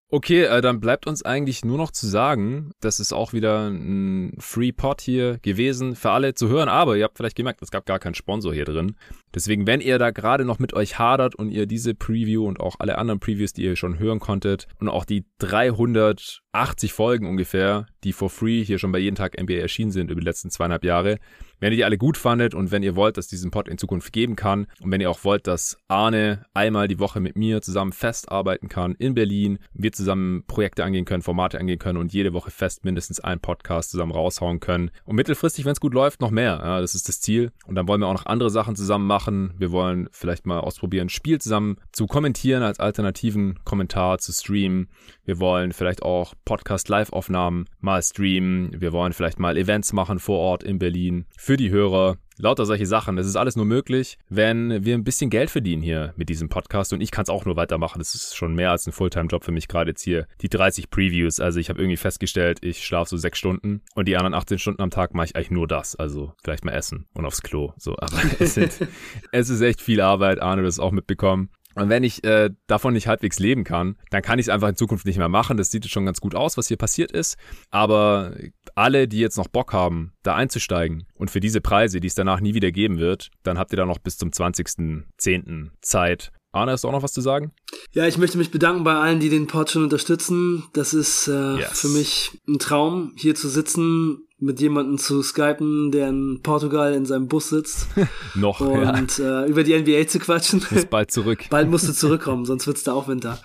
Okay, 0.10 0.44
äh, 0.44 0.62
dann 0.62 0.80
bleibt 0.80 1.08
uns 1.08 1.24
eigentlich 1.24 1.66
nur 1.66 1.78
noch 1.78 1.90
zu 1.90 2.06
sagen, 2.06 2.72
das 2.82 3.00
ist 3.00 3.14
auch 3.14 3.34
wieder 3.34 3.68
ein 3.68 4.36
Free 4.40 4.72
Pod 4.72 5.02
hier 5.02 5.40
gewesen 5.42 5.96
für 5.96 6.12
alle 6.12 6.36
zu 6.36 6.50
hören, 6.50 6.70
aber 6.70 6.96
ihr 6.98 7.04
habt 7.04 7.18
vielleicht 7.18 7.36
gemerkt, 7.36 7.64
es 7.64 7.72
gab 7.72 7.88
gar 7.88 7.98
keinen 7.98 8.14
Sponsor 8.14 8.54
hier 8.54 8.66
drin. 8.66 8.96
Deswegen, 9.34 9.68
wenn 9.68 9.82
ihr 9.82 10.00
da 10.00 10.12
gerade 10.12 10.46
noch 10.46 10.60
mit 10.60 10.74
euch 10.74 11.00
hadert 11.00 11.36
und 11.36 11.50
ihr 11.50 11.66
diese 11.66 11.96
Preview 11.96 12.46
und 12.46 12.60
auch 12.60 12.76
alle 12.80 12.98
anderen 12.98 13.20
Previews, 13.20 13.54
die 13.54 13.64
ihr 13.64 13.76
schon 13.76 14.00
hören 14.00 14.20
konntet 14.20 14.68
und 14.80 14.90
auch 14.90 15.06
die 15.06 15.26
380 15.40 16.94
Folgen 16.94 17.28
ungefähr, 17.28 17.88
die 18.04 18.14
for 18.14 18.30
free 18.30 18.64
hier 18.64 18.80
schon 18.80 18.92
bei 18.92 19.00
jeden 19.00 19.16
Tag 19.16 19.42
NBA 19.42 19.54
erschienen 19.54 19.92
sind 19.92 20.12
über 20.12 20.20
die 20.20 20.26
letzten 20.26 20.50
zweieinhalb 20.50 20.84
Jahre, 20.84 21.18
wenn 21.60 21.72
ihr 21.72 21.78
die 21.78 21.86
alle 21.86 21.98
gut 21.98 22.18
fandet 22.18 22.54
und 22.54 22.72
wenn 22.72 22.84
ihr 22.84 22.98
wollt, 22.98 23.18
dass 23.18 23.28
diesen 23.28 23.50
Pod 23.50 23.70
in 23.70 23.78
Zukunft 23.78 24.12
geben 24.12 24.36
kann 24.36 24.68
und 24.82 24.92
wenn 24.92 25.00
ihr 25.00 25.10
auch 25.10 25.24
wollt, 25.24 25.48
dass 25.48 25.78
Arne 25.88 26.46
einmal 26.54 26.90
die 26.90 27.00
Woche 27.00 27.22
mit 27.22 27.38
mir 27.38 27.62
zusammen 27.62 27.94
festarbeiten 27.94 28.68
kann 28.68 28.96
in 28.96 29.14
Berlin, 29.14 29.60
wir 29.74 29.94
zusammen 29.94 30.44
Projekte 30.46 30.84
angehen 30.84 31.06
können, 31.06 31.22
Formate 31.22 31.60
angehen 31.60 31.80
können 31.80 31.98
und 31.98 32.12
jede 32.12 32.34
Woche 32.34 32.52
fest 32.52 32.84
mindestens 32.84 33.22
einen 33.22 33.40
Podcast 33.40 33.92
zusammen 33.92 34.12
raushauen 34.12 34.60
können 34.60 34.92
und 35.06 35.16
mittelfristig, 35.16 35.64
wenn 35.64 35.72
es 35.72 35.80
gut 35.80 35.94
läuft, 35.94 36.20
noch 36.20 36.32
mehr. 36.32 36.60
Ja, 36.62 36.82
das 36.82 36.96
ist 36.96 37.08
das 37.08 37.22
Ziel. 37.22 37.52
Und 37.66 37.76
dann 37.76 37.88
wollen 37.88 38.02
wir 38.02 38.08
auch 38.08 38.14
noch 38.14 38.26
andere 38.26 38.50
Sachen 38.50 38.76
zusammen 38.76 39.08
machen. 39.08 39.23
Wir 39.58 39.72
wollen 39.72 40.10
vielleicht 40.12 40.46
mal 40.46 40.60
ausprobieren, 40.60 41.10
Spiel 41.10 41.40
zusammen 41.40 41.78
zu 41.92 42.08
kommentieren 42.08 42.64
als 42.64 42.80
alternativen 42.80 43.60
Kommentar 43.64 44.20
zu 44.20 44.32
streamen. 44.32 44.90
Wir 45.26 45.40
wollen 45.40 45.72
vielleicht 45.72 46.04
auch 46.04 46.34
Podcast-Live-Aufnahmen 46.46 47.66
mal 47.80 48.02
streamen. 48.02 48.80
Wir 48.80 48.94
wollen 48.94 49.14
vielleicht 49.14 49.40
mal 49.40 49.58
Events 49.58 49.94
machen 49.94 50.20
vor 50.20 50.40
Ort 50.40 50.64
in 50.64 50.80
Berlin 50.80 51.26
für 51.38 51.58
die 51.58 51.70
Hörer. 51.70 52.18
Lauter 52.38 52.66
solche 52.66 52.86
Sachen. 52.86 53.16
Das 53.16 53.28
ist 53.28 53.36
alles 53.36 53.56
nur 53.56 53.66
möglich, 53.66 54.18
wenn 54.30 54.84
wir 54.84 54.96
ein 54.96 55.04
bisschen 55.04 55.30
Geld 55.30 55.50
verdienen 55.50 55.82
hier 55.82 56.14
mit 56.18 56.30
diesem 56.30 56.50
Podcast. 56.50 56.94
Und 56.94 57.02
ich 57.02 57.12
kann 57.12 57.24
es 57.24 57.30
auch 57.30 57.46
nur 57.46 57.56
weitermachen. 57.56 58.00
Das 58.00 58.16
ist 58.16 58.36
schon 58.36 58.56
mehr 58.56 58.72
als 58.72 58.88
ein 58.88 58.92
Fulltime-Job 58.92 59.44
für 59.44 59.52
mich 59.52 59.68
gerade 59.68 59.92
jetzt 59.92 60.02
hier. 60.02 60.28
Die 60.42 60.50
30 60.50 60.90
Previews. 60.90 61.40
Also 61.40 61.60
ich 61.60 61.70
habe 61.70 61.80
irgendwie 61.80 61.98
festgestellt, 61.98 62.60
ich 62.62 62.84
schlafe 62.84 63.10
so 63.10 63.18
sechs 63.18 63.38
Stunden 63.38 63.82
und 63.96 64.08
die 64.08 64.18
anderen 64.18 64.34
18 64.34 64.60
Stunden 64.60 64.82
am 64.82 64.90
Tag 64.90 65.14
mache 65.14 65.28
ich 65.28 65.36
eigentlich 65.36 65.52
nur 65.52 65.68
das. 65.68 65.96
Also 65.96 66.34
vielleicht 66.44 66.66
mal 66.66 66.74
essen 66.74 67.08
und 67.14 67.26
aufs 67.26 67.42
Klo. 67.42 67.74
So, 67.78 67.96
aber 67.98 68.18
es, 68.40 68.56
sind, 68.56 68.88
es 69.32 69.50
ist 69.50 69.62
echt 69.62 69.82
viel 69.82 70.02
Arbeit. 70.02 70.42
Arne, 70.42 70.64
das 70.64 70.80
auch 70.80 70.92
mitbekommen. 70.92 71.50
Und 71.76 71.90
wenn 71.90 72.04
ich 72.04 72.24
äh, 72.24 72.50
davon 72.68 72.94
nicht 72.94 73.08
halbwegs 73.08 73.40
leben 73.40 73.64
kann, 73.64 73.98
dann 74.10 74.22
kann 74.22 74.40
ich 74.40 74.46
es 74.46 74.50
einfach 74.50 74.70
in 74.70 74.76
Zukunft 74.76 75.06
nicht 75.06 75.18
mehr 75.18 75.30
machen. 75.30 75.58
Das 75.58 75.72
sieht 75.72 75.86
jetzt 75.86 75.94
schon 75.94 76.06
ganz 76.06 76.22
gut 76.22 76.36
aus, 76.36 76.58
was 76.58 76.68
hier 76.68 76.78
passiert 76.78 77.12
ist. 77.12 77.38
Aber 77.72 78.36
alle, 78.76 79.08
die 79.08 79.20
jetzt 79.20 79.38
noch 79.38 79.48
Bock 79.48 79.74
haben, 79.74 80.14
da 80.24 80.36
einzusteigen 80.36 81.06
und 81.16 81.32
für 81.32 81.40
diese 81.40 81.62
Preise, 81.62 82.00
die 82.00 82.08
es 82.08 82.16
danach 82.16 82.42
nie 82.42 82.54
wieder 82.54 82.72
geben 82.72 83.00
wird, 83.00 83.32
dann 83.44 83.58
habt 83.58 83.74
ihr 83.74 83.78
da 83.78 83.86
noch 83.86 84.00
bis 84.00 84.18
zum 84.18 84.30
20.10. 84.30 85.70
Zeit. 85.82 86.32
Arne, 86.54 86.72
hast 86.72 86.84
du 86.84 86.88
auch 86.88 86.92
noch 86.92 87.04
was 87.04 87.14
zu 87.14 87.22
sagen? 87.22 87.52
Ja, 87.94 88.08
ich 88.08 88.20
möchte 88.20 88.38
mich 88.38 88.52
bedanken 88.52 88.84
bei 88.84 88.94
allen, 88.94 89.20
die 89.20 89.30
den 89.30 89.48
Pod 89.48 89.72
schon 89.72 89.84
unterstützen. 89.84 90.64
Das 90.74 90.94
ist 90.94 91.28
äh, 91.28 91.56
yes. 91.56 91.82
für 91.82 91.88
mich 91.88 92.32
ein 92.48 92.60
Traum, 92.60 93.12
hier 93.16 93.34
zu 93.34 93.50
sitzen 93.50 94.28
mit 94.38 94.60
jemandem 94.60 95.00
zu 95.00 95.24
skypen, 95.24 95.92
der 95.92 96.10
in 96.10 96.42
Portugal 96.44 96.94
in 96.94 97.06
seinem 97.06 97.28
Bus 97.28 97.50
sitzt. 97.50 97.88
Noch, 98.36 98.60
Und 98.60 99.18
ja. 99.18 99.44
äh, 99.44 99.50
über 99.50 99.64
die 99.64 99.76
NBA 99.78 100.08
zu 100.08 100.20
quatschen. 100.20 100.64
Ist 100.72 100.92
bald 100.92 101.10
zurück. 101.12 101.46
bald 101.50 101.70
musst 101.70 101.88
du 101.88 101.94
zurückkommen, 101.94 102.46
sonst 102.46 102.68
wird's 102.68 102.84
da 102.84 102.94
auch 102.94 103.08
Winter. 103.08 103.40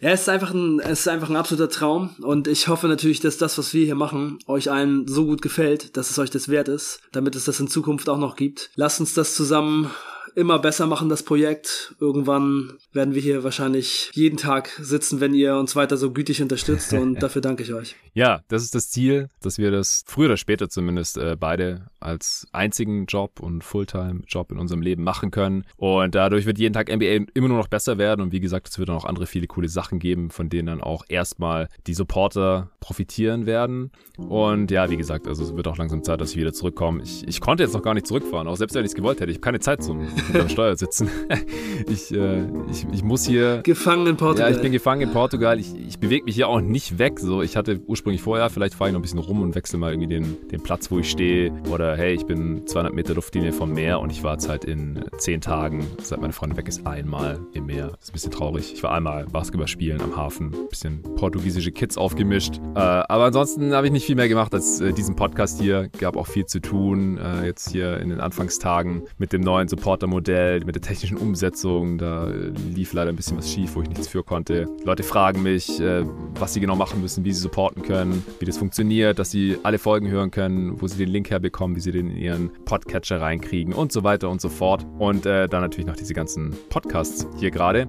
Ja, 0.00 0.10
es 0.10 0.22
ist 0.22 0.28
einfach 0.28 0.52
ein, 0.52 0.78
es 0.78 1.00
ist 1.00 1.08
einfach 1.08 1.30
ein 1.30 1.36
absoluter 1.36 1.70
Traum 1.70 2.10
und 2.20 2.48
ich 2.48 2.68
hoffe 2.68 2.86
natürlich, 2.86 3.20
dass 3.20 3.38
das, 3.38 3.56
was 3.56 3.72
wir 3.72 3.86
hier 3.86 3.94
machen, 3.94 4.38
euch 4.46 4.70
allen 4.70 5.08
so 5.08 5.24
gut 5.24 5.40
gefällt, 5.40 5.96
dass 5.96 6.10
es 6.10 6.18
euch 6.18 6.28
das 6.28 6.48
wert 6.48 6.68
ist, 6.68 7.00
damit 7.12 7.34
es 7.34 7.46
das 7.46 7.60
in 7.60 7.68
Zukunft 7.68 8.10
auch 8.10 8.18
noch 8.18 8.36
gibt. 8.36 8.70
Lasst 8.76 9.00
uns 9.00 9.14
das 9.14 9.34
zusammen 9.34 9.90
immer 10.36 10.58
besser 10.58 10.86
machen, 10.86 11.08
das 11.08 11.22
Projekt. 11.22 11.94
Irgendwann 11.98 12.74
werden 12.92 13.14
wir 13.14 13.22
hier 13.22 13.42
wahrscheinlich 13.42 14.10
jeden 14.12 14.36
Tag 14.36 14.68
sitzen, 14.78 15.20
wenn 15.20 15.34
ihr 15.34 15.56
uns 15.56 15.74
weiter 15.74 15.96
so 15.96 16.12
gütig 16.12 16.42
unterstützt 16.42 16.92
und 16.92 17.14
dafür 17.22 17.40
danke 17.40 17.62
ich 17.62 17.72
euch. 17.72 17.96
Ja, 18.12 18.42
das 18.48 18.62
ist 18.62 18.74
das 18.74 18.90
Ziel, 18.90 19.28
dass 19.40 19.58
wir 19.58 19.70
das 19.70 20.04
früher 20.06 20.26
oder 20.26 20.36
später 20.36 20.68
zumindest 20.68 21.16
äh, 21.16 21.36
beide 21.38 21.86
als 22.00 22.46
einzigen 22.52 23.06
Job 23.06 23.40
und 23.40 23.64
Fulltime-Job 23.64 24.52
in 24.52 24.58
unserem 24.58 24.82
Leben 24.82 25.02
machen 25.02 25.30
können. 25.30 25.64
Und 25.76 26.14
dadurch 26.14 26.44
wird 26.44 26.58
jeden 26.58 26.74
Tag 26.74 26.94
NBA 26.94 27.26
immer 27.34 27.48
nur 27.48 27.58
noch 27.58 27.68
besser 27.68 27.98
werden. 27.98 28.20
Und 28.20 28.32
wie 28.32 28.40
gesagt, 28.40 28.68
es 28.68 28.78
wird 28.78 28.90
dann 28.90 28.96
auch 28.96 29.04
andere 29.04 29.26
viele 29.26 29.46
coole 29.46 29.68
Sachen 29.68 29.98
geben, 29.98 30.30
von 30.30 30.48
denen 30.50 30.66
dann 30.66 30.80
auch 30.82 31.04
erstmal 31.08 31.68
die 31.86 31.94
Supporter 31.94 32.70
profitieren 32.80 33.46
werden. 33.46 33.90
Und 34.18 34.70
ja, 34.70 34.90
wie 34.90 34.96
gesagt, 34.96 35.26
also 35.26 35.42
es 35.42 35.56
wird 35.56 35.66
auch 35.66 35.78
langsam 35.78 36.02
Zeit, 36.04 36.20
dass 36.20 36.30
ich 36.32 36.36
wieder 36.36 36.52
zurückkomme. 36.52 37.02
Ich, 37.02 37.26
ich 37.26 37.40
konnte 37.40 37.62
jetzt 37.64 37.72
noch 37.72 37.82
gar 37.82 37.94
nicht 37.94 38.06
zurückfahren, 38.06 38.48
auch 38.48 38.56
selbst 38.56 38.74
wenn 38.74 38.84
ich 38.84 38.90
es 38.90 38.94
gewollt 38.94 39.20
hätte. 39.20 39.30
Ich 39.30 39.38
habe 39.38 39.44
keine 39.44 39.60
Zeit 39.60 39.82
zum 39.82 40.06
hinterm 40.26 40.48
Steuer 40.48 40.76
sitzen. 40.76 41.08
ich, 41.88 42.12
äh, 42.12 42.44
ich, 42.70 42.86
ich 42.92 43.02
muss 43.02 43.26
hier. 43.26 43.60
Gefangen 43.62 44.06
in 44.06 44.16
Portugal. 44.16 44.50
Ja, 44.50 44.56
ich 44.56 44.62
bin 44.62 44.72
gefangen 44.72 45.02
in 45.02 45.12
Portugal. 45.12 45.58
Ich, 45.58 45.74
ich 45.74 45.98
bewege 45.98 46.24
mich 46.24 46.34
hier 46.34 46.48
auch 46.48 46.60
nicht 46.60 46.98
weg. 46.98 47.18
So, 47.20 47.42
ich 47.42 47.56
hatte 47.56 47.80
ursprünglich 47.86 48.22
vorher, 48.22 48.50
vielleicht 48.50 48.74
fahre 48.74 48.90
ich 48.90 48.92
noch 48.92 49.00
ein 49.00 49.02
bisschen 49.02 49.18
rum 49.18 49.42
und 49.42 49.54
wechsle 49.54 49.78
mal 49.78 49.92
irgendwie 49.92 50.08
den, 50.08 50.36
den 50.48 50.62
Platz, 50.62 50.90
wo 50.90 50.98
ich 50.98 51.10
stehe. 51.10 51.52
Oder 51.70 51.96
hey, 51.96 52.14
ich 52.14 52.26
bin 52.26 52.66
200 52.66 52.94
Meter 52.94 53.14
Luftlinie 53.14 53.52
vom 53.52 53.72
Meer 53.72 54.00
und 54.00 54.10
ich 54.10 54.22
war 54.22 54.32
jetzt 54.32 54.48
halt 54.48 54.64
in 54.64 55.04
zehn 55.18 55.40
Tagen, 55.40 55.86
seit 56.02 56.20
meine 56.20 56.32
Freundin 56.32 56.56
weg 56.56 56.68
ist, 56.68 56.86
einmal 56.86 57.40
im 57.52 57.66
Meer. 57.66 57.88
Das 57.88 58.04
ist 58.04 58.10
ein 58.10 58.12
bisschen 58.12 58.32
traurig. 58.32 58.72
Ich 58.74 58.82
war 58.82 58.92
einmal 58.92 59.26
Basketball 59.26 59.68
spielen 59.68 60.00
am 60.00 60.16
Hafen, 60.16 60.54
ein 60.54 60.68
bisschen 60.68 61.02
portugiesische 61.02 61.72
Kids 61.72 61.96
aufgemischt. 61.96 62.56
Äh, 62.74 62.78
aber 62.78 63.24
ansonsten 63.24 63.72
habe 63.72 63.86
ich 63.86 63.92
nicht 63.92 64.06
viel 64.06 64.16
mehr 64.16 64.28
gemacht 64.28 64.52
als 64.54 64.80
äh, 64.80 64.92
diesen 64.92 65.16
Podcast 65.16 65.60
hier. 65.60 65.88
Gab 65.98 66.16
auch 66.16 66.26
viel 66.26 66.46
zu 66.46 66.60
tun. 66.60 67.18
Äh, 67.18 67.46
jetzt 67.46 67.70
hier 67.70 67.98
in 68.00 68.10
den 68.10 68.20
Anfangstagen 68.20 69.02
mit 69.18 69.32
dem 69.32 69.42
neuen 69.42 69.68
Supporter-Modell, 70.16 70.64
mit 70.64 70.74
der 70.74 70.82
technischen 70.82 71.16
Umsetzung. 71.16 71.98
Da 71.98 72.28
lief 72.74 72.92
leider 72.92 73.10
ein 73.10 73.16
bisschen 73.16 73.36
was 73.36 73.50
schief, 73.50 73.74
wo 73.74 73.82
ich 73.82 73.88
nichts 73.88 74.08
für 74.08 74.22
konnte. 74.22 74.66
Leute 74.84 75.02
fragen 75.02 75.42
mich, 75.42 75.80
äh, 75.80 76.04
was 76.38 76.54
sie 76.54 76.60
genau 76.60 76.76
machen 76.76 77.00
müssen, 77.00 77.24
wie 77.24 77.32
sie 77.32 77.40
supporten 77.40 77.82
können, 77.82 78.24
wie 78.38 78.44
das 78.44 78.58
funktioniert, 78.58 79.18
dass 79.18 79.30
sie 79.30 79.58
alle 79.62 79.78
Folgen 79.78 80.08
hören 80.08 80.30
können, 80.30 80.80
wo 80.80 80.86
sie 80.86 80.98
den 80.98 81.08
Link 81.08 81.30
herbekommen, 81.30 81.76
wie 81.76 81.80
sie 81.80 81.92
den 81.92 82.10
in 82.10 82.16
ihren 82.16 82.50
Podcatcher 82.64 83.20
reinkriegen 83.20 83.72
und 83.72 83.92
so 83.92 84.04
weiter 84.04 84.30
und 84.30 84.40
so 84.40 84.48
fort. 84.48 84.86
Und 84.98 85.26
äh, 85.26 85.48
dann 85.48 85.62
natürlich 85.62 85.86
noch 85.86 85.96
diese 85.96 86.14
ganzen 86.14 86.54
Podcasts 86.70 87.26
hier 87.38 87.50
gerade. 87.50 87.86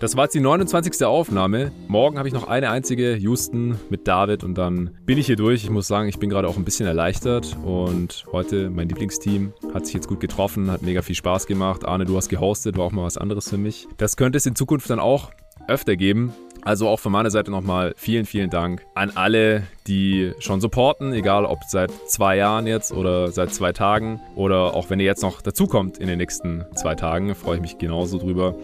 Das 0.00 0.16
war 0.16 0.24
jetzt 0.24 0.34
die 0.34 0.40
29. 0.40 1.04
Aufnahme. 1.04 1.72
Morgen 1.88 2.18
habe 2.18 2.28
ich 2.28 2.34
noch 2.34 2.48
eine 2.48 2.70
einzige, 2.70 3.16
Houston 3.16 3.78
mit 3.90 4.06
David 4.06 4.44
und 4.44 4.56
dann 4.56 4.90
bin 5.06 5.18
ich 5.18 5.26
hier 5.26 5.36
durch. 5.36 5.64
Ich 5.64 5.70
muss 5.70 5.86
sagen, 5.86 6.08
ich 6.08 6.18
bin 6.18 6.30
gerade 6.30 6.48
auch 6.48 6.56
ein 6.56 6.64
bisschen 6.64 6.86
erleichtert 6.86 7.56
und 7.64 8.24
heute 8.32 8.70
mein 8.70 8.88
Lieblingsteam 8.88 9.52
hat 9.74 9.86
sich 9.86 9.94
jetzt 9.94 10.08
gut 10.08 10.20
getroffen, 10.20 10.70
hat 10.70 10.82
mega 10.82 11.02
viel 11.02 11.14
Spaß 11.14 11.46
gemacht. 11.46 11.67
Arne, 11.84 12.04
du 12.04 12.16
hast 12.16 12.28
gehostet, 12.28 12.76
war 12.76 12.84
auch 12.84 12.92
mal 12.92 13.04
was 13.04 13.18
anderes 13.18 13.48
für 13.48 13.58
mich. 13.58 13.86
Das 13.96 14.16
könnte 14.16 14.38
es 14.38 14.46
in 14.46 14.54
Zukunft 14.54 14.88
dann 14.90 15.00
auch 15.00 15.30
öfter 15.66 15.96
geben. 15.96 16.32
Also 16.62 16.88
auch 16.88 16.98
von 16.98 17.12
meiner 17.12 17.30
Seite 17.30 17.50
nochmal 17.50 17.94
vielen, 17.96 18.26
vielen 18.26 18.50
Dank 18.50 18.84
an 18.94 19.12
alle, 19.14 19.62
die 19.86 20.32
schon 20.40 20.60
supporten, 20.60 21.12
egal 21.12 21.44
ob 21.44 21.60
seit 21.68 21.90
zwei 22.08 22.36
Jahren 22.36 22.66
jetzt 22.66 22.92
oder 22.92 23.30
seit 23.30 23.54
zwei 23.54 23.72
Tagen 23.72 24.20
oder 24.34 24.74
auch 24.74 24.90
wenn 24.90 24.98
ihr 24.98 25.06
jetzt 25.06 25.22
noch 25.22 25.40
dazukommt 25.40 25.98
in 25.98 26.08
den 26.08 26.18
nächsten 26.18 26.64
zwei 26.74 26.94
Tagen, 26.94 27.34
freue 27.34 27.56
ich 27.56 27.62
mich 27.62 27.78
genauso 27.78 28.18
drüber. 28.18 28.54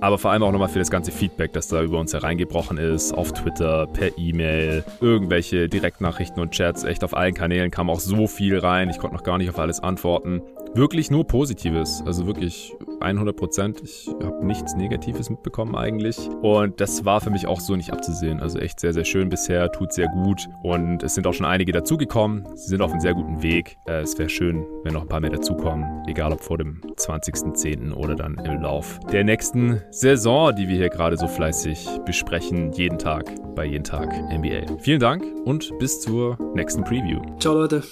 Aber 0.00 0.18
vor 0.18 0.32
allem 0.32 0.42
auch 0.42 0.50
nochmal 0.50 0.70
für 0.70 0.80
das 0.80 0.90
ganze 0.90 1.12
Feedback, 1.12 1.52
das 1.52 1.68
da 1.68 1.80
über 1.82 2.00
uns 2.00 2.12
hereingebrochen 2.12 2.78
ist, 2.78 3.12
auf 3.12 3.32
Twitter, 3.32 3.86
per 3.86 4.18
E-Mail, 4.18 4.82
irgendwelche 5.00 5.68
Direktnachrichten 5.68 6.42
und 6.42 6.50
Chats. 6.50 6.82
Echt 6.82 7.04
auf 7.04 7.16
allen 7.16 7.34
Kanälen 7.34 7.70
kam 7.70 7.88
auch 7.88 8.00
so 8.00 8.26
viel 8.26 8.58
rein. 8.58 8.90
Ich 8.90 8.98
konnte 8.98 9.14
noch 9.14 9.22
gar 9.22 9.38
nicht 9.38 9.50
auf 9.50 9.60
alles 9.60 9.78
antworten. 9.78 10.42
Wirklich 10.74 11.10
nur 11.10 11.26
Positives. 11.26 12.02
Also 12.06 12.26
wirklich 12.26 12.74
100 13.00 13.36
Prozent. 13.36 13.82
Ich 13.84 14.08
habe 14.22 14.44
nichts 14.44 14.74
Negatives 14.74 15.28
mitbekommen 15.28 15.76
eigentlich. 15.76 16.18
Und 16.40 16.80
das 16.80 17.04
war 17.04 17.20
für 17.20 17.30
mich 17.30 17.46
auch 17.46 17.60
so 17.60 17.76
nicht 17.76 17.92
abzusehen. 17.92 18.40
Also 18.40 18.58
echt 18.58 18.80
sehr, 18.80 18.94
sehr 18.94 19.04
schön 19.04 19.28
bisher. 19.28 19.70
Tut 19.70 19.92
sehr 19.92 20.08
gut. 20.08 20.48
Und 20.62 21.02
es 21.02 21.14
sind 21.14 21.26
auch 21.26 21.34
schon 21.34 21.46
einige 21.46 21.72
dazugekommen. 21.72 22.46
Sie 22.54 22.70
sind 22.70 22.80
auf 22.80 22.90
einem 22.90 23.00
sehr 23.00 23.14
guten 23.14 23.42
Weg. 23.42 23.76
Äh, 23.86 24.00
es 24.00 24.18
wäre 24.18 24.30
schön, 24.30 24.64
wenn 24.84 24.94
noch 24.94 25.02
ein 25.02 25.08
paar 25.08 25.20
mehr 25.20 25.30
dazukommen. 25.30 26.04
Egal 26.06 26.32
ob 26.32 26.40
vor 26.40 26.56
dem 26.56 26.80
20.10. 26.96 27.92
oder 27.92 28.14
dann 28.14 28.36
im 28.36 28.62
Lauf 28.62 28.98
der 29.12 29.24
nächsten 29.24 29.82
Saison, 29.90 30.54
die 30.54 30.68
wir 30.68 30.76
hier 30.76 30.88
gerade 30.88 31.18
so 31.18 31.28
fleißig 31.28 31.86
besprechen, 32.06 32.72
jeden 32.72 32.98
Tag 32.98 33.30
bei 33.54 33.66
jeden 33.66 33.84
Tag 33.84 34.10
NBA. 34.32 34.78
Vielen 34.78 35.00
Dank 35.00 35.24
und 35.44 35.70
bis 35.78 36.00
zur 36.00 36.38
nächsten 36.54 36.82
Preview. 36.82 37.20
Ciao 37.38 37.54
Leute. 37.54 37.82